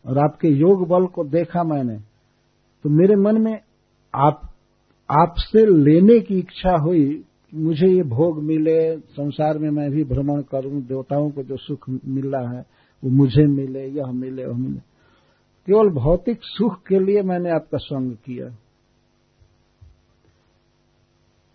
और 0.06 0.18
आपके 0.18 0.48
योग 0.48 0.88
बल 0.88 1.06
को 1.06 1.24
देखा 1.24 1.64
मैंने 1.64 1.98
तो 2.86 2.90
मेरे 2.90 3.16
मन 3.16 3.42
में 3.42 3.60
आप, 4.16 4.42
आपसे 5.10 5.66
लेने 5.66 6.20
की 6.20 6.40
इच्छा 6.40 6.76
हुई 6.78 7.24
मुझे 7.54 7.88
ये 7.88 8.04
भोग 8.04 8.44
मिले, 8.44 8.98
संसार 8.98 9.58
में 9.58 9.70
मैं 9.70 9.90
भी 9.92 10.04
भ्रमण 10.04 10.42
करूँ, 10.42 10.82
देवताओं 10.82 11.30
को 11.30 11.44
जो 11.44 11.58
सुख 11.58 11.90
मिल 11.90 12.32
रहा 12.36 12.52
है, 12.52 12.66
वो 13.04 13.10
मुझे 13.10 13.46
मिले, 13.46 13.86
यह 13.88 14.12
मिले 14.12 14.46
वह 14.46 14.58
मिले। 14.58 14.91
केवल 15.72 15.90
भौतिक 15.90 16.40
सुख 16.42 16.84
के 16.88 17.00
लिए 17.00 17.22
मैंने 17.22 17.50
आपका 17.50 17.78
संग 17.78 18.12
किया। 18.12 18.58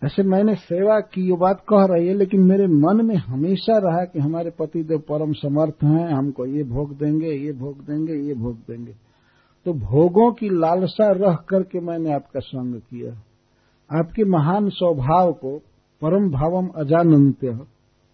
ऐसे 0.03 0.23
मैंने 0.23 0.55
सेवा 0.55 0.99
की, 0.99 1.29
ये 1.29 1.37
बात 1.37 1.59
कह 1.59 1.85
रही 1.85 2.07
है, 2.07 2.13
लेकिन 2.13 2.41
मेरे 2.41 2.67
मन 2.67 3.05
में 3.05 3.15
हमेशा 3.15 3.77
रहा 3.77 4.05
कि 4.05 4.19
हमारे 4.19 4.49
पति 4.49 4.83
देव 4.83 4.99
परम 4.99 5.33
समर्थ 5.33 5.83
हैं, 5.83 6.13
हमको 6.13 6.45
ये 6.45 6.63
भोग 6.63 6.97
देंगे, 6.97 7.31
ये 7.31 7.53
भोग 7.53 7.77
देंगे, 7.85 8.13
ये 8.13 8.33
भोग 8.33 8.55
देंगे। 8.55 8.95
तो 9.65 9.73
भोगों 9.73 10.31
की 10.31 10.49
लालसा 10.49 11.11
रह 11.11 11.35
करके 11.35 11.79
मैंने 11.79 12.13
आपका 12.13 12.39
संग 12.39 12.75
किया। 12.75 13.11
आपके 13.99 14.23
महान 14.23 14.69
स्वभाव 14.69 15.33
को 15.33 15.57
परम 16.01 16.29
भावम 16.29 16.67
अजानंत्य 16.67 17.47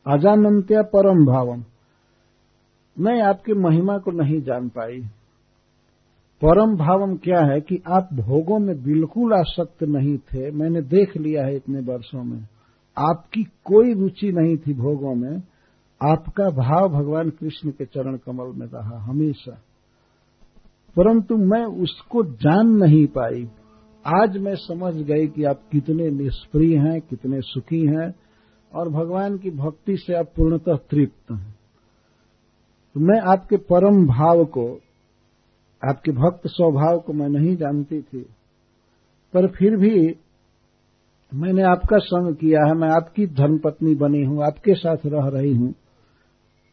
अजानंत्य 0.07 0.81
परम 0.81 1.25
भावम। 1.25 1.63
मैं 2.99 3.21
आपकी 3.21 3.53
महिमा 3.53 3.97
को 3.97 4.11
नहीं 4.11 4.41
जान 4.41 4.69
पाई। 4.69 5.03
परम 6.45 6.77
भावम 6.77 7.15
क्या 7.15 7.53
है 7.53 7.61
कि 7.61 7.83
आप 7.87 8.09
भोगों 8.13 8.59
में 8.59 8.83
बिल्कुल 8.83 9.33
आसक्त 9.33 9.83
नहीं 9.83 10.17
थे? 10.17 10.51
मैंने 10.51 10.81
देख 10.81 11.17
लिया 11.17 11.45
है 11.45 11.55
इतने 11.55 11.79
वर्षों 11.79 12.23
में। 12.23 12.47
आपकी 12.97 13.43
कोई 13.43 13.93
रुचि 13.93 14.31
नहीं 14.31 14.57
थी 14.57 14.73
भोगों 14.73 15.15
में। 15.15 15.37
आपका 16.11 16.49
भाव 16.49 16.89
भगवान 16.89 17.29
कृष्ण 17.29 17.69
के 17.69 17.85
चरण 17.85 18.17
कमल 18.17 18.47
में 18.55 18.67
रहा 18.67 19.03
हमेशा। 19.03 19.51
परंतु 20.95 21.37
मैं 21.37 21.65
उसको 21.65 22.23
जान 22.23 22.67
नहीं 22.67 23.07
पाई। 23.07 23.49
आज 24.21 24.37
मैं 24.37 24.55
समझ 24.55 24.93
गई 24.93 25.27
कि 25.27 25.43
आप 25.43 25.61
कितने 25.71 26.09
निष्प्रिय 26.09 26.77
हैं, 26.77 27.01
कितने 27.01 27.41
सुखी 27.41 27.85
हैं 27.85 28.15
और 28.75 28.89
भगवान 28.89 29.37
की 29.37 29.51
भक्ति 29.51 29.97
से 29.97 30.13
आप 30.13 30.25
पूर्णतः 30.25 30.75
तृप्त 30.75 31.31
हैं। 31.31 31.55
तो 32.93 32.99
मैं 32.99 33.21
आपके 33.21 33.57
परम 33.57 34.05
भाव 34.05 34.45
को 34.45 34.79
आपके 35.83 36.11
भक्त 36.13 36.47
स्वभाव 36.47 36.99
को 36.99 37.13
मैं 37.13 37.27
नहीं 37.29 37.55
जानती 37.57 38.01
थी, 38.01 38.21
पर 39.33 39.47
फिर 39.49 39.75
भी 39.77 39.95
मैंने 41.31 41.61
आपका 41.63 41.97
संग 41.99 42.35
किया 42.35 42.65
है, 42.65 42.73
मैं 42.73 42.89
आपकी 42.91 43.25
धर्मपत्नी 43.27 43.95
बनी 43.95 44.23
हूँ, 44.23 44.43
आपके 44.43 44.73
साथ 44.75 45.05
रह 45.05 45.27
रही 45.29 45.53
हूँ। 45.53 45.73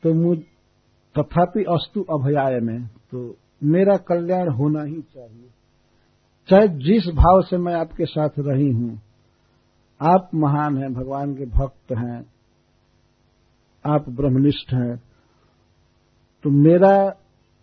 तो 0.03 0.13
मुझ, 0.15 0.39
तथापि 1.17 1.63
अस्तु 1.71 2.03
अभयाय 2.11 2.59
में 2.61 2.87
तो 2.87 3.37
मेरा 3.67 3.97
कल्याण 4.09 4.49
होना 4.51 4.83
ही 4.83 5.01
चाहिए। 5.05 5.49
चाहे 6.49 6.69
जिस 6.81 7.07
भाव 7.15 7.41
से 7.43 7.57
मैं 7.59 7.75
आपके 7.75 8.05
साथ 8.07 8.39
रही 8.41 8.71
हूँ, 8.71 9.01
आप 10.01 10.31
महान 10.35 10.77
हैं, 10.79 10.93
भगवान 10.95 11.35
के 11.35 11.47
भक्त 11.49 11.93
हैं, 11.93 12.21
आप 13.85 14.09
ब्रह्मनिष्ठ 14.11 14.73
हैं 14.75 14.97
तो 16.45 16.51
मेरा 16.53 16.95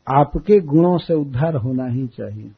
आपके 0.07 0.59
गुणों 0.59 0.97
से 0.97 1.13
उद्धार 1.13 1.55
होना 1.55 1.85
ही 1.85 2.07
चाहिए। 2.07 2.51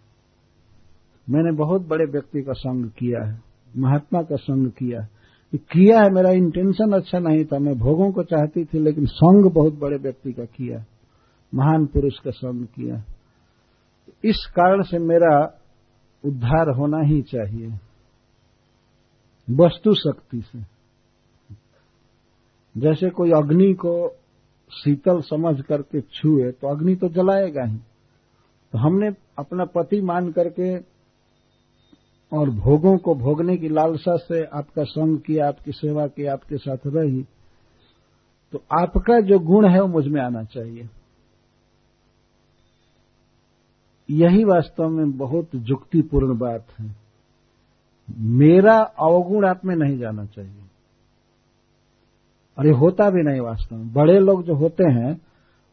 मैंने 1.27 1.51
बहुत 1.51 1.87
बड़े 1.87 2.05
व्यक्ति 2.05 2.41
का 2.41 2.53
संग 2.53 2.89
किया 2.89 3.25
है, 3.27 3.41
महात्मा 3.77 4.21
का 4.21 4.35
संग 4.35 4.71
किया 4.71 5.01
है। 5.01 5.09
किया 5.53 5.99
है, 5.99 6.09
मेरा 6.09 6.31
इंटेंशन 6.31 6.91
अच्छा 6.91 7.19
नहीं 7.19 7.45
था, 7.45 7.59
मैं 7.59 7.77
भोगों 7.79 8.11
को 8.11 8.23
चाहती 8.23 8.65
थी, 8.65 8.79
लेकिन 8.79 9.05
संग 9.05 9.51
बहुत 9.51 9.79
बड़े 9.79 9.97
व्यक्ति 9.97 10.31
का 10.31 10.45
किया 10.45 10.85
महान 11.55 11.85
पुरुष 11.85 12.19
का 12.19 12.31
संग 12.31 12.65
किया 12.65 13.03
इस 14.25 14.45
कारण 14.49 14.81
से 14.81 14.99
मेरा 14.99 15.59
उद्धार 16.25 16.69
होना 16.69 16.97
ही 17.01 17.21
चाहिए 17.21 17.67
वस्तु 19.47 19.93
शक्ति 19.93 20.41
से। 20.41 20.59
जैसे 22.77 23.09
कोई 23.09 23.31
अग्नि 23.31 23.73
को 23.73 23.93
शीतल 24.71 25.21
समझ 25.21 25.61
करके 25.61 26.01
छुए 26.01 26.51
तो 26.51 26.67
अग्नि 26.67 26.95
तो 26.95 27.09
जलाएगा 27.09 27.63
ही। 27.63 27.77
तो 28.71 28.77
हमने 28.77 29.07
अपना 29.39 29.65
पति 29.65 30.01
मान 30.01 30.31
करके 30.31 30.77
और 32.37 32.49
भोगों 32.49 32.97
को 32.97 33.15
भोगने 33.15 33.57
की 33.57 33.69
लालसा 33.69 34.15
से 34.17 34.43
आपका 34.43 34.83
संग 34.83 35.19
किया, 35.19 35.47
आपकी 35.47 35.71
सेवा 35.71 36.07
की, 36.07 36.25
आपके 36.25 36.57
साथ 36.57 36.77
रही। 36.87 37.25
तो 38.51 38.63
आपका 38.79 39.19
जो 39.19 39.39
गुण 39.39 39.69
है 39.69 39.81
वो 39.81 39.87
मुझमें 39.87 40.21
आना 40.21 40.43
चाहिए। 40.43 40.89
यही 44.11 44.43
वास्तव 44.43 44.89
में 44.89 45.17
बहुत 45.17 45.49
जुक्तिपूर्ण 45.55 46.37
बात 46.37 46.67
है। 46.79 46.95
मेरा 48.17 48.77
अवगुण 48.77 49.45
आप 49.45 49.65
में 49.65 49.75
नहीं 49.75 49.97
जाना 49.97 50.25
चाहिए। 50.25 50.68
और 52.59 52.67
ये 52.67 52.73
होता 52.73 53.09
भी 53.09 53.23
नहीं 53.23 53.41
वास्तव 53.41 53.75
में। 53.75 53.93
बड़े 53.93 54.19
लोग 54.19 54.43
जो 54.43 54.55
होते 54.55 54.83
हैं, 54.83 55.21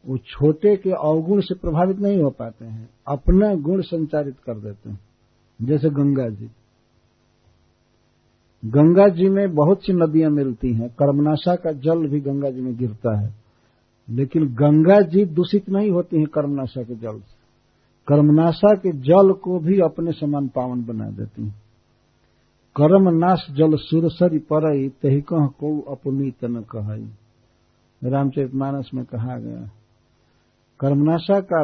वो 0.06 0.18
छोटे 0.18 0.76
के 0.76 0.90
अवगुण 0.90 1.40
से 1.40 1.54
प्रभावित 1.54 1.98
नहीं 1.98 2.22
हो 2.22 2.30
पाते 2.30 2.64
हैं। 2.64 2.88
अपना 3.08 3.54
गुण 3.54 3.80
संचारित 3.80 4.34
कर 4.38 4.54
देते 4.54 4.90
हैं। 4.90 5.00
जैसे 5.62 5.90
गंगा 5.90 6.28
जी। 6.28 6.50
गंगा 8.64 9.08
जी 9.08 9.28
में 9.28 9.54
बहुत 9.54 9.84
सी 9.84 9.92
नदियाँ 9.92 10.30
मिलती 10.30 10.74
हैं। 10.74 10.88
कर्मनाशा 10.88 11.56
का 11.56 11.72
जल 11.72 12.08
भी 12.08 12.20
गंगा 12.20 12.50
जी 12.50 12.60
में 12.60 12.76
गिरता 12.76 13.20
है। 13.20 13.34
लेकिन 14.10 14.46
गंगा 14.46 15.00
जी 15.00 15.24
दूषित 15.24 15.70
नहीं 15.70 15.90
होती 15.90 16.16
हैं 16.16 16.26
कर्मनाशा 16.26 16.82
के 16.82 16.94
जल 16.94 17.18
से। 17.18 17.36
कर्मनाशा 18.08 18.74
के 18.74 18.92
जल 18.92 19.32
को 19.32 19.58
भी 19.58 19.80
अपने 19.80 20.12
समान 20.12 20.48
पावन 20.48 20.84
बना 20.84 21.10
देती 21.10 21.46
हैं। 21.46 21.65
कर्म 22.76 23.08
नाश 23.18 23.46
जल 23.50 23.76
सुरसरी 23.76 24.38
परई, 24.52 24.88
तही 25.02 25.20
कह 25.20 25.46
को 25.60 25.80
अपनीत 25.92 26.44
न 26.44 26.60
कहई। 26.72 27.08
रामचरित 28.02 28.54
मानस 28.54 28.90
में 28.94 29.04
कहा 29.04 29.36
गया 29.36 29.60
कर्मनाशा 30.80 31.40
का 31.42 31.62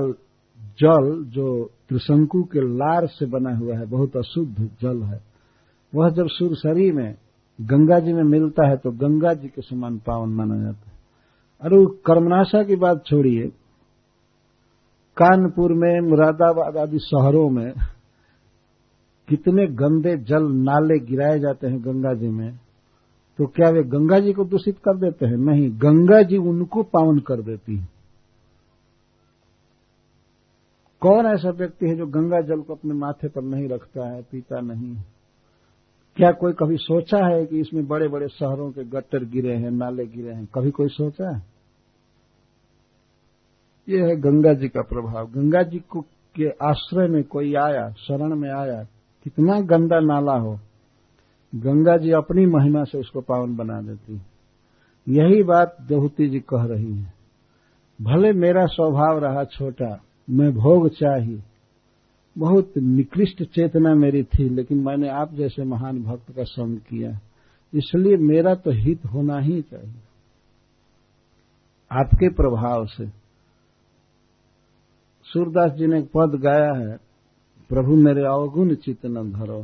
जल 0.78 1.24
जो 1.24 1.64
त्रिशंकु 1.88 2.42
के 2.42 2.60
लार 2.68 3.06
से 3.06 3.26
बना 3.26 3.54
हुआ 3.56 3.76
है, 3.76 3.86
बहुत 3.86 4.16
अशुद्ध 4.16 4.70
जल 4.82 5.02
है, 5.02 5.20
वह 5.92 6.10
जब 6.10 6.26
सुरसरी 6.28 6.90
में 6.92 7.14
गंगा 7.58 7.98
जी 7.98 8.12
में 8.12 8.22
मिलता 8.22 8.68
है 8.68 8.76
तो 8.76 8.90
गंगा 8.90 9.32
जी 9.34 9.48
के 9.48 9.62
समान 9.62 9.98
पावन 9.98 10.28
माना 10.28 10.56
जाता 10.56 10.90
है। 10.90 10.92
अरे 11.62 11.84
कर्मनाशा 12.06 12.62
की 12.62 12.76
बात 12.76 13.04
छोड़िए। 13.06 13.48
कानपुर 15.16 15.72
में, 15.72 16.00
मुरादाबाद 16.00 16.76
आदि 16.76 16.98
शहरों 16.98 17.48
में 17.50 17.72
कितने 19.32 19.66
गंदे 19.66 20.16
जल 20.16 20.42
नाले 20.42 20.98
गिराए 20.98 21.38
जाते 21.38 21.66
हैं 21.66 21.84
गंगा 21.84 22.14
जी 22.14 22.28
में 22.28 22.52
तो 23.38 23.46
क्या 23.46 23.68
वे 23.70 23.82
गंगा 23.82 24.18
जी 24.18 24.32
को 24.32 24.44
दूषित 24.44 24.78
कर 24.78 24.96
देते 24.96 25.26
हैं? 25.26 25.36
नहीं, 25.36 25.70
गंगा 25.70 26.22
जी 26.22 26.36
उनको 26.36 26.82
पावन 26.82 27.18
कर 27.18 27.42
देती 27.42 27.76
है। 27.76 27.88
कौन 31.00 31.26
ऐसा 31.26 31.50
व्यक्ति 31.50 31.88
है 31.88 31.96
जो 31.96 32.06
गंगा 32.06 32.40
जल 32.40 32.60
को 32.60 32.74
अपने 32.74 32.94
माथे 32.94 33.28
पर 33.28 33.42
नहीं 33.42 33.68
रखता 33.68 34.08
है, 34.08 34.22
पीता 34.22 34.60
नहीं 34.60 34.96
क्या 36.16 36.30
कोई 36.32 36.52
कभी 36.52 36.76
सोचा 36.76 37.26
है 37.26 37.46
कि 37.46 37.60
इसमें 37.60 37.86
बड़े 37.86 38.08
बड़े 38.08 38.28
शहरों 38.28 38.70
के 38.70 38.84
गट्टर 38.84 39.24
गिरे 39.24 39.56
हैं, 39.56 39.70
नाले 39.70 40.06
गिरे 40.06 40.32
हैं? 40.32 40.48
कभी 40.54 40.70
कोई 40.70 40.88
सोचा 40.88 41.36
है? 41.36 41.42
ये 43.88 44.00
है 44.00 44.16
गंगा 44.16 44.52
जी 44.52 44.68
का 44.68 44.82
प्रभाव। 44.82 45.26
गंगा 45.26 45.62
जी 45.62 45.78
को 45.78 46.00
के 46.36 46.48
आश्रय 46.48 47.08
में 47.08 47.22
कोई 47.24 47.54
आया, 47.54 47.90
शरण 47.90 48.36
में 48.36 48.50
आया 48.50 48.86
कितना 49.24 49.60
गंदा 49.60 50.00
नाला 50.00 50.32
हो। 50.32 50.58
गंगा 51.54 51.96
जी 51.96 52.10
अपनी 52.10 52.46
महिमा 52.46 52.84
से 52.84 52.98
उसको 52.98 53.20
पावन 53.20 53.56
बना 53.56 53.80
देती 53.82 54.20
यही 55.08 55.42
बात 55.42 55.76
देहूती 55.82 56.28
जी 56.28 56.40
कह 56.40 56.64
रही 56.64 56.92
है। 56.92 57.12
भले 58.02 58.32
मेरा 58.32 58.66
स्वभाव 58.66 59.18
रहा 59.18 59.44
छोटा, 59.44 60.00
मैं 60.30 60.54
भोग 60.54 60.88
चाहिए 60.88 61.42
बहुत 62.38 62.72
निकृष्ट 62.78 63.42
चेतना 63.42 63.94
मेरी 63.94 64.22
थी, 64.22 64.48
लेकिन 64.48 64.78
मैंने 64.78 65.08
आप 65.08 65.34
जैसे 65.34 65.64
महान 65.64 66.02
भक्त 66.02 66.36
का 66.36 66.42
संग 66.42 66.78
किया। 66.78 67.20
इसलिए 67.74 68.16
मेरा 68.16 68.54
तो 68.54 68.70
हित 68.70 69.04
होना 69.04 69.38
ही 69.38 69.62
चाहिए। 69.62 69.94
आपके 71.92 72.28
प्रभाव 72.28 72.86
से। 72.86 73.06
सूरदास 75.24 75.72
जी 75.72 75.86
ने 75.86 75.98
एक 75.98 76.10
पद 76.16 76.34
गाया 76.34 76.72
है 76.72 77.11
प्रभु 77.72 77.96
मेरे 77.96 78.24
अवगुण 78.24 78.74
चित्त 78.74 79.06
न 79.06 79.32
धरो 79.32 79.62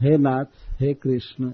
हे 0.00 0.16
नाथ, 0.16 0.44
हे 0.80 0.94
कृष्ण, 0.94 1.52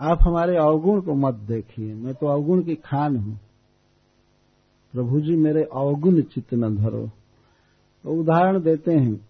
आप 0.00 0.18
हमारे 0.22 0.56
अवगुण 0.56 1.00
को 1.00 1.14
मत 1.14 1.34
देखिए। 1.34 1.94
मैं 1.94 2.14
तो 2.14 2.26
अवगुण 2.26 2.62
की 2.62 2.74
खान 2.74 3.16
हूँ। 3.16 3.40
प्रभु 4.92 5.20
जी, 5.20 5.36
मेरे 5.36 5.62
अवगुण 5.62 6.20
चित्त 6.20 6.54
न 6.54 6.76
धरो 6.76 7.06
तो 8.04 8.20
उदाहरण 8.20 8.60
देते 8.62 8.92
हैं। 8.92 9.28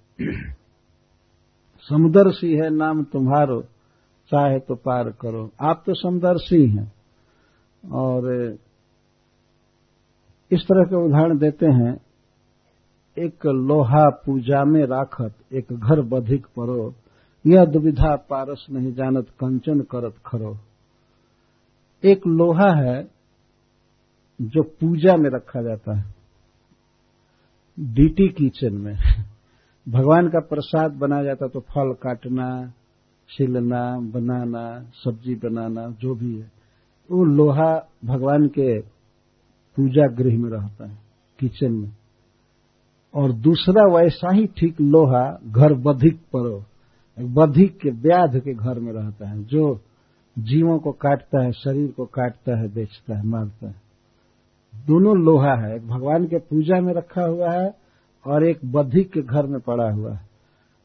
समदर्शी 1.81 2.55
है 2.55 2.71
नाम 2.71 3.05
तुम्हारो, 3.05 3.63
चाहे 4.31 4.59
तो 4.59 4.75
पार 4.75 5.11
करो। 5.11 5.51
आप 5.61 5.83
तो 5.87 5.95
समदर्शी 5.95 6.67
हैं। 6.67 6.93
और 7.91 8.33
इस 10.51 10.63
तरह 10.63 10.85
के 10.85 11.07
उदाहरण 11.07 11.39
देते 11.39 11.67
हैं। 11.67 12.01
एक 13.19 13.47
लोहा 13.47 14.09
पूजा 14.11 14.65
में 14.65 14.87
राखत, 14.87 15.35
एक 15.53 15.67
घर 15.73 16.01
बधिक 16.01 16.47
परो 16.47 16.95
यह 17.47 17.65
दुविधा 17.65 18.17
पारस 18.17 18.67
नहीं 18.71 18.93
जानत, 18.93 19.27
कंचन 19.29 19.81
करत 19.81 20.15
खरो 20.27 20.57
एक 22.05 22.27
लोहा 22.27 22.71
है 22.83 23.11
जो 24.43 24.63
पूजा 24.63 25.17
में 25.17 25.31
रखा 25.31 25.63
जाता 25.63 25.99
है। 25.99 26.15
डीटी 27.81 28.29
किचन 28.29 28.75
में। 28.75 28.95
भगवान 29.89 30.29
का 30.29 30.41
प्रसाद 30.41 30.93
बनाया 30.93 31.25
जाता 31.25 31.49
तो 31.49 31.61
फल 31.61 31.93
काटना 31.93 32.73
छिलना 33.31 34.01
बनाना, 34.01 34.91
सब्ज़ी 35.05 35.35
बनाना, 35.35 35.87
जो 36.01 36.15
भी 36.15 36.39
है, 36.39 36.53
वो 37.11 37.25
लोहा 37.25 37.89
भगवान 38.05 38.47
के 38.49 38.81
पूजा 39.77 40.07
गृह 40.07 40.39
में 40.39 40.51
रहता 40.51 40.89
है, 40.89 40.99
किचन 41.39 41.73
में। 41.73 41.93
और 43.15 43.33
दूसरा 43.33 43.85
वैसा 43.95 44.33
ही 44.35 44.47
ठीक 44.59 44.81
लोहा 44.81 45.25
घर 45.47 45.73
बधिक 45.75 46.21
परो, 46.33 46.65
बधिक 47.19 47.77
के 47.79 47.91
व्याध 47.91 48.39
के 48.39 48.55
घर 48.55 48.79
में 48.79 48.93
रहता 48.93 49.29
है, 49.29 49.43
जो 49.45 49.81
जीवों 50.37 50.79
को 50.79 50.93
काटता 50.93 51.43
है, 51.43 51.53
शरीर 51.53 51.91
को 51.91 52.05
काटता 52.05 52.59
है, 52.59 52.69
बेचता 52.75 53.17
है, 53.17 53.27
मारता 53.27 53.67
है। 53.67 53.75
दोनों 54.75 55.17
लोहा 55.19 55.55
है, 55.57 55.75
एक 55.77 55.87
भगवान 55.89 56.27
के 56.27 56.39
पूजा 56.41 56.81
में 56.81 56.93
रखा 56.95 57.25
हुआ 57.25 57.51
है 57.51 57.75
और 58.27 58.47
एक 58.47 58.65
बधिक 58.65 59.11
के 59.13 59.23
घर 59.23 59.47
में 59.47 59.61
पड़ा 59.61 59.91
हुआ 59.91 60.13
है। 60.13 60.31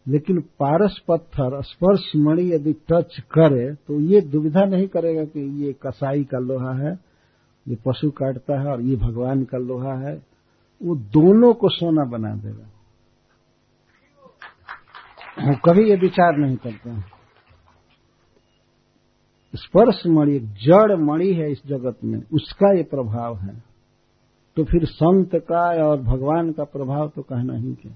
लेकिन 0.06 0.40
पारस 0.60 1.00
पत्थर 1.08 1.62
स्पर्श 1.62 2.12
मणि 2.16 2.52
यदि 2.54 2.74
टच 2.92 3.20
करे 3.32 3.74
तो 3.78 4.00
ये 4.02 4.22
दुविधा 4.22 4.64
नहीं 4.66 4.88
करेगा 4.88 5.24
कि 5.24 5.40
ये 5.64 5.74
कसाई 5.84 6.24
का 6.24 6.40
लोहा 6.40 6.74
है, 6.74 7.00
ये 7.68 7.78
पशु 7.86 8.10
काटता 8.12 8.60
है 8.60 8.68
और 8.68 8.82
ये 8.82 8.96
भगवान 8.96 9.44
का 9.44 9.58
लोहा 9.58 9.94
है। 10.00 10.16
वो 10.84 10.96
दोनों 10.96 11.54
को 11.54 11.70
सोना 11.70 12.06
बना 12.06 12.36
देगा। 12.36 12.70
वो 15.50 15.56
कभी 15.66 15.90
ये 15.90 15.96
विचार 15.96 16.38
नहीं 16.38 16.58
करते। 16.58 16.90
हैं 16.90 17.06
स्पर्श 19.56 20.04
मणि, 20.08 20.36
एक 20.36 20.54
जड़ 20.54 20.96
मणि 20.96 21.34
है 21.34 21.52
इस 21.52 21.62
जगत 21.68 21.98
में, 22.04 22.24
उसका 22.34 22.78
ये 22.78 22.84
प्रभाव 22.84 23.38
है। 23.38 23.64
तो 24.56 24.64
फिर 24.64 24.86
संत 24.86 25.36
का 25.36 25.88
और 25.88 26.02
भगवान 26.02 26.52
का 26.52 26.64
प्रभाव 26.64 27.10
तो 27.10 27.22
कहना 27.22 27.54
ही 27.54 27.74
क्या? 27.74 27.94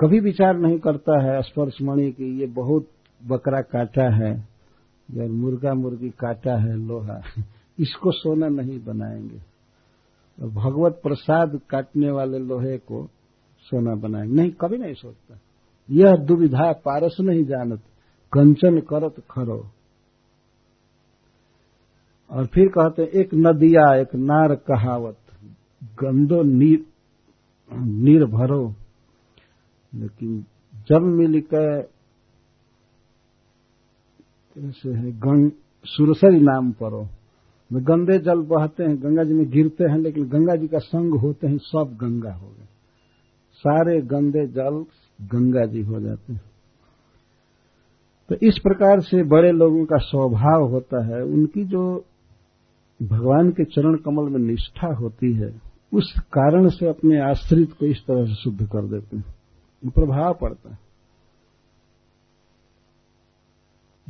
कभी 0.00 0.20
विचार 0.20 0.56
नहीं 0.56 0.78
करता 0.78 1.22
है 1.22 1.42
स्पर्श 1.42 1.78
मणि 1.82 2.12
की 2.12 2.40
ये 2.40 2.46
बहुत 2.46 2.88
बकरा 3.26 3.60
काटा 3.60 4.14
है, 4.14 4.48
या 5.10 5.26
मुर्गा 5.26 5.74
मुर्गी 5.74 6.10
काटा 6.10 6.56
है, 6.56 6.76
लोहा। 6.76 7.42
इसको 7.78 8.12
सोना 8.12 8.48
नहीं 8.48 8.84
बनाएँगे। 8.84 9.55
भगवत 10.40 11.00
प्रसाद 11.02 11.60
काटने 11.70 12.10
वाले 12.10 12.38
लोहे 12.38 12.78
को 12.78 13.08
सोना 13.60 13.94
बनाएँगे। 13.94 14.34
नहीं, 14.34 14.50
कभी 14.50 14.78
नहीं 14.78 14.94
सोचता। 14.94 15.38
यह 15.90 16.16
दुविधा 16.16 16.72
पारस 16.72 17.16
नहीं 17.20 17.44
जानत, 17.44 17.80
कंचन 18.32 18.80
करत 18.80 19.14
खरो। 19.30 19.70
और 22.30 22.46
फिर 22.46 22.68
कहते 22.68 23.20
एक 23.20 23.34
नदिया, 23.34 23.96
एक 23.96 24.14
नार 24.14 24.54
कहावत, 24.54 25.16
गंदो 25.84 26.42
नीर 26.42 26.86
नीर 27.72 28.24
भरो 28.24 28.74
लेकिन 29.94 30.44
जब 30.88 31.02
मिल 31.02 31.40
के 31.40 31.82
कैसे 34.54 34.88
है 34.88 35.12
गंग 35.12 35.50
सुरसरी 35.84 36.40
नाम 36.40 36.72
परो। 36.72 37.08
गंदे 37.72 38.18
जल 38.18 38.40
बहते 38.40 38.84
हैं, 38.84 39.02
गंगा 39.02 39.22
जी 39.22 39.34
में 39.34 39.50
गिरते 39.50 39.84
हैं, 39.84 39.98
लेकिन 39.98 40.28
गंगा 40.28 40.56
जी 40.56 40.68
का 40.68 40.78
संग 40.78 41.20
होते 41.20 41.46
हैं, 41.46 41.58
सब 41.58 41.98
गंगा 42.02 42.32
हो 42.32 42.46
गए। 42.46 42.66
सारे 43.54 44.00
गंदे 44.00 44.46
जल 44.46 44.84
गंगा 45.20 45.66
जी 45.66 45.82
हो 45.82 46.00
जाते 46.00 46.32
हैं। 46.32 46.40
तो 48.28 48.34
इस 48.34 48.58
प्रकार 48.58 49.00
से 49.00 49.22
बड़े 49.22 49.52
लोगों 49.52 49.84
का 49.84 49.96
स्वभाव 49.96 50.70
होता 50.70 51.04
है, 51.04 51.22
उनकी 51.22 51.64
जो 51.64 52.04
भगवान 53.02 53.50
के 53.50 53.64
चरण 53.64 53.96
कमल 53.96 54.30
में 54.30 54.38
निष्ठा 54.38 54.94
होती 54.94 55.34
है, 55.34 55.60
उस 55.94 56.22
कारण 56.32 56.68
से 56.68 56.86
अपने 56.86 57.20
आश्रित 57.20 57.72
को 57.72 57.86
इस 57.86 57.98
तरह 57.98 58.24
से 58.24 58.34
शुद्ध 58.34 58.66
कर 58.66 58.86
देते 58.86 59.16
हैं। 59.16 59.34
प्रभाव 59.90 60.34
पड़ता 60.34 60.70
है। 60.70 60.78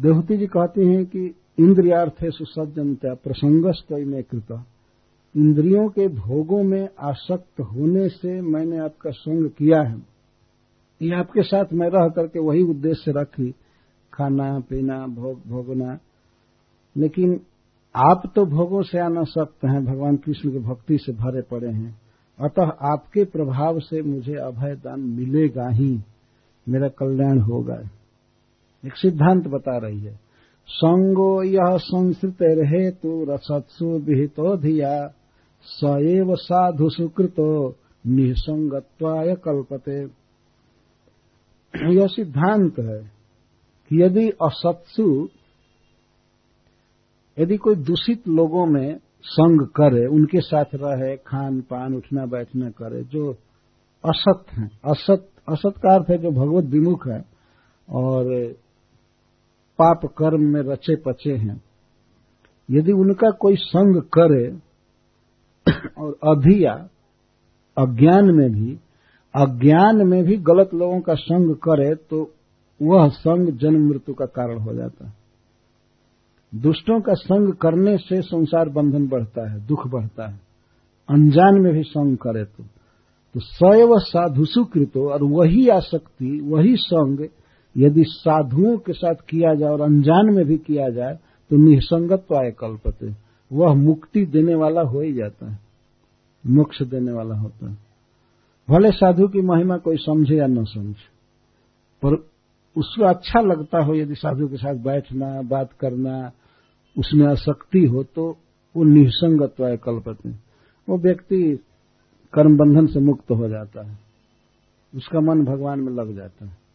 देवती 0.01 0.37
जी 0.37 0.47
कहती 0.47 0.87
हैं 0.87 1.07
कि 1.07 1.35
इंद्रियार्थे 1.61 2.31
सुसज्जनता 2.31 3.15
प्रसंगस्त 3.15 3.93
में 3.93 4.23
कृत। 4.23 4.65
इंद्रियों 5.37 5.89
के 5.89 6.09
भोगों 6.09 6.63
में 6.63 6.89
आसक्त 7.01 7.61
होने 7.61 8.09
से 8.09 8.41
मैंने 8.41 8.79
आपका 8.79 9.11
संग 9.11 9.51
किया 9.51 9.89
है। 9.89 10.03
ये 11.03 11.15
आपके 11.15 11.43
साथ 11.43 11.65
मैं 11.73 11.89
रह 11.89 12.09
करके 12.09 12.39
वही 12.39 12.63
उद्देश्य 12.63 13.13
रखी, 13.13 13.55
खाना, 14.13 14.61
पीना, 14.61 15.07
भोग, 15.07 15.41
भोगना। 15.47 15.99
लेकिन 16.97 17.41
आप 17.97 18.33
तो 18.35 18.47
भोगों 18.47 18.83
से 18.83 18.99
आना 18.99 19.25
सकते 19.25 19.69
हैं, 19.69 19.85
भगवान 19.85 20.17
कृष्ण 20.17 20.51
की 20.51 20.59
भक्ति 20.59 20.99
से 20.99 21.13
भरे 21.13 21.43
पड़े 21.43 21.71
हैं। 21.71 22.01
अतः 22.41 22.67
आपके 22.67 23.25
प्रभाव 23.25 23.81
से 23.81 24.03
मुझे 24.03 24.35
अभय 24.35 24.77
दान 24.77 25.01
मिलेगा 25.01 25.69
ही। 25.69 26.01
मेरा 26.69 26.89
कल्याण 26.89 27.39
होगा। 27.39 27.79
एक 28.87 28.97
सिद्धांत 28.97 29.47
बता 29.47 29.79
रही 29.79 30.01
है। 30.01 30.26
संगो 30.69 31.43
यह 31.43 31.77
संस्कृत 31.77 32.37
हेतु 32.43 33.27
रसत्सु 33.29 33.87
विहितो 33.87 34.57
धिया। 34.57 35.13
सएव 35.63 36.35
साधु 36.35 36.89
सुकृतो 36.89 37.77
निसंगत्वाय 38.07 39.35
कल्पते। 39.35 40.01
यह 41.95 42.07
सिद्धांत 42.07 42.79
है 42.79 42.99
कि 43.91 44.03
यदि 44.03 44.31
असत्सु, 44.31 45.29
यदि 47.39 47.57
कोई 47.57 47.75
दूषित 47.75 48.29
लोगों 48.29 48.67
में 48.67 48.99
संग 49.23 49.67
करे, 49.67 50.07
उनके 50.07 50.41
साथ 50.41 50.65
रहे 50.75 51.17
खान 51.17 51.61
पान 51.61 51.95
उठना 51.95 52.27
बैठना 52.27 52.71
करे, 52.71 53.05
जो 53.05 53.33
असत 54.05 54.45
है, 54.53 54.71
असत 54.85 55.29
असत 55.49 55.75
का 55.77 55.95
अर्थ 55.95 56.11
है 56.11 56.19
जो 56.19 56.31
भगवत 56.31 56.65
विमुख 56.65 57.09
है, 57.09 57.25
और 57.91 58.57
पाप 59.79 60.01
कर्म 60.19 60.43
में 60.43 60.61
रचे 60.63 60.97
पचे 60.97 61.33
हैं। 61.33 61.63
यदि 62.71 62.93
उनका 62.93 63.31
कोई 63.31 63.57
संग 63.57 64.03
करे 64.19 64.47
और 65.99 66.17
अधिया 66.25 66.73
अज्ञान 67.77 68.31
में 68.35 68.51
भी, 68.53 68.79
अज्ञान 69.35 70.07
में 70.07 70.23
भी 70.25 70.37
गलत 70.37 70.71
लोगों 70.75 71.01
का 71.01 71.15
संग 71.15 71.55
करे 71.57 71.95
तो 71.95 72.31
वह 72.81 73.09
संग 73.09 73.49
जन्म 73.59 73.89
मृत्यु 73.89 74.15
का 74.15 74.27
कारण 74.27 74.59
हो 74.59 74.75
जाता 74.75 75.07
है। 75.07 75.15
दुष्टों 76.53 77.01
का 77.01 77.15
संग 77.15 77.53
करने 77.55 77.97
से 77.99 78.21
संसार 78.23 78.69
बंधन 78.69 79.07
बढ़ता 79.09 79.51
है, 79.53 79.67
दुख 79.67 79.87
बढ़ता 79.87 80.29
है। 80.29 80.41
अनजान 81.09 81.61
में 81.61 81.73
भी 81.73 81.83
संग 81.83 82.17
करे 82.17 82.45
तो। 82.45 82.65
तो 83.35 83.41
सैव 83.41 83.99
साधुसु 83.99 84.65
कृतो 84.65 85.09
और 85.11 85.23
वही 85.23 85.69
आसक्ति, 85.69 86.41
वही 86.45 86.77
संग 86.77 87.29
यदि 87.77 88.05
साधुओं 88.05 88.77
के 88.79 88.93
साथ 88.93 89.15
किया 89.29 89.55
जाए 89.55 89.71
और 89.71 89.81
अनजान 89.81 90.35
में 90.35 90.45
भी 90.47 90.57
किया 90.57 90.89
जाए 90.89 91.15
तो 91.51 91.57
निसंगत्व 91.57 92.35
आय 92.37 92.51
कल्पते। 92.51 93.15
वह 93.51 93.75
मुक्ति 93.75 94.25
देने 94.27 94.55
वाला 94.55 94.83
हो 94.83 95.01
ही 95.01 95.13
जाता 95.13 95.51
है। 95.51 95.59
मोक्ष 96.45 96.83
देने 96.83 97.13
वाला 97.13 97.35
होता 97.35 97.71
है। 97.71 97.77
भले 98.69 98.91
साधु 98.91 99.29
की 99.29 99.41
महिमा 99.41 99.77
कोई 99.77 99.97
समझे 99.97 100.37
या 100.37 100.47
न 100.47 100.65
समझे, 100.65 101.05
पर 102.03 102.15
उसको 102.77 103.05
अच्छा 103.05 103.41
लगता 103.41 103.85
हो 103.85 103.95
यदि 103.95 104.15
साधु 104.15 104.49
के 104.49 104.57
साथ 104.57 104.75
बैठना, 104.75 105.43
बात 105.43 105.73
करना, 105.73 106.31
उसमें 106.99 107.27
आसक्ति 107.27 107.85
हो 107.85 108.03
तो 108.05 108.37
वो 108.77 108.85
निसंगत 108.85 109.55
निसंगत्व 109.61 109.77
कल्पते। 109.85 110.29
वो 110.89 110.99
व्यक्ति 110.99 111.59
कर्म 112.33 112.57
बंधन 112.57 112.87
से 112.87 113.01
मुक्त 113.01 113.31
हो 113.31 113.49
जाता 113.49 113.87
है। 113.87 113.99
उसका 114.95 115.21
मन 115.21 115.45
भगवान 115.45 115.81
में 115.81 115.93
लग 115.93 116.17
जाता 116.17 116.47
है। 116.47 116.66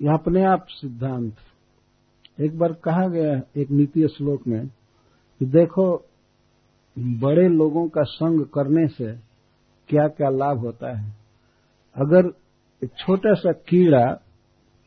यह 0.00 0.12
अपने 0.12 0.44
आप 0.44 0.66
सिद्धांत 0.70 2.40
एक 2.40 2.58
बार 2.58 2.72
कहा 2.84 3.06
गया 3.08 3.34
एक 3.56 3.70
नीति 3.70 4.06
श्लोक 4.08 4.46
में 4.46 4.66
कि 4.66 5.46
देखो, 5.46 5.86
बड़े 6.96 7.48
लोगों 7.48 7.88
का 7.88 8.02
संग 8.04 8.44
करने 8.54 8.86
से 8.88 9.12
क्या 9.90 10.06
क्या 10.08 10.28
लाभ 10.30 10.58
होता 10.58 10.96
है? 10.98 11.10
अगर 11.96 12.32
एक 12.82 12.90
छोटा 12.98 13.34
सा 13.34 13.52
कीड़ा 13.68 14.04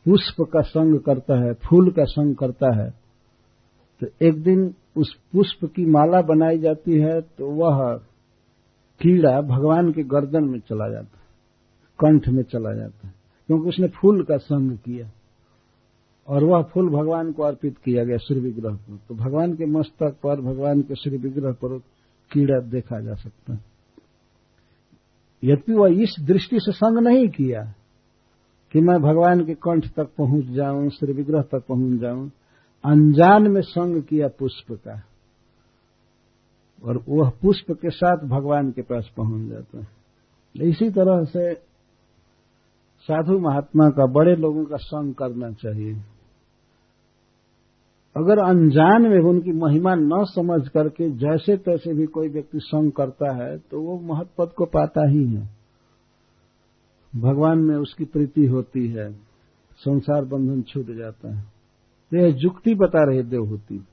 पुष्प 0.05 0.41
का 0.53 0.61
संग 0.61 0.99
करता 0.99 1.37
है, 1.37 1.53
फूल 1.65 1.91
का 1.91 2.03
संग 2.05 2.35
करता 2.35 2.75
है 2.75 2.89
तो 4.01 4.07
एक 4.21 4.41
दिन 4.43 4.73
उस 4.97 5.13
पुष्प 5.33 5.65
की 5.65 5.85
माला 5.85 6.21
बनाई 6.27 6.57
जाती 6.57 6.99
है 6.99 7.19
तो 7.21 7.49
वह 7.53 7.79
कीड़ा 9.01 9.39
भगवान 9.47 9.91
के 9.91 10.03
गर्दन 10.05 10.49
में 10.49 10.59
चला 10.59 10.89
जाता 10.91 11.17
है, 11.17 11.25
कंठ 11.99 12.27
में 12.27 12.43
चला 12.43 12.73
जाता 12.73 13.07
है। 13.07 13.13
क्योंकि 13.47 13.69
उसने 13.69 13.87
फूल 13.87 14.23
का 14.23 14.37
संग 14.37 14.77
किया। 14.77 15.11
और 16.27 16.43
वह 16.43 16.61
फूल 16.61 16.89
भगवान 16.89 17.31
को 17.31 17.43
अर्पित 17.43 17.77
किया 17.77 18.03
गया 18.03 18.17
श्री 18.17 18.39
विग्रह 18.39 18.75
पर। 18.75 18.99
तो 19.07 19.15
भगवान 19.15 19.53
के 19.53 19.65
मस्तक 19.65 20.17
पर, 20.23 20.41
भगवान 20.41 20.81
के 20.81 20.95
श्री 20.95 21.17
विग्रह 21.17 21.51
पर 21.51 21.79
कीड़ा 22.31 22.59
देखा 22.59 22.99
जा 22.99 23.13
सकता 23.13 23.53
है। 23.53 23.59
यद्यपि 25.43 25.73
वह 25.73 26.01
इस 26.03 26.15
दृष्टि 26.21 26.59
से 26.59 26.71
संग 26.71 26.97
नहीं 26.97 27.29
किया 27.29 27.73
कि 28.71 28.79
मैं 28.79 29.01
भगवान 29.01 29.45
के 29.45 29.53
कंठ 29.53 29.87
तक 29.87 30.09
पहुँच 30.17 30.45
जाऊँ, 30.45 30.89
श्री 30.89 31.13
विग्रह 31.13 31.41
तक 31.41 31.63
पहुँच 31.67 31.99
जाऊँ, 31.99 32.31
अनजान 32.85 33.51
में 33.51 33.61
संग 33.61 34.03
किया 34.03 34.27
पुष्प 34.27 34.71
का। 34.71 35.03
और 36.83 37.03
वह 37.09 37.29
पुष्प 37.29 37.71
के 37.71 37.89
साथ 37.89 38.17
भगवान 38.17 38.71
के 38.71 38.81
पास 38.81 39.11
पहुँच 39.17 39.49
जाता 39.49 39.79
है। 39.79 39.87
इसी 40.61 40.89
तरह 40.89 41.23
से 41.23 41.53
साधु 43.09 43.37
महात्मा 43.39 43.89
का 43.89 44.05
बड़े 44.13 44.35
लोगों 44.35 44.63
का 44.65 44.77
संग 44.77 45.13
करना 45.13 45.51
चाहिए। 45.53 45.93
अगर 48.15 48.39
अनजान 48.39 49.01
में 49.03 49.19
उनकी 49.21 49.51
महिमा 49.55 49.93
न 49.95 50.23
समझ 50.25 50.67
करके 50.67 51.09
जैसे 51.17 51.57
तैसे 51.57 51.93
भी 51.93 52.05
कोई 52.07 52.29
व्यक्ति 52.29 52.59
संग 52.59 52.91
करता 52.91 53.33
है 53.35 53.57
तो 53.61 53.81
वो 53.81 53.99
महत्पद 54.05 54.53
को 54.57 54.65
पाता 54.65 55.07
ही 55.09 55.23
है। 55.25 55.47
भगवान 57.13 57.59
में 57.59 57.75
उसकी 57.75 58.05
प्रीति 58.05 58.45
होती 58.45 58.87
है, 58.87 59.11
संसार 59.79 60.25
बंधन 60.25 60.61
छूट 60.63 60.95
जाता 60.97 61.35
है। 61.35 61.43
तो 62.11 62.17
यह 62.17 62.31
जुक्ति 62.33 62.73
बता 62.75 63.03
रहे 63.03 63.23
देवहूति 63.23 63.83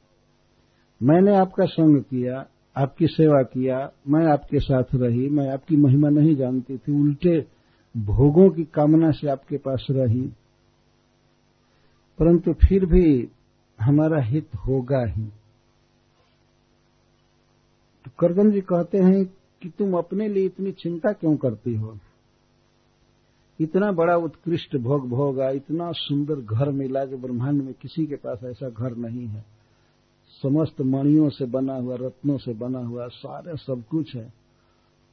मैंने 1.01 1.35
आपका 1.37 1.65
संग 1.67 2.03
किया, 2.03 2.45
आपकी 2.77 3.07
सेवा 3.07 3.43
किया, 3.45 3.79
मैं 4.09 4.27
आपके 4.27 4.61
साथ 4.61 4.95
रही, 4.95 5.29
मैं 5.29 5.49
आपकी 5.53 5.77
महिमा 5.77 6.09
नहीं 6.11 6.35
जानती 6.37 6.77
थी, 6.77 7.01
उल्टे 7.01 7.41
भोगों 7.97 8.51
की 8.51 8.65
कामना 8.65 9.11
से 9.11 9.29
आपके 9.29 9.57
पास 9.57 9.87
रही। 9.91 10.23
परंतु 12.19 12.53
फिर 12.53 12.87
भी 12.87 13.29
हमारा 13.81 14.21
हित 14.21 14.49
होगा 14.55 15.05
ही। 15.07 15.25
तो 18.05 18.11
करगन 18.19 18.51
जी 18.51 18.61
कहते 18.61 18.99
हैं 18.99 19.25
कि 19.63 19.69
तुम 19.69 19.99
अपने 19.99 20.29
लिए 20.29 20.45
इतनी 20.45 20.73
चिंता 20.73 21.13
क्यों 21.13 21.37
करती 21.37 21.75
हो? 21.75 21.99
इतना 23.61 23.93
बड़ा 23.93 24.17
उत्कृष्ट 24.17 24.77
भोग 24.77 25.09
भोगा 25.09 25.51
इतना 25.51 25.93
सुंदर 25.93 26.35
घर 26.35 26.71
मिला 26.71 27.05
जो 27.05 27.19
ब्रह्मांड 27.19 27.63
में 27.63 27.75
किसी 27.75 28.07
के 28.07 28.15
पास 28.15 28.41
ऐसा 28.45 28.71
घर 28.71 28.97
नहीं 28.97 29.27
है। 29.27 29.45
समस्त 30.43 30.81
मणियों 30.81 31.29
से 31.29 31.47
बना 31.47 31.75
हुआ, 31.75 31.97
रत्नों 31.97 32.39
से 32.39 32.55
बना 32.55 32.79
हुआ, 32.79 33.09
सारे 33.09 33.57
सब 33.57 33.85
कुछ 33.91 34.17
है। 34.17 34.33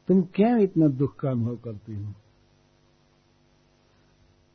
तुम 0.07 0.21
क्यों 0.21 0.61
इतना 0.61 0.87
दुख 0.87 1.15
का 1.15 1.31
अनुभव 1.31 1.55
करती 1.55 2.03
हो? 2.03 2.13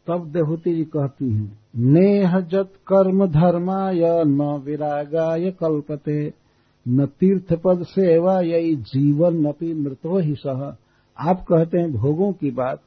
तब 0.09 0.27
देहूति 0.33 0.75
जी 0.75 0.85
कहती 0.85 1.31
हैं, 1.31 1.59
नेह 1.77 2.41
जत 2.41 2.73
कर्म 2.87 3.27
धर्माय 3.27 4.03
न 4.27 4.63
विरागाय 4.65 5.51
कल्पते, 5.51 6.33
न 6.87 7.07
तीर्थ 7.21 7.53
पद 7.65 7.83
सेवा 7.83 8.41
यही 8.41 8.75
जीवन 8.77 9.47
नपी 9.47 9.73
मृतो 9.75 10.19
ही 10.19 10.35
सह। 10.35 10.75
आप 11.19 11.41
कहते 11.43 11.79
हैं, 11.79 11.93
भोगों 11.93 12.33
की 12.33 12.51
बात, 12.51 12.81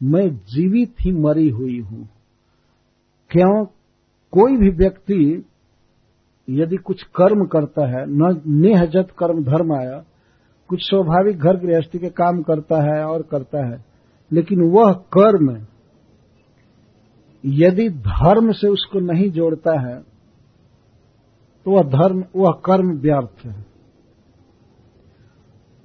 मैं 0.00 0.28
जीवित 0.36 0.94
ही 1.00 1.12
मरी 1.12 1.48
हुई 1.48 1.78
हूँ। 1.80 2.08
क्यों? 3.30 3.64
कोई 4.32 4.56
भी 4.56 4.68
व्यक्ति 4.70 5.44
यदि 6.48 6.76
कुछ 6.76 7.02
कर्म 7.02 7.44
करता 7.46 7.86
है, 7.88 8.04
न 8.08 8.40
नेहजत 8.46 9.08
कर्म 9.18 9.42
धर्म 9.44 9.72
आया 9.72 10.02
कुछ 10.70 10.80
स्वाभाविक 10.82 11.38
घर 11.38 11.56
गृहस्थी 11.56 11.98
के 11.98 12.08
काम 12.08 12.42
करता 12.42 12.80
है 12.82 13.04
और 13.04 13.22
करता 13.22 13.66
है, 13.66 13.84
लेकिन 14.32 14.62
वह 14.62 14.92
कर्म 15.16 15.50
यदि 17.44 17.88
धर्म 17.88 18.52
से 18.52 18.68
उसको 18.68 19.00
नहीं 19.00 19.30
जोड़ता 19.30 19.80
है 19.80 20.18
तो 21.64 21.70
वह 21.70 21.82
धर्म, 21.82 22.24
वह 22.36 22.50
कर्म 22.64 22.98
व्यर्थ 22.98 23.46
है। 23.46 23.66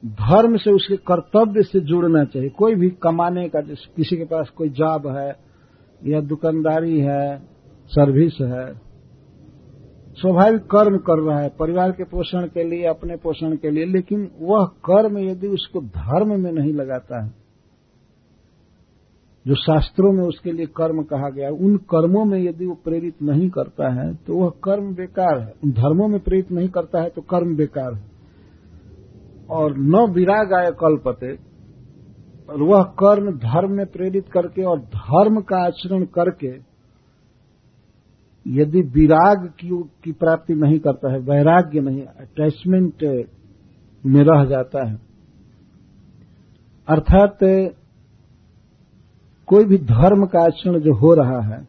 धर्म 0.05 0.57
से 0.57 0.71
उसके 0.71 0.95
कर्तव्य 0.95 1.63
से 1.63 1.79
जुड़ना 1.79 2.23
चाहिए। 2.25 2.49
कोई 2.49 2.75
भी 2.75 2.89
कमाने 2.89 3.49
का, 3.49 3.61
जैसे 3.61 3.93
किसी 3.95 4.17
के 4.17 4.23
पास 4.23 4.49
कोई 4.49 4.69
जॉब 4.69 5.07
है, 5.07 5.35
या 6.05 6.21
दुकानदारी 6.21 6.99
है, 6.99 7.39
सर्विस 7.87 8.37
है, 8.41 8.73
स्वाभाविक 10.13 10.61
कर्म 10.61 10.97
कर 10.97 11.19
रहा 11.19 11.39
है, 11.39 11.49
परिवार 11.49 11.91
के 11.91 12.03
पोषण 12.03 12.47
के 12.47 12.63
लिए, 12.63 12.85
अपने 12.85 13.15
पोषण 13.15 13.55
के 13.55 13.71
लिए, 13.71 13.85
लेकिन 13.85 14.31
वह 14.39 14.65
कर्म 14.65 15.17
यदि 15.17 15.47
उसको 15.47 15.81
धर्म 15.81 16.39
में 16.39 16.51
नहीं 16.51 16.73
लगाता 16.73 17.25
है 17.25 17.42
जो 19.45 19.55
शास्त्रों 19.55 20.11
में 20.13 20.23
उसके 20.23 20.51
लिए 20.51 20.65
कर्म 20.77 21.01
कहा 21.03 21.29
गया 21.29 21.47
है 21.47 21.53
उन 21.53 21.77
कर्मों 21.89 22.23
में 22.25 22.37
यदि 22.39 22.65
वो 22.65 22.75
प्रेरित 22.83 23.21
नहीं 23.21 23.49
करता 23.49 23.91
है 23.93 24.13
तो 24.17 24.35
वह 24.35 24.49
कर्म 24.63 24.93
बेकार 24.95 25.39
है। 25.39 25.53
उन 25.63 25.71
धर्मों 25.71 26.07
में 26.07 26.19
प्रेरित 26.19 26.51
नहीं 26.51 26.69
करता 26.69 27.01
है 27.01 27.09
तो 27.09 27.21
कर्म 27.29 27.55
बेकार 27.55 27.93
है। 27.93 28.11
और 29.49 29.77
न 29.77 30.05
विराग 30.11 30.53
आय 30.53 30.71
कल्पते 30.79 31.33
और 32.49 32.61
वह 32.61 32.83
कर्म 32.99 33.31
धर्म 33.39 33.71
में 33.71 33.85
प्रेरित 33.85 34.29
करके 34.29 34.63
और 34.63 34.79
धर्म 34.95 35.41
का 35.41 35.65
आचरण 35.65 36.05
करके 36.15 36.51
यदि 38.45 38.81
विराग 38.93 39.45
की, 39.59 39.69
की 40.03 40.11
प्राप्ति 40.11 40.53
नहीं 40.55 40.79
करता 40.79 41.11
है 41.13 41.19
वैराग्य 41.19 41.81
नहीं 41.81 42.01
अटैचमेंट 42.01 43.03
में 44.03 44.23
रह 44.23 44.43
जाता 44.45 44.87
है। 44.89 44.95
अर्थात 46.87 47.43
कोई 49.47 49.65
भी 49.65 49.77
धर्म 49.77 50.25
का 50.25 50.43
आचरण 50.45 50.79
जो 50.79 50.93
हो 50.95 51.13
रहा 51.13 51.39
है, 51.41 51.61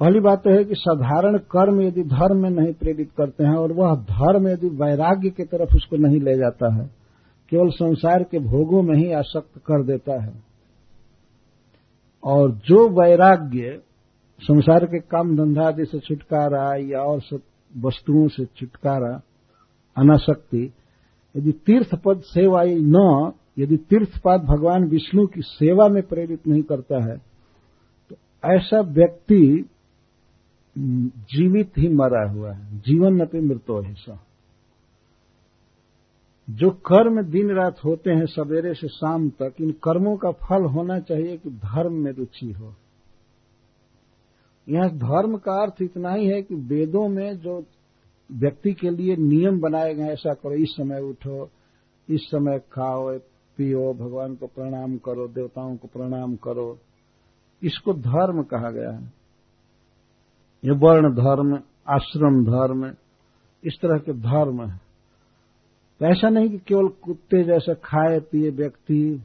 पहली 0.00 0.20
बात 0.20 0.42
तो 0.44 0.50
है 0.50 0.64
कि 0.64 0.74
साधारण 0.74 1.36
कर्म 1.50 1.80
यदि 1.80 2.02
धर्म 2.02 2.42
में 2.42 2.50
नहीं 2.50 2.72
प्रेरित 2.74 3.10
करते 3.16 3.44
हैं 3.44 3.56
और 3.56 3.72
वह 3.72 3.94
धर्म 4.10 4.48
यदि 4.48 4.68
वैराग्य 4.76 5.30
की 5.30 5.44
तरफ़ 5.44 5.74
उसको 5.76 5.96
नहीं 5.96 6.20
ले 6.20 6.36
जाता 6.36 6.74
है, 6.74 6.90
केवल 7.52 7.70
संसार 7.70 8.22
के 8.22 8.38
भोगों 8.38 8.82
में 8.82 8.96
ही 8.96 9.12
आसक्त 9.12 9.58
कर 9.58 9.82
देता 9.82 10.22
है। 10.22 10.32
और 12.24 12.52
जो 12.66 12.88
वैराग्य 13.00 13.80
संसार 14.42 14.84
के 14.84 14.98
काम 15.00 15.36
धंधा 15.36 15.66
आदि 15.66 15.84
से 15.84 15.98
छुटकारा 15.98 16.64
या 16.80 17.00
और 17.02 17.20
सब 17.20 17.40
वस्तुओं 17.72 18.28
से 18.28 18.44
छुटकारा 18.56 19.20
अनाशक्ति 19.96 20.72
यदि 21.34 21.52
तीर्थ 21.66 21.94
पद 21.94 22.20
सेवा 22.26 22.62
न 22.66 23.32
यदि 23.56 23.76
तीर्थपाद 23.76 24.40
भगवान 24.40 24.84
विष्णु 24.84 25.26
की 25.26 25.40
सेवा 25.42 25.88
में 25.88 26.02
प्रेरित 26.02 26.46
नहीं 26.46 26.62
करता 26.62 27.04
है 27.04 27.16
तो 28.10 28.16
ऐसा 28.44 28.80
व्यक्ति 28.80 29.68
जीवित 30.76 31.78
ही 31.78 31.88
मरा 31.88 32.28
हुआ 32.30 32.52
है। 32.52 32.78
जीवन 32.78 33.22
न 33.22 33.46
मृतो 33.46 33.80
हिस्सा 33.80 34.18
जो 36.48 36.70
कर्म 36.86 37.22
दिन 37.22 37.50
रात 37.50 37.84
होते 37.84 38.10
हैं 38.10 38.26
सवेरे 38.26 38.72
से 38.74 38.88
शाम 38.88 39.28
तक, 39.30 39.54
इन 39.60 39.70
कर्मों 39.84 40.16
का 40.16 40.30
फल 40.30 40.64
होना 40.64 40.98
चाहिए 41.00 41.36
कि 41.36 41.50
धर्म 41.50 41.92
में 41.94 42.12
रुचि 42.12 42.50
हो। 42.52 42.74
यह 44.68 44.88
धर्म 44.98 45.36
का 45.36 45.52
अर्थ 45.62 45.82
इतना 45.82 46.12
ही 46.12 46.26
है 46.26 46.40
कि 46.42 46.54
वेदों 46.54 47.08
में 47.08 47.38
जो 47.38 47.62
व्यक्ति 48.30 48.72
के 48.72 48.90
लिए 48.90 49.16
नियम 49.16 49.60
बनाए 49.60 49.94
गए 49.94 50.04
ऐसा 50.04 50.32
करो, 50.32 50.54
इस 50.54 50.68
समय 50.70 51.00
उठो, 51.00 51.50
इस 52.08 52.20
समय 52.22 52.58
खाओ 52.72 53.12
पियो 53.62 53.94
भगवान 53.94 54.34
को 54.34 54.46
प्रणाम 54.46 54.96
करो, 54.96 55.28
देवताओं 55.28 55.76
को 55.76 55.88
प्रणाम 55.88 56.36
करो। 56.36 56.78
इसको 57.62 57.94
धर्म 57.94 58.42
कहा 58.42 58.70
गया 58.70 58.90
है। 58.90 59.04
ये 60.64 60.70
वर्ण 60.70 61.14
धर्म, 61.14 61.54
आश्रम 61.88 62.44
धर्म, 62.44 62.94
इस 63.64 63.78
तरह 63.82 63.98
के 63.98 64.12
धर्म 64.12 64.64
है। 64.64 64.80
तो 66.00 66.06
ऐसा 66.06 66.28
नहीं 66.28 66.50
कि 66.50 66.58
केवल 66.58 66.88
कुत्ते 66.88 67.44
जैसे 67.44 67.74
खाए, 67.74 68.20
पिए 68.20 68.50
व्यक्ति 68.50 69.24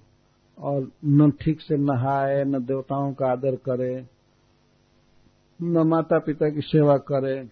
और 0.59 0.91
न 1.05 1.31
ठीक 1.31 1.61
से 1.61 1.77
नहाए, 1.77 2.43
न 2.43 2.65
देवताओं 2.65 3.13
का 3.13 3.27
आदर 3.27 3.55
करे, 3.55 4.05
न 5.61 5.77
माता 5.77 6.19
पिता 6.19 6.49
की 6.49 6.61
सेवा 6.61 6.97
करे 6.97 7.49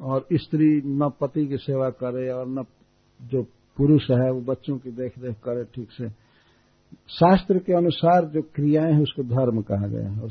और 0.00 0.26
स्त्री 0.32 0.82
न 0.86 1.10
पति 1.20 1.46
की 1.46 1.56
सेवा 1.56 1.90
करे 1.90 2.30
और 2.30 2.46
न 2.48 2.64
जो 3.22 3.46
पुरुष 3.76 4.10
है, 4.10 4.30
वो 4.30 4.40
बच्चों 4.40 4.78
की 4.78 4.90
देख 4.90 5.12
रेख 5.18 5.36
करे 5.36 5.64
ठीक 5.64 5.90
से। 5.90 6.08
शास्त्र 7.08 7.58
के 7.58 7.72
अनुसार 7.72 8.24
जो 8.24 8.42
क्रियाएँ 8.42 8.92
हैं, 8.92 9.02
उसको 9.02 9.22
धर्म 9.22 9.62
कहा 9.62 9.86
गया 9.86 10.10
है। 10.10 10.28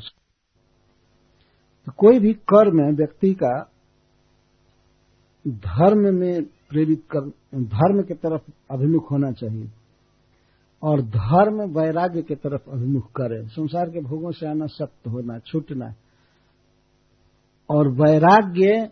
तो 1.86 1.92
कोई 1.98 2.18
भी 2.18 2.32
कर्म 2.32 2.96
व्यक्ति 2.96 3.34
का 3.34 3.68
धर्म 5.48 6.14
में 6.14 6.42
प्रेरित 6.42 7.02
कर, 7.10 7.20
धर्म 7.54 8.02
की 8.02 8.14
तरफ़ 8.14 8.50
अभिमुख 8.70 9.10
होना 9.10 9.32
चाहिए 9.32 9.70
और 10.82 11.02
धर्म 11.02 11.62
वैराग्य 11.62 12.22
की 12.22 12.34
तरफ़ 12.34 12.70
अभिमुख 12.70 13.10
करे। 13.10 13.48
संसार 13.48 13.90
के 13.90 14.00
भोगों 14.00 14.30
से 14.30 14.46
आना 14.46 14.66
सख्त 14.66 15.08
होना, 15.08 15.38
छूटना। 15.38 15.94
और 17.70 17.88
वैराग्य 17.88 18.90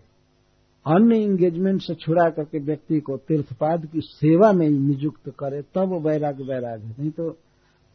अन्य 0.86 1.16
इंगेजमेंट 1.16 1.82
से 1.82 1.94
छुड़ा 1.94 2.30
करके 2.30 2.58
व्यक्ति 2.58 3.00
को 3.00 3.16
तीर्थपाद 3.16 3.86
की 3.86 4.00
सेवा 4.00 4.52
में 4.52 4.70
नियुक्त 4.70 5.32
करे, 5.38 5.62
तब 5.62 6.02
वैराग्य 6.06 6.44
वैराग्य 6.44 6.86
है। 6.86 6.96
नहीं 6.98 7.10
तो 7.10 7.38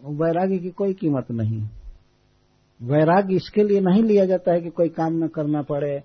वैराग्य 0.05 0.57
की 0.57 0.69
कोई 0.69 0.93
कीमत 0.93 1.31
नहीं 1.31 1.59
है। 1.59 1.71
वैराग्य 2.83 3.35
इसके 3.35 3.63
लिए 3.63 3.81
नहीं 3.81 4.03
लिया 4.03 4.25
जाता 4.25 4.51
है 4.51 4.61
कि 4.61 4.69
कोई 4.69 4.89
काम 4.89 5.23
न 5.23 5.27
करना 5.27 5.61
पड़े, 5.61 5.99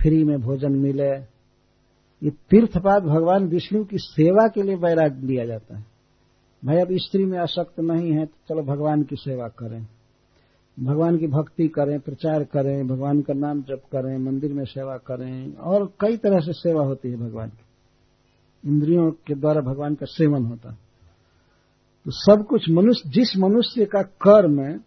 फ्री 0.00 0.24
में 0.24 0.40
भोजन 0.40 0.72
मिले। 0.72 1.32
ये 2.22 2.30
तीर्थपाद 2.30 3.02
भगवान 3.02 3.46
विष्णु 3.46 3.84
की 3.84 3.98
सेवा 3.98 4.48
के 4.48 4.62
लिए 4.62 4.74
वैराग्य 4.74 5.26
लिया 5.26 5.46
जाता 5.46 5.76
है। 5.76 5.84
भाई, 6.64 6.76
अब 6.76 6.88
स्त्री 6.92 7.24
में 7.24 7.38
आसक्त 7.38 7.80
नहीं 7.80 8.12
है 8.12 8.26
तो 8.26 8.54
चलो 8.54 8.62
भगवान 8.62 9.02
की 9.02 9.16
सेवा 9.16 9.48
करें। 9.48 9.86
भगवान 10.80 11.18
की 11.18 11.26
भक्ति 11.26 11.68
करें, 11.68 12.00
प्रचार 12.00 12.44
करें, 12.44 12.86
भगवान 12.86 13.20
का 13.20 13.34
नाम 13.34 13.62
जप 13.62 13.82
करें, 13.92 14.18
मंदिर 14.18 14.52
में 14.52 14.64
सेवा 14.64 14.96
करें, 14.96 15.54
और 15.54 15.92
कई 16.00 16.16
तरह 16.16 16.40
से 16.40 16.52
सेवा 16.52 16.84
होती 16.84 17.10
है 17.10 17.16
भगवान 17.16 17.48
की। 17.48 17.64
इंद्रियों 18.70 19.10
के 19.10 19.34
द्वारा 19.34 19.60
भगवान 19.60 19.94
का 19.94 20.06
सेवन 20.06 20.44
होता 20.44 20.70
है। 20.70 20.78
तो 22.04 22.10
सब 22.10 22.46
कुछ 22.46 22.70
मनुष्य, 22.70 23.10
जिस 23.10 23.36
मनुष्य 23.36 23.84
का 23.84 24.02
कर्म 24.02 24.80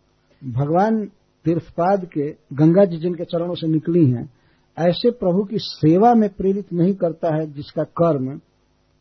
भगवान 0.51 1.05
तीर्थपाद 1.45 2.05
के, 2.05 2.35
गंगा 2.53 2.85
जी 2.85 2.97
जिनके 2.97 3.25
चरणों 3.25 3.55
से 3.55 3.67
निकली 3.67 4.09
हैं, 4.09 4.33
ऐसे 4.77 5.11
प्रभु 5.11 5.43
की 5.43 5.57
सेवा 5.59 6.13
में 6.13 6.29
प्रेरित 6.29 6.73
नहीं 6.73 6.93
करता 6.93 7.35
है 7.35 7.51
जिसका 7.51 7.83
कर्म 7.83 8.41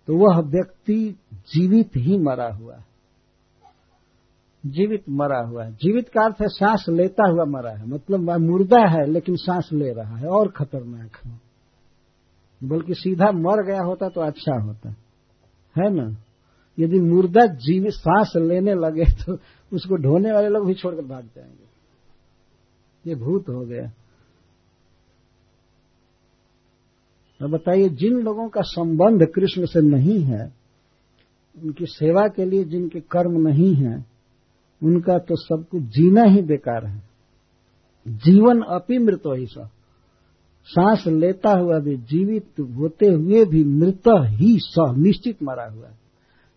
तो 0.06 0.16
वह 0.16 0.40
व्यक्ति 0.40 1.16
जीवित 1.34 1.90
ही 1.96 2.18
मरा 2.18 2.52
हुआ 2.52 2.74
है। 2.74 2.93
जीवित 4.66 5.04
मरा 5.08 5.40
हुआ 5.40 5.64
है। 5.64 5.72
जीवित 5.72 6.08
का 6.08 6.24
अर्थ 6.24 6.36
है 6.40 6.48
सांस 6.48 6.86
लेता 6.88 7.30
हुआ 7.30 7.44
मरा 7.44 7.70
है। 7.70 7.86
मतलब 7.86 8.30
वह 8.30 8.38
मुर्दा 8.38 8.88
है, 8.88 9.06
लेकिन 9.06 9.36
सांस 9.36 9.68
ले 9.72 9.92
रहा 9.92 10.16
है। 10.16 10.26
और 10.26 10.48
खतरनाक 10.48 11.16
है। 11.24 11.40
बल्कि 12.64 12.94
सीधा 12.94 13.32
मर 13.32 13.66
गया 13.66 13.82
होता 13.82 14.08
तो 14.08 14.20
अच्छा 14.20 14.62
होता। 14.62 14.88
है 15.78 15.90
ना? 15.94 16.16
यदि 16.78 17.00
मुर्दा 17.00 17.46
जीवित 17.46 17.92
सांस 17.92 18.32
लेने 18.36 18.74
लगे 18.74 19.04
तो 19.04 19.38
उसको 19.72 19.96
ढोने 19.96 20.32
वाले 20.32 20.48
लोग 20.48 20.66
भी 20.66 20.74
छोड़कर 20.74 21.02
भाग 21.02 21.24
जाएँगे। 21.24 21.64
ये 23.10 23.14
भूत 23.14 23.48
हो 23.48 23.60
गया। 23.60 23.92
तो 27.40 27.48
बताइए, 27.48 27.88
जिन 27.88 28.12
लोगों 28.12 28.48
का 28.48 28.60
संबंध 28.60 29.26
कृष्ण 29.34 29.66
से 29.66 29.80
नहीं 29.80 30.22
है, 30.22 30.52
उनकी 31.62 31.86
सेवा 31.86 32.28
के 32.28 32.44
लिए 32.44 32.64
जिनके 32.64 33.00
कर्म 33.00 33.48
नहीं 33.48 33.74
है 33.74 34.13
उनका 34.84 35.18
तो 35.18 35.36
सब 35.36 35.66
कुछ 35.70 35.82
जीना 35.82 36.22
ही 36.22 36.42
बेकार 36.42 36.86
है। 36.86 37.02
जीवन 38.08 38.60
अपी 38.60 38.98
मृत 38.98 39.22
ही 39.26 39.46
सा। 39.46 39.70
सांस 40.64 41.06
लेता 41.06 41.50
हुआ 41.50 41.78
भी, 41.78 41.96
जीवित 41.96 42.46
होते 42.60 43.06
हुए 43.06 43.44
भी 43.44 43.64
मृत 43.64 44.02
ही 44.08 44.58
स, 44.58 44.74
निश्चित 44.78 45.42
मरा 45.42 45.64
हुआ 45.64 45.86
है। 45.86 45.98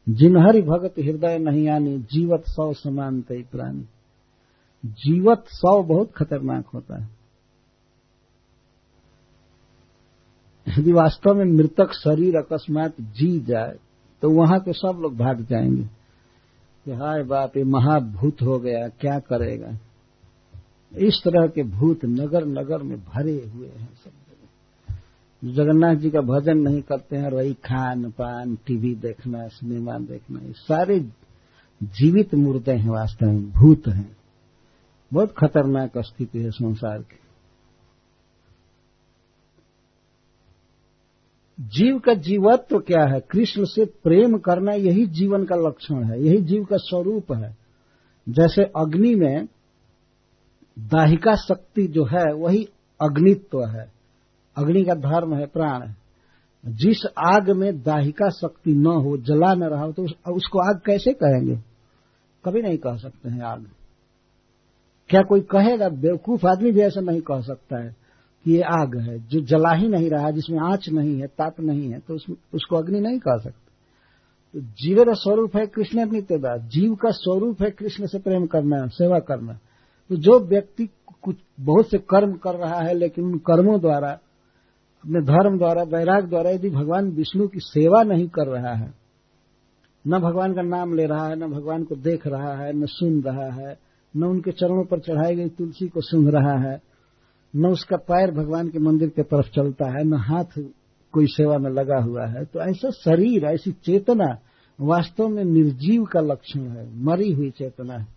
जिनहरि 0.10 0.62
भगत 0.62 0.94
हृदय 1.00 1.38
नहीं 1.38 1.70
आने, 1.70 1.98
जीवत 1.98 2.44
सौ 2.48 2.74
समान 2.74 3.22
तय 3.22 3.44
प्राणी। 3.52 3.86
जीवत 4.86 5.44
सौ 5.48 5.84
बहुत 5.84 6.12
खतरनाक 6.12 6.66
होता 6.68 7.02
है। 7.04 7.18
यदि 10.80 10.92
वास्तव 10.92 11.34
में 11.34 11.46
मृतक 11.46 11.94
शरीर 11.94 12.36
अकस्मात 12.36 12.94
जी 13.02 13.40
जाए 13.40 13.80
तो 14.22 14.30
वहाँ 14.30 14.60
के 14.60 14.74
सब 14.74 14.98
लोग 15.02 15.18
भाग 15.18 15.42
जाएँगे। 15.42 15.97
कि 16.88 16.94
हाय 16.94 17.24
बाप 17.24 17.58
ये 17.58 17.64
महाभूत 17.64 18.42
हो 18.42 18.60
गया, 18.60 18.88
क्या 18.88 19.20
करेगा? 19.20 19.78
इस 20.98 21.22
तरह 21.24 21.48
के 21.48 21.64
भूत 21.64 22.06
नगर 22.06 22.46
नगर 22.46 22.84
में 22.84 23.00
भरे 23.00 23.52
हुए 23.56 23.68
हैं 23.68 23.90
सब। 23.94 24.12
जगन्नाथ 25.44 25.96
जी 25.96 26.10
का 26.10 26.22
भजन 26.22 26.58
नहीं 26.58 26.82
करते 26.82 27.18
हैं 27.18 27.32
वही 27.32 27.54
खान 27.54 28.12
पान, 28.12 28.56
टीवी 28.56 28.96
देखना, 28.96 29.48
सिनेमा 29.48 29.98
देखना, 29.98 30.40
ये 30.40 30.52
सारे 30.52 31.00
जीवित 31.84 32.36
मुर्दे 32.36 32.72
हैं, 32.72 32.90
वास्तव 32.90 33.26
में 33.26 33.52
भूत 33.52 33.88
हैं। 33.88 34.18
बहुत 35.14 35.34
खतरनाक 35.38 35.92
स्थिति 35.98 36.40
है 36.40 36.52
संसार 36.52 37.00
की। 37.00 37.20
जीव 41.60 42.00
का 42.00 42.14
जीवत्व 42.14 42.80
क्या 42.80 43.14
है? 43.14 43.20
कृष्ण 43.20 43.64
से 43.64 43.86
प्रेम 43.86 44.38
करना 44.38 44.72
यही 44.72 45.08
जीवन 45.08 45.46
का 45.46 45.56
लक्षण 45.56 46.04
है 46.04 46.24
यही 46.24 46.42
जीव 46.42 46.64
का 46.64 46.78
स्वरूप 46.78 47.32
है। 47.32 47.58
जैसे 48.30 48.64
अग्नि 48.64 49.16
में 49.16 49.46
दाहिका 50.80 51.36
शक्ति 51.36 51.88
जो 51.88 52.06
है 52.06 52.34
वही 52.34 52.70
अग्नित्व 53.02 53.66
है। 53.66 53.92
अग्नि 54.58 54.84
का 54.84 54.94
धर्म 54.94 55.36
है 55.36 55.46
प्राण 55.46 55.88
है। 55.88 55.96
जिस 56.66 57.06
आग 57.06 57.50
में 57.50 57.84
दाहिका 57.84 58.30
शक्ति 58.30 58.74
न 58.74 58.86
हो 58.86 59.18
जला 59.18 59.54
न 59.54 59.64
रहा 59.64 59.84
हो 59.84 59.92
तो 59.92 60.04
उस, 60.04 60.14
उसको 60.32 60.60
आग 60.60 60.82
कैसे 60.86 61.14
कहेंगे? 61.14 61.56
कभी 62.46 62.62
नहीं 62.62 62.78
कह 62.78 62.96
सकते 62.96 63.30
हैं 63.30 63.42
आग। 63.42 63.66
क्या 65.10 65.22
कोई 65.22 65.42
कहेगा? 65.42 65.90
बेवकूफ़ 65.90 66.48
आदमी 66.48 66.72
भी 66.72 66.82
ऐसा 66.82 67.02
नहीं 67.02 67.22
कह 67.22 67.42
सकता 67.42 67.84
है। 67.84 68.07
ये 68.48 68.62
आग 68.62 68.96
है 68.98 69.18
जो 69.28 69.40
जला 69.42 69.74
ही 69.76 69.88
नहीं 69.88 70.10
रहा 70.10 70.32
जिसमें 70.32 70.60
आँच 70.60 70.90
नहीं 70.90 71.20
है 71.22 71.28
ताप 71.28 71.60
नहीं 71.60 71.90
है 71.92 72.00
तो 72.00 72.16
उस, 72.16 72.26
उसको 72.54 72.76
अग्नि 72.76 73.00
नहीं 73.00 73.20
कह 73.20 73.38
सकते। 73.38 73.66
तो 74.54 74.60
जीव 74.82 75.04
का 75.04 75.14
स्वरूप 75.14 75.56
है 75.56 75.66
कृष्ण 75.68 76.06
अपनी 76.08 76.22
तेदा 76.22 76.58
जीव 76.68 76.94
का 76.96 77.12
स्वरूप 77.12 77.62
है 77.62 77.70
कृष्ण 77.72 78.08
से 78.08 78.20
प्रेम 78.20 78.46
करना 78.46 78.86
सेवा 78.88 79.20
करना। 79.20 79.54
तो 80.10 80.16
जो 80.16 80.40
व्यक्ति 80.40 80.90
कुछ 81.22 81.36
बहुत 81.60 81.90
से 81.90 81.98
कर्म 81.98 82.34
कर 82.34 82.56
रहा 82.56 82.80
है 82.82 82.94
लेकिन 82.94 83.26
उन 83.26 83.38
कर्मों 83.38 83.80
द्वारा 83.82 84.10
अपने 84.10 85.22
धर्म 85.22 85.58
द्वारा 85.58 85.84
वैराग 85.84 86.30
द्वारा 86.30 86.50
यदि 86.50 86.70
भगवान 86.70 87.10
विष्णु 87.12 87.48
की 87.48 87.60
सेवा 87.60 88.04
नहीं 88.04 88.28
कर 88.28 88.48
रहा 88.48 88.74
है 88.74 88.94
न 90.08 90.20
भगवान 90.20 90.54
का 90.54 90.62
नाम 90.62 90.94
ले 90.94 91.06
रहा 91.06 91.28
है 91.28 91.36
न 91.36 91.48
भगवान 91.52 91.84
को 91.84 91.96
देख 91.96 92.28
रहा 92.28 92.54
है 92.58 92.74
न 92.74 92.86
सुन 92.86 93.22
रहा 93.22 93.50
है 93.54 93.78
न 94.16 94.24
उनके 94.24 94.52
चरणों 94.52 94.86
पर 94.86 95.00
चढ़ाई 95.00 95.36
गई 95.36 95.50
तुलसी 95.50 95.88
को 95.88 96.02
सुन 96.02 96.30
रहा 96.30 96.58
है 96.60 96.82
न 97.54 97.66
उसका 97.66 97.98
पैर 97.98 98.32
भगवान 98.32 98.68
के 98.70 98.80
मंदिर 98.80 99.10
के 99.10 99.24
तरफ़ 99.24 99.50
चलता 99.50 99.86
है, 99.88 100.04
न 100.04 100.14
हाथ 100.22 100.60
कोई 101.14 101.26
सेवा 101.28 101.58
में 101.58 101.70
लगा 101.72 102.00
हुआ 102.00 102.26
है 102.28 102.44
तो 102.46 102.60
ऐसा 102.62 102.90
शरीर, 102.96 103.46
ऐसी 103.46 103.72
चेतना 103.86 104.38
वास्तव 104.80 105.28
में 105.28 105.44
निर्जीव 105.44 106.04
का 106.04 106.22
लक्षण 106.22 106.62
है, 106.62 106.86
मरी 107.04 107.32
हुई 107.32 107.50
चेतना 107.50 107.94
है। 107.94 108.08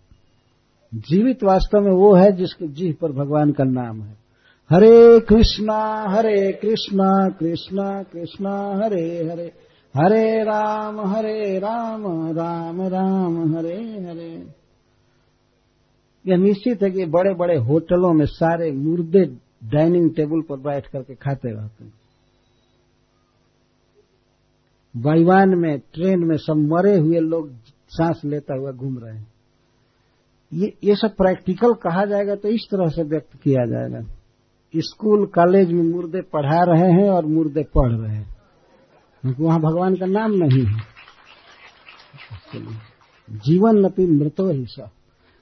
जीवित 0.93 1.43
वास्तव 1.43 1.81
में 1.81 1.91
वो 1.91 2.13
है 2.15 2.31
जिसके 2.31 2.67
जीव 2.69 2.95
पर 3.01 3.11
भगवान 3.13 3.51
का 3.51 3.63
नाम 3.63 4.01
है। 4.01 4.15
हरे 4.69 5.19
कृष्णा 5.19 5.79
हरे 6.09 6.51
कृष्णा 6.51 7.11
कृष्णा 7.29 7.91
कृष्णा, 8.03 8.55
हरे 8.83 9.05
हरे 9.29 9.51
हरे 9.95 10.43
राम 10.43 10.99
हरे 11.07 11.57
राम 11.59 12.03
राम 12.31 12.81
राम, 12.87 13.55
हरे 13.55 13.77
हरे। 14.05 14.60
यह 16.27 16.37
निश्चित 16.37 16.83
है 16.83 16.91
कि 16.91 17.05
बड़े 17.05 17.33
बड़े 17.33 17.57
होटलों 17.57 18.13
में 18.13 18.25
सारे 18.25 18.71
मुर्दे 18.71 19.25
डाइनिंग 19.63 20.15
टेबल 20.15 20.41
पर 20.41 20.59
बैठ 20.59 20.87
करके 20.87 21.15
खाते 21.15 21.51
रहते 21.51 21.83
हैं। 21.83 21.93
वायुवान 24.97 25.49
में, 25.49 25.79
ट्रेन 25.79 26.19
में 26.19 26.37
सब 26.37 26.69
मरे 26.73 26.97
हुए 26.97 27.19
लोग 27.19 27.51
सांस 27.89 28.21
लेता 28.25 28.57
हुआ 28.57 28.71
घूम 28.71 28.99
रहे 28.99 29.17
हैं। 29.17 29.33
ये 30.53 30.77
ये 30.83 30.95
सब 30.95 31.07
प्रैक्टिकल 31.07 31.73
कहा 31.73 32.05
जाएगा 32.05 32.35
तो 32.35 32.47
इस 32.47 32.67
तरह 32.71 32.87
से 32.87 33.03
व्यक्त 33.03 33.35
किया 33.43 33.65
जाएगा। 33.65 34.15
स्कूल, 34.75 35.25
कॉलेज 35.25 35.71
में 35.71 35.83
मुर्दे 35.83 36.21
पढ़ा 36.21 36.63
रहे 36.63 36.91
हैं 36.91 37.09
और 37.09 37.25
मुर्दे 37.25 37.63
पढ़ 37.63 37.91
रहे 37.91 38.15
हैं। 38.15 38.35
क्योंकि 39.21 39.43
वहाँ 39.43 39.59
भगवान 39.59 39.95
का 39.95 40.05
नाम 40.05 40.31
नहीं 40.31 40.65
है। 40.65 40.81
जीवन 43.29 43.85
नपी 43.85 44.05
मृतो 44.05 44.49
ही 44.49 44.65
सब 44.65 44.89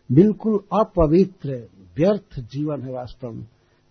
बिल्कुल 0.10 0.60
अपवित्र, 0.74 1.68
व्यर्थ 1.98 2.40
जीवन 2.40 2.82
है 2.82 2.92
वास्तव 2.92 3.32
में। 3.32 3.46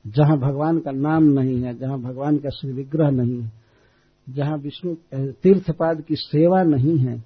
जहाँ 0.06 0.38
भगवान 0.38 0.78
का 0.78 0.90
नाम 0.90 1.24
नहीं 1.24 1.62
है, 1.62 1.74
जहाँ 1.78 1.98
भगवान 2.00 2.36
का 2.38 2.48
श्री 2.48 2.72
विग्रह 2.72 3.10
नहीं 3.10 3.40
है, 3.42 3.52
जहाँ 4.26 4.56
विष्णु 4.58 4.94
तीर्थपाद 5.14 6.00
की 6.00 6.14
सेवा 6.16 6.62
नहीं 6.62 6.98
है, 6.98 7.18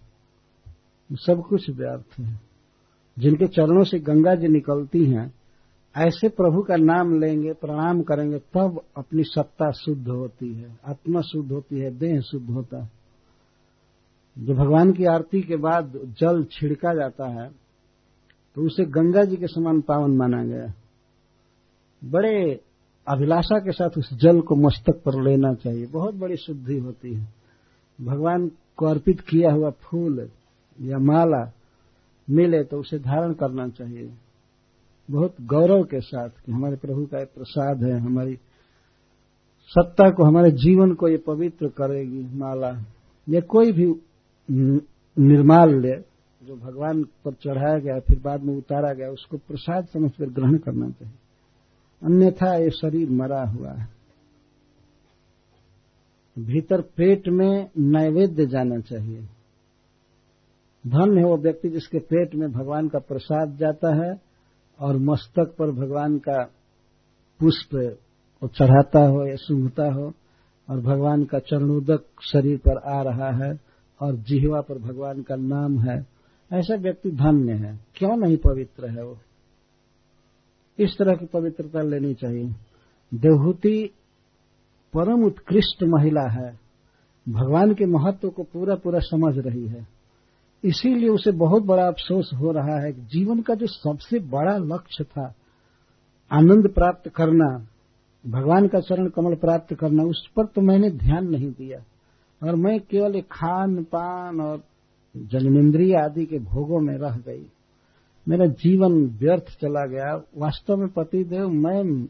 सब 1.12 1.42
कुछ 1.48 1.70
व्यर्थ 1.70 2.18
है। 2.20 2.40
जिनके 3.18 3.46
चरणों 3.46 3.84
से 3.84 3.98
गंगा 3.98 4.34
जी 4.34 4.48
निकलती 4.48 5.04
हैं, 5.04 5.32
ऐसे 5.94 6.28
प्रभु 6.28 6.62
का 6.62 6.76
नाम 6.76 7.20
लेंगे, 7.20 7.52
प्रणाम 7.52 8.02
करेंगे, 8.02 8.38
तब 8.38 8.80
अपनी 8.96 9.22
सत्ता 9.22 9.70
शुद्ध 9.70 10.08
होती 10.08 10.52
है, 10.54 10.78
आत्मा 10.88 11.20
शुद्ध 11.20 11.52
होती 11.52 11.78
है, 11.78 11.90
देह 11.98 12.20
शुद्ध 12.20 12.50
होता 12.50 12.82
है। 12.82 12.90
जो 14.38 14.54
भगवान 14.54 14.92
की 14.92 15.04
आरती 15.04 15.40
के 15.42 15.56
बाद 15.56 15.92
जल 16.20 16.44
छिड़का 16.44 16.94
जाता 16.94 17.28
है 17.30 17.61
तो 18.54 18.62
उसे 18.62 18.84
गंगा 18.84 19.24
जी 19.24 19.36
के 19.36 19.46
समान 19.46 19.80
पावन 19.80 20.10
माना 20.10 20.44
गया। 20.44 20.72
बड़े 22.04 22.60
अभिलाषा 23.08 23.58
के 23.58 23.72
साथ 23.72 23.90
उस 23.98 24.14
जल 24.14 24.40
को 24.40 24.56
मस्तक 24.56 24.92
पर 24.92 25.22
लेना 25.22 25.54
चाहिए। 25.54 25.86
बहुत 25.86 26.14
बड़ी 26.14 26.36
शुद्धि 26.36 26.78
होती 26.78 27.14
है। 27.14 27.28
भगवान 28.00 28.50
को 28.76 28.86
अर्पित 28.86 29.20
किया 29.20 29.52
हुआ 29.52 29.70
फूल 29.70 30.28
या 30.80 30.98
माला 30.98 31.52
मिले 32.30 32.64
तो 32.64 32.80
उसे 32.80 32.98
धारण 32.98 33.32
करना 33.32 33.68
चाहिए। 33.68 34.14
बहुत 35.10 35.34
गौरव 35.42 35.84
के 35.84 36.00
साथ 36.00 36.28
कि 36.28 36.52
हमारे 36.52 36.76
प्रभु 36.76 37.06
का 37.06 37.24
प्रसाद 37.24 37.84
है, 37.84 37.98
हमारी 37.98 38.34
सत्ता 39.66 40.10
को, 40.10 40.24
हमारे 40.24 40.50
जीवन 40.50 40.94
को 40.94 41.08
ये 41.08 41.16
पवित्र 41.16 41.68
करेगी 41.68 42.38
माला। 42.38 42.84
या 43.28 43.40
कोई 43.40 43.72
भी 43.72 43.86
निर्माल 45.18 45.80
ले 45.80 46.11
जो 46.42 46.56
भगवान 46.56 47.02
पर 47.02 47.32
चढ़ाया 47.32 47.78
गया, 47.78 48.00
फिर 48.00 48.20
बाद 48.20 48.42
में 48.42 48.56
उतारा 48.56 48.92
गया, 48.92 49.08
उसको 49.08 49.36
प्रसाद 49.36 49.86
समझकर 49.86 50.30
ग्रहण 50.30 50.56
करना 50.58 50.90
चाहिए। 50.90 51.14
अन्यथा 52.02 52.54
ये 52.54 52.70
शरीर 52.70 53.10
मरा 53.10 53.42
हुआ 53.42 53.72
है। 53.72 53.88
भीतर 56.38 56.80
पेट 56.80 57.28
में 57.28 57.70
नैवेद्य 57.78 58.46
जाना 58.46 58.80
चाहिए। 58.80 59.20
धन 60.86 61.18
है 61.18 61.24
वो 61.24 61.36
व्यक्ति 61.36 61.68
जिसके 61.68 61.98
पेट 61.98 62.34
में 62.34 62.52
भगवान 62.52 62.88
का 62.88 62.98
प्रसाद 62.98 63.56
जाता 63.56 63.94
है 63.94 64.20
और 64.80 64.96
मस्तक 64.96 65.54
पर 65.58 65.70
भगवान 65.70 66.18
का 66.18 66.42
पुष्प 67.40 67.98
चढ़ाता 68.54 69.04
हो 69.06 69.26
या 69.26 69.36
सूंघता 69.36 69.92
हो 69.92 70.12
और 70.70 70.80
भगवान 70.80 71.24
का 71.24 71.38
चरणोदक 71.38 72.04
शरीर 72.22 72.58
पर 72.58 72.78
आ 72.78 73.02
रहा 73.02 73.44
है 73.44 73.60
और 74.00 74.16
जिहवा 74.16 74.60
पर 74.60 74.78
भगवान 74.78 75.22
का 75.22 75.36
नाम 75.36 75.78
है 75.80 76.11
ऐसा 76.52 76.74
व्यक्ति 76.74 77.10
धन्य 77.10 77.52
है। 77.52 77.80
क्यों 77.94 78.16
नहीं 78.16 78.36
पवित्र 78.36 78.90
है 78.90 79.04
वो? 79.04 79.18
इस 80.78 80.98
तरह 80.98 81.14
की 81.14 81.26
पवित्रता 81.26 81.82
लेनी 81.82 82.14
चाहिए। 82.14 82.54
देवहूति 83.14 83.90
परम 84.94 85.24
उत्कृष्ट 85.24 85.82
महिला 85.82 86.30
है। 86.30 86.60
भगवान 87.28 87.74
के 87.74 87.86
महत्व 87.86 88.30
को 88.30 88.42
पूरा 88.42 88.74
पूरा 88.74 88.98
समझ 88.98 89.38
रही 89.38 89.66
है। 89.66 89.88
इसीलिए 90.64 91.08
उसे 91.08 91.30
बहुत 91.30 91.62
बड़ा 91.62 91.86
अफसोस 91.86 92.30
हो 92.34 92.52
रहा 92.52 92.80
है 92.80 92.92
कि 92.92 93.00
जीवन 93.00 93.40
का 93.40 93.54
जो 93.54 93.66
सबसे 93.66 94.18
बड़ा 94.18 94.56
लक्ष्य 94.56 95.04
था, 95.04 95.34
आनंद 96.32 96.68
प्राप्त 96.74 97.08
करना, 97.08 97.66
भगवान 98.26 98.68
का 98.68 98.80
चरण 98.80 99.08
कमल 99.08 99.34
प्राप्त 99.34 99.74
करना, 99.74 100.02
उस 100.02 100.28
पर 100.36 100.46
तो 100.46 100.60
मैंने 100.60 100.90
ध्यान 100.90 101.28
नहीं 101.28 101.50
दिया। 101.50 101.78
और 102.48 102.56
मैं 102.56 102.80
केवल 102.80 103.20
खान 103.20 103.84
पान 103.84 104.40
और 104.40 104.62
जन्मेंद्रिय 105.16 105.96
आदि 105.96 106.26
के 106.26 106.38
भोगों 106.38 106.80
में 106.80 106.94
रह 106.94 107.16
गई। 107.16 107.46
मेरा 108.28 108.46
जीवन 108.46 108.92
व्यर्थ 108.92 109.58
चला 109.60 109.86
गया। 109.86 110.24
वास्तव 110.36 110.76
में 110.76 110.88
पतिदेव, 110.88 111.48
मैं 111.48 112.08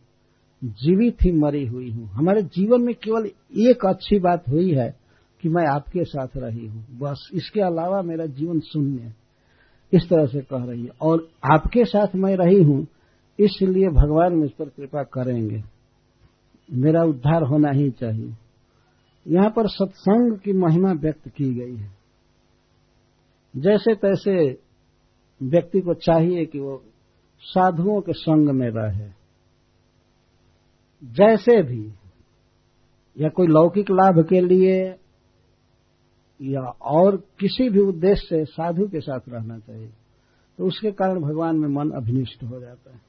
जीवित 0.64 1.16
ही 1.22 1.32
मरी 1.32 1.66
हुई 1.66 1.90
हूँ। 1.90 2.07
हमारे 2.07 2.42
जीवन 2.42 2.82
में 2.82 2.94
केवल 2.94 3.26
एक 3.59 3.86
अच्छी 3.86 4.18
बात 4.18 4.48
हुई 4.48 4.70
है 4.70 4.96
कि 5.42 5.48
मैं 5.48 5.66
आपके 5.66 6.05
साथ 6.05 6.28
रही 6.36 6.66
हूँ। 6.66 6.98
बस 6.98 7.30
इसके 7.34 7.61
अलावा 7.61 8.03
मेरा 8.03 8.26
जीवन 8.26 8.61
शून्य 8.61 9.03
है। 9.03 9.14
इस 9.92 10.09
तरह 10.09 10.26
से 10.26 10.40
कह 10.40 10.64
रही 10.64 10.82
है। 10.82 10.90
और 11.03 11.28
आपके 11.53 11.84
साथ 11.84 12.16
मैं 12.16 12.36
रही 12.36 12.62
हूँ, 12.62 12.86
इसलिए 13.40 13.88
भगवान 13.88 14.34
मुझ 14.34 14.50
पर 14.50 14.64
कृपा 14.64 15.03
करेंगे। 15.03 15.62
मेरा 16.72 17.05
उद्धार 17.05 17.42
होना 17.42 17.70
ही 17.70 17.90
चाहिए। 17.90 18.34
यहाँ 19.28 19.50
पर 19.50 19.68
सत्संग 19.68 20.38
की 20.38 20.53
महिमा 20.53 20.92
व्यक्त 20.92 21.28
की 21.28 21.55
गई 21.55 21.76
है। 21.76 22.01
जैसे 23.55 23.94
तैसे 23.94 24.61
व्यक्ति 25.40 25.80
को 25.80 25.94
चाहिए 25.94 26.44
कि 26.46 26.59
वो 26.59 26.82
साधुओं 27.42 28.00
के 28.00 28.12
संग 28.12 28.48
में 28.48 28.70
रहे। 28.70 29.09
जैसे 31.03 31.62
भी, 31.62 31.92
या 33.16 33.28
कोई 33.28 33.46
लौकिक 33.46 33.90
लाभ 33.90 34.24
के 34.28 34.40
लिए, 34.40 34.94
या 36.40 36.62
और 36.82 37.16
किसी 37.38 37.68
भी 37.68 37.80
उद्देश्य 37.80 38.26
से 38.28 38.44
साधु 38.44 38.86
के 38.88 39.00
साथ 39.00 39.28
रहना 39.28 39.59
चाहिए 39.59 39.90
तो 40.59 40.66
उसके 40.66 40.90
कारण 40.92 41.20
भगवान 41.20 41.57
में 41.57 41.68
मन 41.68 41.90
अभिनिष्ट 41.90 42.42
हो 42.42 42.61
जाता 42.61 42.92
है। 42.92 43.00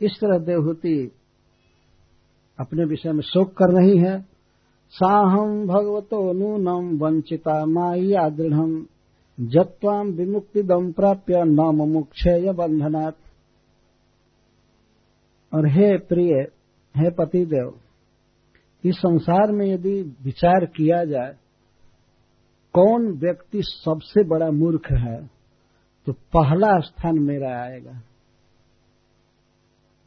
इस 0.00 0.18
तरह 0.20 0.38
देवहूति 0.38 1.12
अपने 2.58 2.84
विषय 2.84 3.12
में 3.12 3.22
शोक 3.22 3.52
कर 3.52 3.72
रही 3.72 3.98
है। 3.98 4.29
साहम 4.94 5.66
भगवतो 5.66 6.20
नूनम 6.32 6.96
वंचिता 6.98 7.64
माइया 7.66 8.28
दृढ़। 8.28 8.84
जत्वाम 9.38 10.08
विमुक्ति 10.12 10.62
दम 10.62 10.90
प्राप्य 10.92 11.42
न 11.44 11.66
मुक्षय 11.88 12.52
बंधनात् 12.52 13.16
और 15.52 15.66
हे 15.68 15.96
प्रिय, 16.00 16.32
हे 16.94 17.10
पतिदेव, 17.10 17.72
इस 18.84 18.96
संसार 18.96 19.52
में 19.52 19.66
यदि 19.66 20.00
विचार 20.24 20.66
किया 20.66 21.04
जाए, 21.04 21.32
कौन 22.74 23.06
व्यक्ति 23.18 23.62
सबसे 23.62 24.24
बड़ा 24.28 24.50
मूर्ख 24.52 24.90
है 24.92 25.16
तो 26.06 26.12
पहला 26.32 26.78
स्थान 26.80 27.18
मेरा 27.20 27.56
आएगा। 27.60 28.00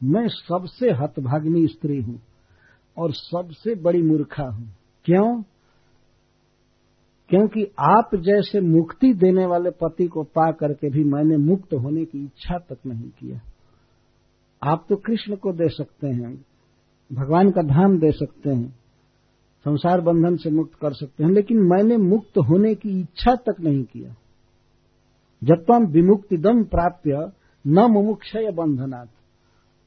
मैं 0.00 0.26
सबसे 0.28 0.90
हतभाग्नि 0.94 1.66
स्त्री 1.68 2.00
हूँ। 2.00 2.20
और 2.98 3.12
सबसे 3.12 3.74
बड़ी 3.74 4.02
मूर्खा 4.02 4.44
हूँ। 4.44 4.68
क्यों? 5.04 5.42
क्योंकि 7.28 7.72
आप 7.78 8.10
जैसे 8.14 8.60
मुक्ति 8.60 9.12
देने 9.14 9.46
वाले 9.46 9.70
पति 9.70 10.06
को 10.06 10.22
पा 10.22 10.52
करके 10.52 10.90
भी 10.90 11.04
मैंने 11.04 11.36
मुक्त 11.36 11.74
होने 11.74 12.04
की 12.04 12.24
इच्छा 12.24 12.58
तक 12.58 12.78
नहीं 12.86 13.10
किया। 13.10 13.40
आप 14.62 14.86
तो 14.88 14.96
कृष्ण 14.96 15.36
को 15.36 15.52
दे 15.52 15.68
सकते 15.68 16.06
हैं, 16.06 16.44
भगवान 17.12 17.50
का 17.50 17.62
धाम 17.62 17.98
दे 17.98 18.12
सकते 18.12 18.50
हैं, 18.50 18.68
संसार 19.64 20.00
बंधन 20.00 20.36
से 20.36 20.50
मुक्त 20.50 20.74
कर 20.74 20.92
सकते 20.92 21.24
हैं, 21.24 21.30
लेकिन 21.30 21.58
मैंने 21.58 21.96
मुक्त 21.96 22.38
होने 22.38 22.74
की 22.74 23.00
इच्छा 23.00 23.34
तक 23.34 23.60
नहीं 23.60 23.84
किया। 23.84 24.14
जब 25.44 25.64
तम 25.68 25.86
विमुक्ति 25.86 26.36
दम 26.36 26.64
प्राप्य 26.64 27.32
न 27.66 27.80
मुमुक्षय 27.80 28.50
बंधनात्। 28.50 29.10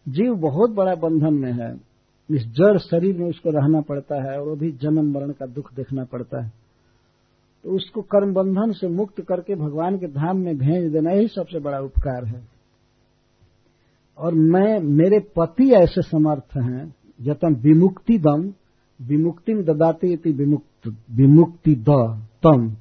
जीव 0.10 0.36
बहुत 0.36 0.70
बड़ा 0.70 0.96
बंधन 0.96 1.34
में 1.34 1.52
है। 1.52 1.87
इस 2.32 2.46
जड़ 2.46 2.78
शरीर 2.78 3.18
में 3.18 3.30
उसको 3.30 3.50
रहना 3.50 3.82
पड़ता 3.82 4.16
है 4.16 4.42
और 4.42 4.50
वो 4.50 4.56
भी 4.56 4.72
जन्म 4.72 5.14
मरण 5.14 5.32
का 5.32 5.46
दुख 5.46 5.74
देखना 5.74 6.04
पड़ता 6.04 6.44
है। 6.44 6.52
तो 7.64 7.70
उसको 7.72 8.02
कर्म 8.02 8.34
बंधन 8.34 8.72
से 8.72 8.88
मुक्त 8.88 9.22
करके 9.22 9.56
भगवान 9.56 9.98
के 9.98 10.08
धाम 10.08 10.38
में 10.38 10.58
भेज 10.58 10.92
देना 10.92 11.12
ही 11.12 11.28
सबसे 11.28 11.60
बड़ा 11.60 11.80
उपकार 11.80 12.26
है। 12.26 12.48
और 14.18 14.34
मैं, 14.34 14.80
मेरे 14.80 15.20
पति 15.20 15.72
ऐसे 15.72 16.02
समर्थ 16.02 16.58
हैं 16.58 16.96
जतम 17.22 17.54
विमुक्ति 17.54 18.18
दम, 18.18 18.54
विमुक्ति 19.02 19.54
ददाती 19.54 20.32
विमुक्त, 20.32 20.96
विमुक्ति 21.12 21.76
द, 21.76 22.22
तम। 22.44 22.76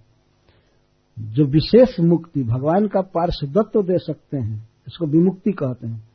जो 1.18 1.44
विशेष 1.44 2.00
मुक्ति 2.00 2.42
भगवान 2.42 2.86
का 2.86 3.00
पार्षदत्व 3.00 3.82
दे 3.82 3.98
सकते 3.98 4.36
हैं, 4.36 4.68
इसको 4.88 5.06
विमुक्ति 5.06 5.52
कहते 5.52 5.86
हैं। 5.86 6.08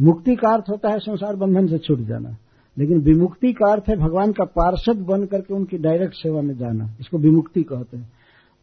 मुक्ति 0.00 0.36
का 0.36 0.54
अर्थ 0.54 0.64
होता 0.70 0.90
है 0.90 0.98
संसार 0.98 1.36
बंधन 1.36 1.66
से 1.66 1.78
छूट 1.78 1.98
जाना। 1.98 2.36
लेकिन 2.78 2.98
विमुक्ति 2.98 3.52
का 3.52 3.72
अर्थ 3.72 3.84
है 3.88 3.96
भगवान 3.96 4.32
का 4.32 4.44
पार्षद 4.44 4.96
बन 5.02 5.24
करके 5.26 5.54
उनकी 5.54 5.78
डायरेक्ट 5.78 6.14
सेवा 6.14 6.42
में 6.42 6.56
जाना। 6.56 6.96
इसको 7.00 7.18
विमुक्ति 7.18 7.62
कहते 7.62 7.96
हैं। 7.96 8.12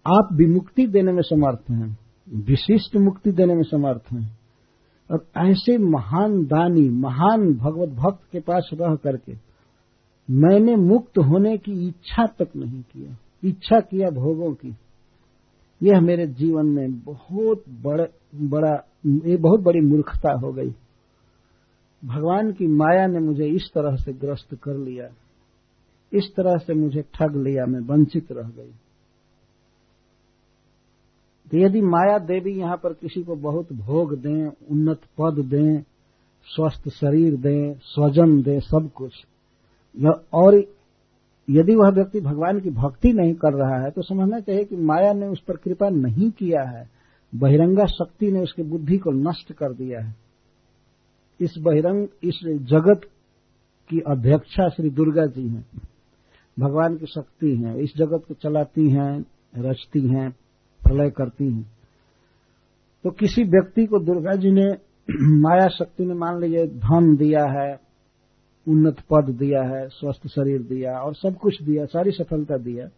आप 0.07 0.29
विमुक्ति 0.33 0.87
देने 0.87 1.11
में 1.11 1.21
समर्थ 1.21 1.71
हैं, 1.71 1.97
विशिष्ट 2.35 2.97
मुक्ति 2.97 3.31
देने 3.31 3.55
में 3.55 3.63
समर्थ 3.63 4.13
हैं, 4.13 4.39
और 5.11 5.25
ऐसे 5.37 5.77
महान 5.77 6.45
दानी, 6.45 6.89
महान 6.89 7.53
भगवत 7.53 7.89
भक्त 7.89 8.31
के 8.31 8.39
पास 8.39 8.69
रह 8.73 8.95
करके 8.95 9.51
मैंने 10.29 10.75
मुक्त 10.75 11.17
होने 11.17 11.57
की 11.57 11.87
इच्छा 11.87 12.25
तक 12.25 12.47
नहीं 12.55 12.81
किया। 12.81 13.17
इच्छा 13.43 13.79
किया 13.79 14.09
भोगों 14.09 14.53
की। 14.53 14.75
यह 15.83 16.01
मेरे 16.01 16.27
जीवन 16.27 16.65
में 16.65 16.99
बहुत 16.99 17.63
बड़े, 17.69 18.07
बड़ा, 18.35 18.73
ये 19.05 19.37
बहुत 19.37 19.59
बड़ी 19.59 19.79
मूर्खता 19.79 20.33
हो 20.33 20.53
गई। 20.53 20.71
भगवान 22.03 22.51
की 22.51 22.67
माया 22.67 23.07
ने 23.07 23.19
मुझे 23.19 23.47
इस 23.47 23.69
तरह 23.73 23.95
से 23.95 24.13
ग्रस्त 24.13 24.55
कर 24.55 24.77
लिया। 24.77 25.07
इस 26.11 26.31
तरह 26.35 26.57
से 26.57 26.73
मुझे 26.73 27.01
ठग 27.15 27.35
लिया, 27.37 27.65
मैं 27.65 27.79
वंचित 27.79 28.31
रह 28.31 28.49
गई। 28.49 28.71
तो 31.51 31.57
यदि 31.57 31.81
माया 31.81 32.17
देवी 32.17 32.51
यहाँ 32.51 32.77
पर 32.77 32.93
किसी 32.93 33.23
को 33.23 33.35
बहुत 33.35 33.73
भोग 33.73 34.15
दें, 34.17 34.45
उन्नत 34.71 35.01
पद 35.17 35.43
दें, 35.45 35.81
स्वस्थ 36.47 36.89
शरीर 36.89 37.35
दें, 37.37 37.73
स्वजन 37.83 38.41
दें, 38.41 38.59
सब 38.59 38.89
कुछ 38.95 39.25
और 40.33 40.55
यदि 41.47 41.75
वह 41.75 41.89
व्यक्ति 41.89 42.19
भगवान 42.21 42.59
की 42.59 42.69
भक्ति 42.69 43.11
नहीं 43.13 43.33
कर 43.33 43.53
रहा 43.53 43.83
है 43.83 43.89
तो 43.91 44.01
समझना 44.01 44.39
चाहिए 44.39 44.63
कि 44.63 44.75
माया 44.75 45.13
ने 45.13 45.27
उस 45.27 45.39
पर 45.39 45.55
कृपा 45.55 45.89
नहीं 45.89 46.29
किया 46.31 46.61
है। 46.69 46.89
बहिरंगा 47.33 47.85
शक्ति 47.85 48.31
ने 48.31 48.39
उसकी 48.39 48.63
बुद्धि 48.63 48.97
को 48.97 49.11
नष्ट 49.11 49.51
कर 49.53 49.73
दिया 49.73 49.99
है। 49.99 50.15
इस 51.41 51.53
बहिरंग, 51.57 52.07
इस 52.23 52.39
जगत 52.45 53.01
की 53.89 53.99
अध्यक्षा 53.99 54.69
श्री 54.69 54.89
दुर्गा 54.89 55.25
जी 55.25 55.47
हैं। 55.47 55.65
भगवान 56.59 56.97
की 56.97 57.05
शक्ति 57.05 57.55
हैं, 57.55 57.75
इस 57.75 57.93
जगत 57.97 58.23
को 58.27 58.33
चलाती 58.33 58.89
हैं, 58.89 59.25
रचती 59.57 60.07
हैं, 60.07 60.31
प्रलय 60.81 61.09
करती 61.09 61.53
हैं। 61.53 61.71
तो 63.03 63.09
किसी 63.09 63.43
व्यक्ति 63.43 63.85
को 63.85 63.99
दुर्गा 63.99 64.35
जी 64.35 64.51
ने 64.51 64.71
माया 65.41 65.67
शक्ति 65.67 66.05
ने 66.05 66.13
मान 66.13 66.41
लीजिए, 66.41 66.67
धन 66.67 67.15
दिया 67.15 67.45
है, 67.45 67.79
उन्नत 68.67 68.99
पद 68.99 69.29
दिया 69.29 69.63
है, 69.63 69.87
स्वस्थ 69.87 70.27
शरीर 70.27 70.61
दिया 70.61 70.99
और 70.99 71.15
सब 71.15 71.35
कुछ 71.37 71.63
दिया, 71.63 71.85
सारी 71.85 72.11
सफलता 72.11 72.57
दिया, 72.57 72.89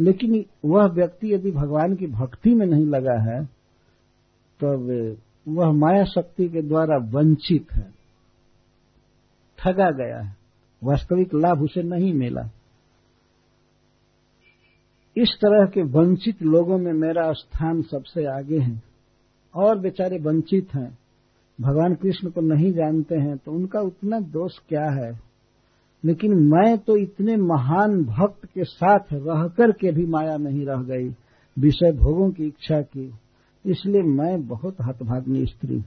लेकिन 0.00 0.44
वह 0.64 0.86
व्यक्ति 0.86 1.34
यदि 1.34 1.50
भगवान 1.50 1.94
की 1.94 2.06
भक्ति 2.06 2.54
में 2.54 2.66
नहीं 2.66 2.86
लगा 2.86 3.32
है, 3.32 3.44
तब 4.60 4.86
तो 4.86 5.16
वह 5.48 5.72
माया 5.72 6.04
शक्ति 6.04 6.48
के 6.48 6.62
द्वारा 6.62 6.96
वंचित 6.96 7.72
है। 7.72 7.92
ठगा 9.58 9.90
गया 9.90 10.20
है। 10.20 10.36
वास्तविक 10.84 11.34
लाभ 11.34 11.62
उसे 11.62 11.82
नहीं 11.82 12.14
मिला। 12.14 12.50
इस 15.16 15.28
तरह 15.36 15.66
के 15.66 15.82
वंचित 15.82 16.42
लोगों 16.42 16.78
में 16.78 16.92
मेरा 16.92 17.32
स्थान 17.32 17.82
सबसे 17.82 18.24
आगे 18.24 18.58
है। 18.58 18.82
और 19.54 19.78
बेचारे 19.78 20.18
वंचित 20.18 20.74
हैं। 20.74 20.98
भगवान 21.60 21.94
कृष्ण 21.94 22.30
को 22.30 22.40
नहीं 22.40 22.72
जानते 22.72 23.14
हैं 23.14 23.36
तो 23.36 23.52
उनका 23.52 23.80
उतना 23.80 24.20
दोष 24.20 24.58
क्या 24.68 24.90
है? 24.90 25.20
लेकिन 26.04 26.34
मैं 26.34 26.78
तो 26.78 26.96
इतने 26.96 27.36
महान 27.36 28.04
भक्त 28.04 28.46
के 28.46 28.64
साथ 28.64 28.98
रह 29.12 29.48
कर 29.48 29.72
के 29.72 29.92
भी 29.92 30.06
माया 30.06 30.36
नहीं 30.36 30.66
रह 30.66 30.82
गई। 30.82 31.14
विषय 31.58 31.92
भोगों 31.92 32.30
की 32.30 32.44
इच्छा 32.44 32.82
की। 32.82 33.14
इसलिए 33.66 34.02
मैं 34.02 34.46
बहुत 34.46 34.76
हतभाग्नि 34.80 35.46
स्त्री 35.46 35.74
हूँ। 35.74 35.84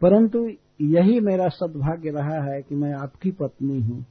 परंतु 0.00 0.48
यही 0.80 1.20
मेरा 1.20 1.48
सद्भाग्य 1.48 2.10
रहा 2.10 2.42
है 2.44 2.62
कि 2.62 2.74
मैं 2.74 2.92
आपकी 2.94 3.30
पत्नी 3.30 3.80
हूँ, 3.80 4.06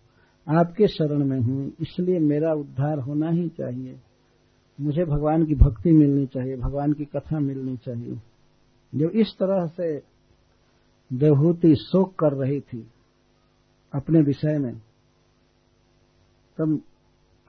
आपके 0.47 0.87
शरण 0.87 1.25
में 1.25 1.39
हूँ, 1.39 1.73
इसलिए 1.79 2.19
मेरा 2.19 2.53
उद्धार 2.53 2.99
होना 2.99 3.29
ही 3.29 3.49
चाहिए। 3.49 3.99
मुझे 4.81 5.05
भगवान 5.05 5.45
की 5.45 5.55
भक्ति 5.55 5.91
मिलनी 5.91 6.25
चाहिए, 6.25 6.55
भगवान 6.55 6.93
की 6.93 7.05
कथा 7.05 7.39
मिलनी 7.39 7.77
चाहिए। 7.77 8.21
जब 8.95 9.09
इस 9.09 9.33
तरह 9.33 9.67
से 9.67 10.01
देवहूति 11.13 11.75
शोक 11.75 12.15
कर 12.15 12.33
रही 12.33 12.59
थी 12.59 12.87
अपने 13.93 14.21
विषय 14.21 14.57
में, 14.57 14.75
तब 16.57 16.81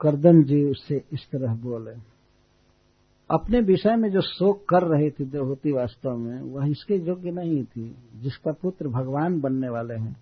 करदम 0.01 0.43
जी 0.43 0.63
उससे 0.63 1.03
इस 1.13 1.27
तरह 1.31 1.55
बोले। 1.55 2.08
अपने 3.31 3.59
विषय 3.59 3.95
में 3.95 4.11
जो 4.11 4.21
शोक 4.21 4.65
कर 4.69 4.83
रही 4.83 5.09
थी 5.09 5.25
देवहूति 5.25 5.71
वास्तव 5.71 6.17
में, 6.17 6.41
वह 6.41 6.67
इसके 6.69 6.95
योग्य 6.95 7.31
नहीं 7.31 7.63
थी 7.63 7.95
जिसका 8.15 8.51
पुत्र 8.51 8.87
भगवान 8.87 9.39
बनने 9.41 9.69
वाले 9.69 9.93
हैं। 9.93 10.17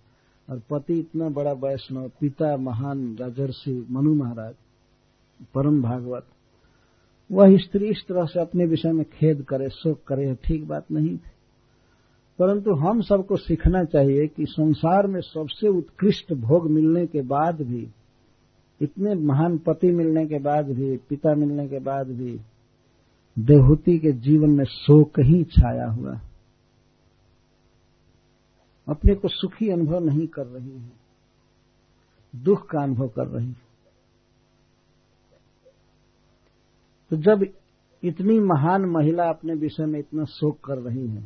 और 0.49 0.61
पति 0.69 0.93
इतना 0.93 1.29
बड़ा 1.29 1.51
वैष्णव, 1.51 2.11
पिता 2.19 2.57
महान 2.57 3.17
राजर्षि 3.17 3.88
मनु 3.91 4.15
महाराज, 4.15 4.55
परम 5.53 5.81
भागवत, 5.81 6.25
वह 7.31 7.57
स्त्री 7.57 7.85
इस 7.85 8.05
तरह 8.09 8.25
से 8.25 8.39
अपने 8.39 8.65
विषय 8.65 8.91
में 8.91 9.05
खेद 9.05 9.41
करे, 9.41 9.69
शोक 9.69 9.99
करे 10.07 10.35
ठीक 10.43 10.67
बात 10.67 10.85
नहीं 10.91 11.09
थी। 11.09 11.31
परंतु 12.39 12.73
हम 12.73 13.01
सबको 13.01 13.35
सीखना 13.35 13.84
चाहिए 13.84 14.27
कि 14.27 14.45
संसार 14.45 15.07
में 15.07 15.21
सबसे 15.21 15.67
उत्कृष्ट 15.67 16.34
भोग 16.34 16.69
मिलने 16.69 17.05
के 17.05 17.21
बाद 17.21 17.61
भी, 17.61 17.88
इतने 18.81 19.15
महान 19.15 19.57
पति 19.57 19.91
मिलने 19.91 20.25
के 20.25 20.39
बाद 20.39 20.65
भी, 20.65 20.97
पिता 20.97 21.35
मिलने 21.35 21.67
के 21.67 21.79
बाद 21.79 22.07
भी 22.07 22.39
देवहूति 23.38 23.97
के 23.99 24.11
जीवन 24.19 24.49
में 24.49 24.65
शोक 24.65 25.19
ही 25.19 25.43
छाया 25.51 25.89
हुआ 25.91 26.19
अपने 28.88 29.15
को 29.15 29.27
सुखी 29.27 29.69
अनुभव 29.69 30.05
नहीं 30.05 30.27
कर 30.27 30.45
रही 30.45 30.72
है। 30.72 30.91
दुख 32.34 32.65
का 32.69 32.81
अनुभव 32.84 33.07
कर 33.07 33.27
रही 33.27 33.47
है। 33.47 33.65
तो 37.11 37.18
जब 37.18 37.45
इतनी 38.03 38.39
महान 38.39 38.85
महिला 38.85 39.30
अपने 39.30 39.53
विषय 39.53 39.85
में 39.85 39.99
इतना 39.99 40.23
शोक 40.30 40.59
कर 40.65 40.77
रही 40.80 41.07
है 41.07 41.23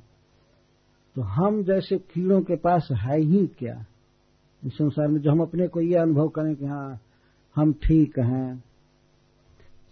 तो 1.15 1.21
हम 1.21 1.63
जैसे 1.63 1.97
कीड़ों 1.97 2.41
के 2.41 2.55
पास 2.55 2.87
है 2.93 3.19
ही 3.19 3.45
क्या? 3.59 3.73
इस 4.63 4.73
संसार 4.73 5.07
में 5.07 5.19
जो 5.21 5.31
हम 5.31 5.41
अपने 5.41 5.67
को 5.67 5.81
ये 5.81 5.97
अनुभव 5.97 6.27
करें 6.29 6.55
कि 6.55 6.65
हाँ 6.65 6.99
हम 7.55 7.73
ठीक 7.83 8.19
हैं, 8.19 8.63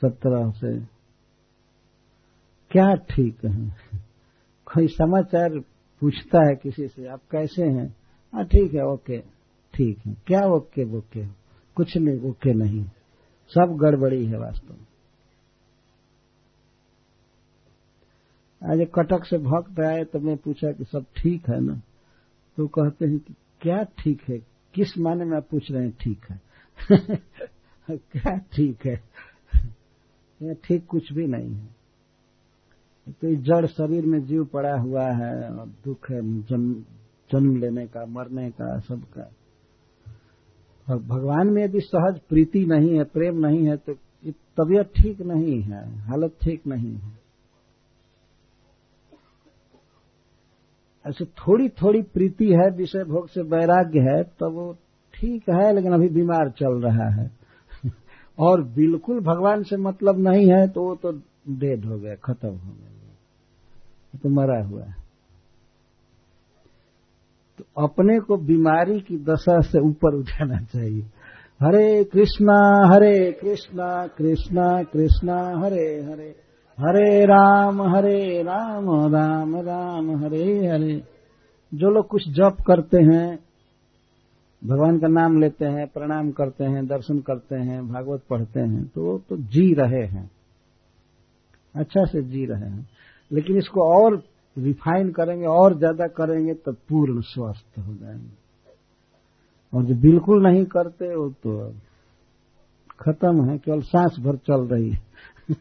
सब 0.02 0.18
तरह 0.18 0.52
से। 0.52 0.99
क्या 2.72 2.96
ठीक 2.96 3.46
है? 3.46 3.70
कोई 4.68 4.88
समाचार 4.88 5.60
पूछता 6.02 6.50
है 6.50 6.56
किसी 6.56 6.88
से, 6.88 7.08
आप 7.08 7.22
कैसे 7.32 7.64
हैं? 7.64 7.96
हाँ 8.34 8.46
ठीक 8.46 8.74
है, 8.74 8.86
ओके, 8.86 9.20
ठीक 9.74 10.00
है। 10.08 10.14
क्या 10.28 10.42
ओके 10.48 10.98
ओके 10.98 11.26
कुछ 11.76 11.98
नहीं, 11.98 12.20
ओके 12.20 12.54
नहीं। 12.54 12.84
सब 13.52 13.78
गड़बड़ी 13.82 14.26
है 14.26 14.38
वास्तव 14.40 14.74
में। 14.74 14.86
आज 18.62 18.88
कटक 18.96 19.26
से 19.26 19.38
भक्त 19.38 19.80
आए 19.80 20.04
तो 20.04 20.20
मैं 20.20 20.38
पूछा 20.38 20.72
कि 20.72 20.84
सब 20.84 21.06
ठीक 21.18 21.50
है 21.50 21.60
ना? 21.60 21.82
तो 22.58 22.68
कहते 22.68 23.06
हैं 23.06 23.20
कि 23.20 23.34
क्या 23.62 23.84
ठीक 23.84 24.22
है? 24.30 24.40
किस 24.74 24.98
माने 24.98 25.26
में 25.26 25.38
आप 25.38 25.48
पूछ 25.52 25.72
रहे 25.72 25.84
हैं 25.84 25.92
ठीक 25.92 26.26
है? 26.30 26.42
क्या 27.98 28.38
ठीक 28.38 28.86
है? 28.86 28.96
ठीक 30.54 30.86
कुछ 30.86 31.14
भी 31.14 31.28
नहीं 31.28 31.56
है। 31.56 31.79
तो 33.12 33.36
जड़ 33.44 33.66
शरीर 33.68 34.06
में 34.06 34.20
जीव 34.26 34.44
पड़ा 34.46 34.76
हुआ 34.78 35.06
है 35.14 35.34
और 35.50 35.68
दुख 35.86 36.10
है, 36.12 36.22
जन्म 36.44 36.74
जन्म 37.32 37.56
लेने 37.58 37.86
का, 37.88 38.06
मरने 38.06 38.50
का 38.52 38.78
सबका 38.80 39.30
और 40.88 41.00
भगवान 41.04 41.48
में 41.48 41.64
यदि 41.64 41.80
सहज 41.80 42.20
प्रीति 42.30 42.66
नहीं 42.66 42.98
है, 42.98 43.04
प्रेम 43.06 43.46
नहीं 43.48 43.66
है 43.68 43.76
तो 43.78 43.94
तबीयत 44.58 44.92
ठीक 44.98 45.22
नहीं 45.22 45.62
है, 45.62 45.82
हालत 46.02 46.36
ठीक 46.44 46.68
नहीं 46.68 46.94
है। 46.94 47.18
ऐसे 51.06 51.26
थोड़ी 51.26 51.68
थोड़ी 51.82 52.02
प्रीति 52.14 52.46
है, 52.46 52.70
विषय 52.78 53.04
भोग 53.04 53.28
से 53.30 53.42
वैराग्य 53.48 54.00
है 54.02 54.24
तो 54.40 54.50
वो 54.52 54.74
ठीक 55.14 55.50
है, 55.50 55.74
लेकिन 55.76 55.94
अभी 55.94 56.10
बीमार 56.10 56.50
चल 56.50 56.82
रहा 56.82 57.10
है। 57.16 57.30
और 58.40 58.64
बिल्कुल 58.76 59.20
भगवान 59.22 59.64
से 59.64 59.78
मतलब 59.78 60.20
नहीं 60.20 60.52
है 60.52 60.68
तो 60.68 60.84
वो 60.84 60.96
तो 60.96 61.12
डेड 61.12 61.86
हो 61.86 62.00
गया, 62.00 62.16
खत्म 62.16 62.50
हो 62.50 62.74
गया। 62.74 62.99
तो 64.18 64.30
मरा 64.30 64.68
हुआ 64.68 64.84
है। 64.84 64.96
तो 67.58 67.84
अपने 67.84 68.20
को 68.20 68.38
बीमारी 68.38 69.00
की 69.00 69.18
दशा 69.18 69.60
से 69.60 69.90
ऊपर 69.90 70.16
उठाना 70.16 70.58
चाहिए। 70.58 71.02
हरे 71.62 72.04
कृष्णा 72.04 72.88
हरे 72.94 73.32
कृष्णा 73.32 74.08
कृष्णा 74.08 74.84
कृष्णा, 74.84 75.66
हरे 75.66 76.04
हरे। 76.04 76.36
हरे 76.80 77.26
राम 77.26 77.82
हरे 77.82 78.44
राम 78.44 79.16
राम 79.16 79.56
राम, 79.56 80.24
हरे 80.24 80.68
हरे। 80.68 81.04
जो 81.74 81.90
लोग 81.90 82.08
कुछ 82.08 82.30
जप 82.30 82.58
करते 82.68 82.98
हैं, 82.98 83.40
भगवान 84.66 85.00
का 85.00 85.08
नाम 85.08 85.42
लेते 85.42 85.66
हैं, 85.66 85.88
प्रणाम 85.88 86.32
करते 86.32 86.64
हैं, 86.64 86.88
दर्शन 86.88 87.20
करते 87.20 87.56
हैं, 87.56 87.88
भागवत 87.88 88.22
पढ़ते 88.30 88.60
हैं 88.60 88.86
तो 88.86 89.18
तो 89.30 89.38
जी 89.38 89.74
रहे 89.74 90.06
हैं। 90.06 90.32
अच्छा 91.76 92.06
से 92.06 92.22
जी 92.22 92.46
रहे 92.46 92.70
हैं। 92.70 92.88
लेकिन 93.32 93.58
इसको 93.58 93.82
और 93.94 94.16
रिफाइन 94.58 95.12
करेंगे, 95.12 95.46
और 95.46 95.78
ज़्यादा 95.78 96.08
करेंगे 96.10 96.54
तो 96.56 96.72
पूर्ण 96.90 97.22
स्वस्थ 97.24 97.80
हो 97.80 97.94
जाएँगे। 97.94 98.38
और 99.74 99.84
जो 99.86 99.96
बिल्कुल 100.02 100.44
नहीं 100.44 100.64
करते, 100.68 101.16
वो 101.16 101.30
तो 101.44 101.72
खत्म 103.00 103.50
है, 103.50 103.58
केवल 103.58 103.82
सांस 103.82 104.16
भर 104.20 104.38
चल 104.48 104.68
रही 104.68 104.90
है। 104.90 105.00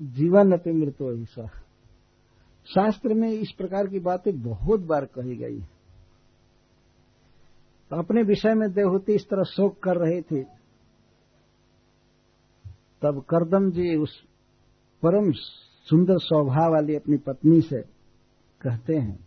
जीवन 0.00 0.52
अति 0.52 0.72
मृत्यु 0.72 1.12
ऐसा 1.12 1.46
शास्त्र 2.68 3.14
में 3.14 3.30
इस 3.30 3.50
प्रकार 3.52 3.86
की 3.86 3.98
बातें 4.00 4.32
बहुत 4.42 4.80
बार 4.80 5.04
कही 5.06 5.36
गई 5.36 5.60
तो 7.90 7.96
अपने 7.96 8.22
विषय 8.22 8.54
में 8.54 8.68
देवहूति 8.72 9.14
इस 9.14 9.24
तरह 9.24 9.42
शोक 9.46 9.78
कर 9.82 9.96
रही 9.96 10.20
थी। 10.22 10.42
तब 13.02 13.20
करदम 13.30 13.70
जी 13.70 13.96
उस 13.96 14.16
परम 15.02 15.30
सुंदर 15.88 16.18
स्वभाव 16.18 16.72
वाली 16.72 16.94
अपनी 16.96 17.16
पत्नी 17.16 17.60
से 17.60 17.80
कहते 18.60 18.96
हैं, 18.96 19.18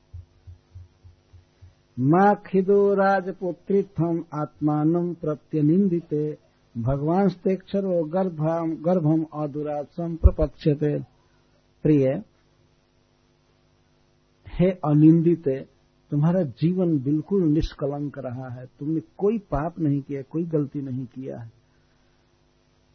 माँ 2.00 2.34
खिदो 2.46 2.94
राजपुत्रित्वम 2.94 4.24
आत्मान 4.34 5.14
प्रत्यनिंदिते, 5.14 6.38
भगवान 6.76 7.28
स्तेक्षरो 7.28 8.04
गर्भम 8.04 8.76
गर्भम 8.86 9.26
अधुरात 9.34 9.86
संप्रपक्षते 9.86 11.00
प्रिय, 11.84 12.24
हे 14.48 14.70
अनिंदित, 14.86 15.50
तुम्हारा 16.12 16.42
जीवन 16.42 16.98
बिल्कुल 17.00 17.44
निष्कलंक 17.44 18.18
रहा 18.18 18.50
है। 18.50 18.66
तुमने 18.80 19.00
कोई 19.18 19.38
पाप 19.38 19.80
नहीं 19.80 20.02
किया, 20.02 20.22
कोई 20.22 20.44
गलती 20.44 20.82
नहीं 20.82 21.06
किया 21.06 21.40
है। 21.40 21.52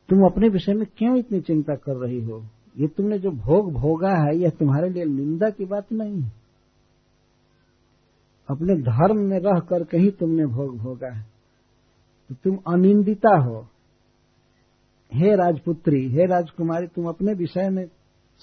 तुम 0.08 0.24
अपने 0.26 0.48
विषय 0.48 0.74
में 0.74 0.86
क्यों 0.96 1.16
इतनी 1.16 1.40
चिंता 1.40 1.74
कर 1.74 1.96
रही 1.96 2.20
हो? 2.20 2.44
ये 2.76 2.88
तुमने 2.88 3.18
जो 3.18 3.30
भोग 3.30 3.72
भोगा 3.72 4.14
है, 4.14 4.36
यह 4.36 4.50
तुम्हारे 4.50 4.90
लिए 4.90 5.04
निंदा 5.04 5.50
की 5.50 5.64
बात 5.64 5.92
नहीं 5.92 6.22
है। 6.22 6.32
अपने 8.50 8.74
धर्म 8.74 9.20
में 9.20 9.38
रह 9.38 9.60
करके 9.60 9.98
ही 9.98 10.10
तुमने 10.10 10.46
भोग 10.46 10.78
भोगा 10.78 11.14
है 11.14 11.32
तो 12.28 12.34
तुम 12.34 12.58
अनिंदिता 12.74 13.38
हो। 13.38 13.66
हे 15.14 15.36
राजपुत्री, 15.36 16.08
हे 16.08 16.26
राजकुमारी, 16.26 16.86
तुम 16.86 17.06
अपने 17.06 17.34
विषय 17.34 17.68
में 17.68 17.86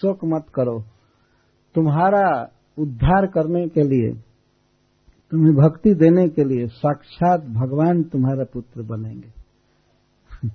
शोक 0.01 0.19
मत 0.25 0.45
करो। 0.55 0.83
तुम्हारा 1.75 2.51
उद्धार 2.79 3.25
करने 3.25 3.67
के 3.67 3.81
लिए, 3.81 4.13
तुम्हें 5.31 5.55
भक्ति 5.55 5.93
देने 5.93 6.29
के 6.29 6.43
लिए 6.43 6.67
साक्षात 6.67 7.41
भगवान 7.41 8.03
तुम्हारा 8.03 8.43
पुत्र 8.43 8.81
बनेंगे। 8.81 9.33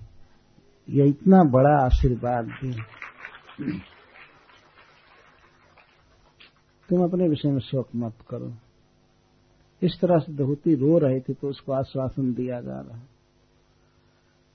यह 0.89 1.05
इतना 1.05 1.43
बड़ा 1.43 1.85
आशीर्वाद 1.85 2.49
है। 2.65 3.04
तुम 6.89 7.05
अपने 7.05 7.29
विषय 7.29 7.49
में 7.49 7.61
शोक 7.61 7.89
मत 7.97 8.13
करो। 8.31 8.55
इस 9.83 10.01
तरह 10.01 10.19
से 10.19 10.33
दहूती 10.33 10.75
रो 10.75 10.99
रहे 10.99 11.21
थे 11.21 11.35
तो 11.35 11.49
उसको 11.49 11.73
आश्वासन 11.73 12.35
दिया 12.35 12.61
जा 12.61 12.81
रहा 12.81 12.97
है। 12.97 13.15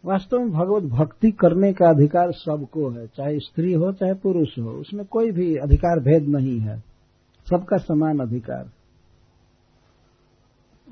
वास्तव 0.05 0.39
में 0.39 0.49
भगवत 0.49 0.83
भक्ति 0.83 1.31
करने 1.31 1.73
का 1.73 1.89
अधिकार 1.89 2.31
सबको 2.31 2.89
है, 2.89 3.07
चाहे 3.07 3.39
स्त्री 3.39 3.73
हो, 3.73 3.91
चाहे 3.91 4.13
पुरुष 4.13 4.59
हो। 4.59 4.71
उसमें 4.71 5.05
कोई 5.05 5.31
भी 5.31 5.55
अधिकार 5.55 5.99
भेद 5.99 6.23
नहीं 6.27 6.59
है। 6.59 6.83
सबका 7.49 7.77
समान 7.77 8.19
अधिकार। 8.19 8.69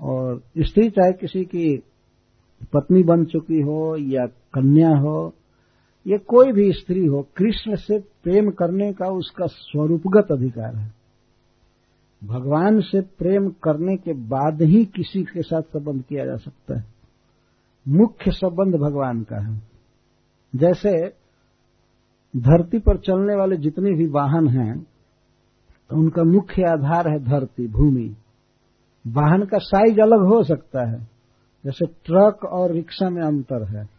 और 0.02 0.42
स्त्री 0.58 0.90
चाहे 0.90 1.14
किसी 1.14 1.46
की 1.46 1.78
पत्नी 2.74 3.04
बन 3.04 3.26
चुकी 3.26 3.62
हो 3.62 3.98
या 3.98 4.26
कन्या 4.26 4.90
हो 4.90 5.34
या 6.08 6.18
कोई 6.18 6.52
भी 6.52 6.72
स्त्री 6.72 7.06
हो, 7.06 7.28
कृष्ण 7.38 7.76
से 7.76 8.00
प्रेम 8.00 8.50
करने 8.50 8.94
का 8.94 9.06
उसका 9.06 9.46
स्वरूपगत 9.46 10.32
अधिकार 10.32 10.76
है। 10.76 10.94
भगवान 12.24 12.80
से 12.80 13.02
प्रेम 13.02 13.50
करने 13.50 13.98
के 13.98 14.14
बाद 14.14 14.62
ही 14.62 14.86
किसी 14.86 15.24
के 15.24 15.42
साथ 15.42 15.62
संबंध 15.62 16.04
किया 16.04 16.26
जा 16.26 16.36
सकता 16.36 16.80
है। 16.80 16.86
मुख्य 17.88 18.32
संबंध 18.32 18.76
भगवान 18.76 19.24
का 19.24 19.38
है। 19.38 19.62
जैसे 20.56 21.08
धरती 22.38 22.80
पर 22.80 22.98
चलने 22.98 23.36
वाले 23.36 23.58
जितने 23.58 23.92
भी 23.92 24.08
वाहन 24.08 24.48
हैं 24.48 24.88
तो 25.90 25.98
उनका 25.98 26.24
मुख्य 26.24 26.64
आधार 26.64 27.08
है 27.08 27.20
धरती, 27.20 27.68
भूमि। 27.68 28.16
वाहन 29.08 29.46
का 29.46 29.58
साइज़ 29.58 30.00
अलग 30.00 30.20
हो 30.20 30.44
सकता 30.44 30.90
है। 30.90 31.08
जैसे 31.66 31.86
ट्रक 31.86 32.46
और 32.46 32.72
रिक्शा 32.72 33.10
में 33.10 33.22
अंतर 33.22 33.64
है। 33.64 33.97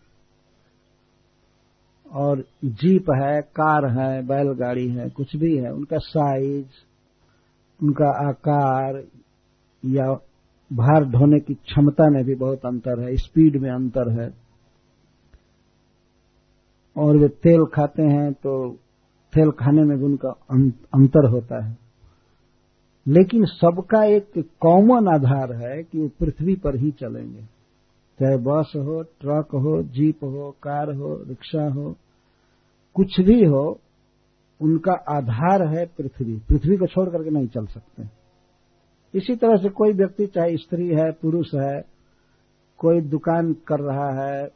और 2.13 2.45
जीप 2.65 3.07
है 3.11 3.43
कार 3.43 3.87
है 3.87 4.27
बैलगाड़ी 4.27 4.89
है 4.89 5.09
कुछ 5.11 5.37
भी 5.37 5.57
है 5.57 5.73
उनका 5.73 5.99
साइज़ 5.99 6.67
उनका 7.83 8.29
आकार 8.29 9.05
या 9.85 10.15
भार 10.73 11.05
ढोने 11.05 11.41
की 11.41 11.55
क्षमता 11.55 12.11
में 12.11 12.25
भी 12.25 12.35
बहुत 12.35 12.67
अंतर 12.67 13.01
है 13.01 13.17
स्पीड 13.17 13.57
में 13.57 13.71
अंतर 13.71 14.21
है। 14.21 14.35
और 16.97 17.17
वे 17.17 17.29
तेल 17.29 17.65
खाते 17.65 18.03
हैं 18.03 18.33
तो 18.33 18.73
तेल 19.35 19.51
खाने 19.51 19.83
में 19.83 19.99
भी 19.99 20.05
उनका 20.05 20.29
अं-, 20.29 20.71
अंतर 20.95 21.31
होता 21.31 21.65
है। 21.65 21.79
लेकिन 23.07 23.45
सबका 23.45 24.05
एक 24.05 24.33
कॉमन 24.39 25.09
आधार 25.09 25.53
है 25.53 25.83
कि 25.83 25.99
वो 25.99 26.09
पृथ्वी 26.09 26.55
पर 26.55 26.77
ही 26.77 26.91
चलेंगे। 26.91 27.58
चाहे 28.23 28.37
बस 28.37 28.73
हो, 28.77 29.03
ट्रक 29.03 29.49
हो, 29.55 29.83
जीप 29.83 30.25
हो, 30.25 30.57
कार 30.63 30.95
हो, 30.95 31.25
रिक्शा 31.29 31.69
हो, 31.69 31.97
कुछ 32.95 33.21
भी 33.21 33.45
हो, 33.45 33.81
उनका 34.61 34.93
आधार 34.93 35.63
है 35.63 35.87
पृथ्वी। 35.87 36.37
पृथ्वी 36.49 36.77
को 36.77 36.87
छोड़ 36.87 37.09
करके 37.09 37.31
नहीं 37.31 37.47
चल 37.47 37.67
सकते। 37.67 38.05
इसी 39.15 39.37
तरह 39.37 39.57
से 39.57 39.69
कोई 39.69 39.93
व्यक्ति, 39.93 40.27
चाहे 40.27 40.57
स्त्री 40.57 40.89
है, 40.89 41.13
पुरुष 41.13 41.55
है, 41.55 41.83
कोई 42.79 43.01
दुकान 43.01 43.53
कर 43.53 43.81
रहा 43.81 44.25
है, 44.25 44.47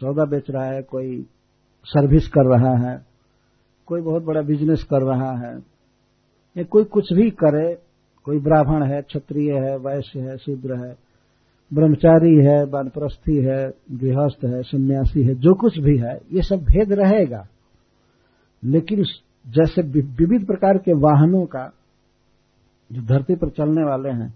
सौदा 0.00 0.24
बेच 0.24 0.50
रहा 0.50 0.64
है, 0.64 0.82
कोई 0.82 1.26
सर्विस 1.84 2.28
कर 2.28 2.44
रहा 2.44 2.90
है, 2.90 3.06
कोई 3.86 4.00
बहुत 4.00 4.22
बड़ा 4.22 4.42
बिज़नेस 4.42 4.82
कर 4.82 5.02
रहा 5.02 5.32
है, 5.32 5.58
या 6.56 6.64
कोई 6.64 6.84
कुछ 6.84 7.12
भी 7.12 7.30
करे, 7.30 7.74
कोई 8.24 8.38
ब्राह्मण 8.38 8.82
है, 8.82 9.02
क्षत्रिय 9.02 9.52
है, 9.52 9.76
वैश्य 9.76 10.20
है, 10.20 10.36
शूद्र 10.36 10.86
है 10.86 11.03
ब्रह्मचारी 11.72 12.36
है, 12.36 12.64
वानप्रस्थी 12.64 13.36
है, 13.36 13.70
गृहस्थ 13.92 14.44
है, 14.44 14.62
सन्यासी 14.62 15.22
है, 15.22 15.34
जो 15.34 15.54
कुछ 15.54 15.78
भी 15.78 15.98
है, 15.98 16.16
ये 16.32 16.42
सब 16.42 16.56
भेद 16.56 16.92
रहेगा। 16.92 17.46
लेकिन 18.64 19.04
जैसे 19.46 19.82
विविध 19.82 20.46
प्रकार 20.46 20.78
के 20.78 20.92
वाहनों 20.92 21.46
का 21.46 21.72
जो 22.92 23.02
धरती 23.02 23.34
पर 23.34 23.48
चलने 23.48 23.84
वाले 23.84 24.08
हैं, 24.08 24.34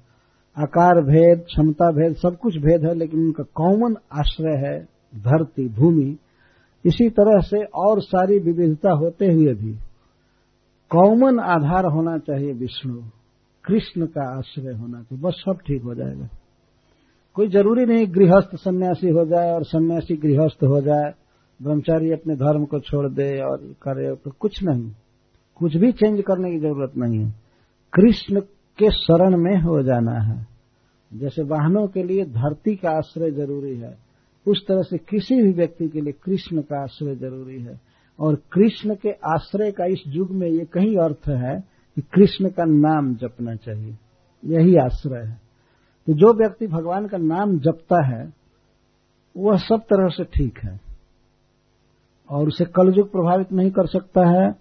आकार 0.58 1.04
भेद, 1.04 1.38
क्षमता 1.38 1.90
भेद, 1.90 2.16
सब 2.16 2.36
कुछ 2.36 2.56
भेद 2.56 2.84
है, 2.84 2.94
लेकिन 2.94 3.20
उनका 3.20 3.44
कॉमन 3.54 3.96
आश्रय 4.12 4.66
है 4.66 4.82
धरती, 5.16 5.68
भूमि। 5.68 6.16
इसी 6.84 7.10
तरह 7.10 7.40
से 7.40 7.64
और 7.64 8.02
सारी 8.02 8.38
विविधता 8.38 8.92
होते 8.92 9.26
हुए 9.26 9.54
भी 9.54 9.72
कॉमन 10.90 11.40
आधार 11.40 11.84
होना 11.84 12.18
चाहिए 12.18 12.52
विष्णु। 12.52 13.00
कृष्ण 13.64 14.06
का 14.06 14.38
आश्रय 14.38 14.74
होना 14.74 15.02
चाहिए। 15.02 15.22
बस 15.22 15.32
सब 15.32 15.58
ठीक 15.66 15.82
हो 15.82 15.94
जाएगा। 15.94 16.28
कोई 17.38 17.48
ज़रूरी 17.48 17.86
नहीं 17.86 18.06
गृहस्थ 18.14 18.56
सन्यासी 18.56 19.08
हो 19.08 19.24
जाए 19.24 19.50
और 19.50 19.64
सन्यासी 19.64 20.16
गृहस्थ 20.16 20.64
हो 20.64 20.80
जाए, 20.80 21.12
ब्रह्मचारी 21.62 22.10
अपने 22.10 22.34
धर्म 22.34 22.64
को 22.64 22.80
छोड़ 22.80 23.08
दे 23.08 23.40
और 23.40 23.56
करे 23.56 24.16
तो 24.16 24.30
कुछ 24.30 24.64
नहीं। 24.64 24.90
कुछ 25.54 25.76
भी 25.76 25.92
चेंज 25.92 26.20
करने 26.20 26.50
की 26.50 26.58
ज़रूरत 26.58 26.92
नहीं 26.96 27.24
है। 27.24 27.34
कृष्ण 27.92 28.40
के 28.78 28.90
शरण 28.90 29.36
में 29.36 29.60
हो 29.60 29.82
जाना 29.82 30.12
है। 30.12 30.46
जैसे 31.14 31.42
वाहनों 31.42 31.86
के 31.86 32.02
लिए 32.02 32.24
धरती 32.24 32.76
का 32.76 32.90
आश्रय 32.90 33.30
ज़रूरी 33.30 33.76
है, 33.76 33.98
उस 34.48 34.66
तरह 34.66 34.82
से 34.82 34.98
किसी 34.98 35.42
भी 35.42 35.52
व्यक्ति 35.52 35.88
के 35.88 36.00
लिए 36.00 36.12
कृष्ण 36.12 36.60
का 36.60 36.82
आश्रय 36.82 37.16
ज़रूरी 37.16 37.62
है। 37.62 37.80
और 38.20 38.34
कृष्ण 38.52 38.94
के 38.94 39.10
आश्रय 39.10 39.70
का 39.70 39.84
इस 39.84 40.02
युग 40.06 40.30
में 40.30 40.48
ये 40.48 40.64
कहीं 40.64 40.96
अर्थ 40.96 41.28
है 41.28 41.64
कि 41.96 42.02
कृष्ण 42.14 42.48
का 42.48 42.64
नाम 42.64 43.14
जपना 43.14 43.54
चाहिए। 43.54 43.96
यही 44.44 44.76
आश्रय 44.76 45.26
है। 45.26 45.47
तो 46.08 46.14
जो 46.14 46.32
व्यक्ति 46.32 46.66
भगवान 46.66 47.06
का 47.06 47.18
नाम 47.18 47.58
जपता 47.58 48.06
है, 48.06 48.32
वह 49.36 49.56
सब 49.56 49.80
तरह 49.80 50.08
से 50.08 50.24
ठीक 50.24 50.58
है। 50.64 50.80
और 52.30 52.46
उसे 52.46 52.64
कलयुग 52.64 53.12
प्रभावित 53.12 53.52
नहीं 53.52 53.70
कर 53.70 53.86
सकता 53.86 54.28
है, 54.28 54.54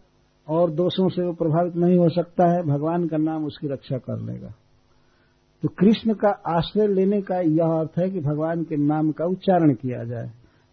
और 0.50 0.72
दोषों 0.72 1.10
से 1.10 1.22
वो 1.22 1.34
प्रभावित 1.34 1.76
नहीं 1.76 1.98
हो 1.98 2.10
सकता 2.10 2.52
है, 2.52 2.64
भगवान 2.64 3.08
का 3.08 3.18
नाम 3.18 3.46
उसकी 3.46 3.68
रक्षा 3.68 3.98
कर 3.98 4.20
लेगा। 4.20 4.50
तो 5.62 5.68
कृष्ण 5.68 6.14
का 6.14 6.30
आश्रय 6.30 6.88
लेने 6.88 7.22
का 7.22 7.40
यह 7.40 7.66
अर्थ 7.66 8.00
है 8.00 8.10
कि 8.10 8.20
भगवान 8.20 8.64
के 8.64 8.76
नाम 8.76 9.12
का 9.12 9.26
उच्चारण 9.26 9.74
किया 9.74 10.04
जाए। 10.04 10.28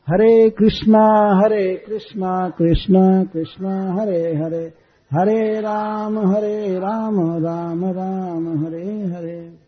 हरे 0.09 0.51
कृष्णा 0.51 1.41
हरे 1.45 1.85
कृष्णा 1.87 2.49
कृष्णा 2.49 3.25
कृष्णा, 3.25 3.95
हरे 3.95 4.37
हरे 4.37 4.73
हरे 5.13 5.61
राम 5.61 6.19
हरे 6.19 6.79
राम 6.79 7.21
राम 7.45 7.85
राम, 7.85 8.65
हरे 8.65 9.07
हरे। 9.07 9.64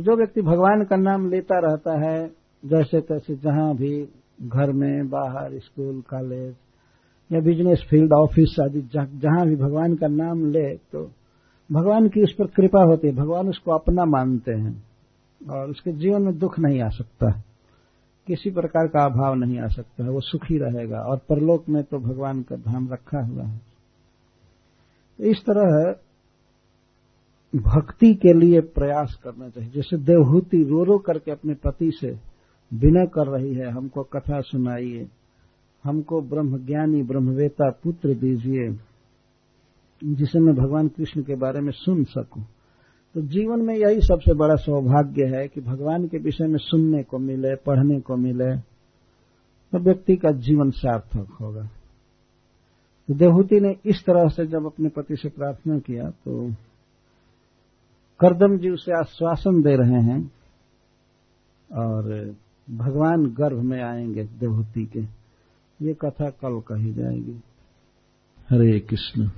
तो 0.00 0.04
जो 0.04 0.16
व्यक्ति 0.16 0.42
भगवान 0.42 0.82
का 0.84 0.96
नाम 0.96 1.28
लेता 1.30 1.58
रहता 1.58 1.94
है, 2.00 2.28
जैसे 2.62 3.00
तैसे 3.00 3.34
जहाँ 3.36 3.74
भी 3.76 4.08
घर 4.42 4.72
में, 4.72 5.08
बाहर, 5.10 5.58
स्कूल, 5.58 6.00
कॉलेज, 6.10 6.54
या 7.30 7.40
बिज़नेस 7.40 7.84
फ़ील्ड 7.90 8.12
ऑफ़िस 8.12 8.56
आदि, 8.60 8.80
जहाँ 8.94 9.46
भी 9.46 9.56
भगवान 9.56 9.94
का 9.94 10.06
नाम 10.06 10.44
ले 10.50 10.74
तो 10.92 11.10
भगवान 11.70 12.08
की 12.08 12.22
उस 12.22 12.32
पर 12.32 12.46
कृपा 12.46 12.82
होती 12.82 13.08
है। 13.08 13.14
भगवान 13.14 13.48
उसको 13.48 13.72
अपना 13.72 14.04
मानते 14.04 14.52
हैं 14.52 14.82
और 15.40 15.70
उसके 15.70 15.92
जीवन 15.92 16.22
में 16.22 16.38
दुख 16.38 16.58
नहीं 16.58 16.80
आ 16.82 16.88
सकता। 16.88 17.30
किसी 18.26 18.50
प्रकार 18.50 18.86
का 18.86 19.04
अभाव 19.04 19.34
नहीं 19.34 19.60
आ 19.60 19.68
सकता। 19.68 20.04
है 20.04 20.10
वो 20.10 20.20
सुखी 20.20 20.58
रहेगा 20.58 21.00
और 21.00 21.16
परलोक 21.28 21.68
में 21.68 21.82
तो 21.84 21.98
भगवान 21.98 22.42
का 22.42 22.56
धाम 22.56 22.88
रखा 22.92 23.26
हुआ 23.26 23.44
है। 23.44 23.58
तो 25.18 25.24
इस 25.24 25.40
तरह 25.40 25.94
भक्ति 27.52 28.12
के 28.14 28.32
लिए 28.32 28.60
प्रयास 28.60 29.18
करना 29.24 29.48
चाहिए। 29.48 29.70
जैसे 29.70 29.96
देवहूति 29.96 30.62
रो 30.64 30.84
रो 30.84 30.98
करके 30.98 31.30
अपने 31.30 31.54
पति 31.54 31.90
से 31.94 32.10
विनय 32.72 33.06
कर 33.06 33.26
रही 33.28 33.54
है, 33.54 33.70
हमको 33.70 34.02
कथा 34.02 34.40
सुनाइए, 34.40 35.08
हमको 35.84 36.20
ब्रह्मज्ञानी, 36.22 37.02
ब्रह्मवेता 37.02 37.70
पुत्र 37.82 38.14
दीजिए, 38.14 38.68
जिसे 40.02 40.38
मैं 40.38 40.54
भगवान 40.54 40.88
कृष्ण 40.88 41.22
के 41.22 41.34
बारे 41.34 41.60
में 41.60 41.72
सुन 41.72 42.04
सकूँ। 42.04 42.44
तो 43.14 43.20
जीवन 43.20 43.60
में 43.60 43.74
यही 43.74 44.00
सबसे 44.00 44.34
बड़ा 44.34 44.54
सौभाग्य 44.56 45.24
है 45.26 45.46
कि 45.48 45.60
भगवान 45.60 46.06
के 46.08 46.18
विषय 46.18 46.46
में 46.46 46.58
सुनने 46.58 47.02
को 47.02 47.18
मिले, 47.18 47.54
पढ़ने 47.56 48.00
को 48.00 48.16
मिले 48.16 48.56
तो 49.72 49.78
व्यक्ति 49.78 50.16
का 50.16 50.30
जीवन 50.38 50.70
सार्थक 50.70 51.36
होगा। 51.40 51.62
तो 53.08 53.14
देवहूति 53.14 53.60
ने 53.60 53.74
इस 53.86 54.04
तरह 54.04 54.28
से 54.28 54.46
जब 54.46 54.66
अपने 54.66 54.88
पति 54.88 55.16
से 55.16 55.28
प्रार्थना 55.28 55.78
किया 55.78 56.04
तो 56.04 56.48
करदम 58.20 58.58
जी 58.58 58.70
उसे 58.70 58.92
आश्वासन 58.92 59.62
दे 59.62 59.76
रहे 59.76 60.02
हैं 60.02 60.32
और 61.72 62.34
भगवान 62.70 63.26
गर्भ 63.26 63.58
में 63.58 63.82
आएँगे 63.82 64.24
देवहूति 64.24 64.86
के। 64.86 65.00
ये 65.82 65.94
कथा 65.94 66.30
कल 66.30 66.60
कही 66.60 66.92
जाएगी। 66.92 67.40
हरे 68.50 68.80
कृष्ण। 68.80 69.30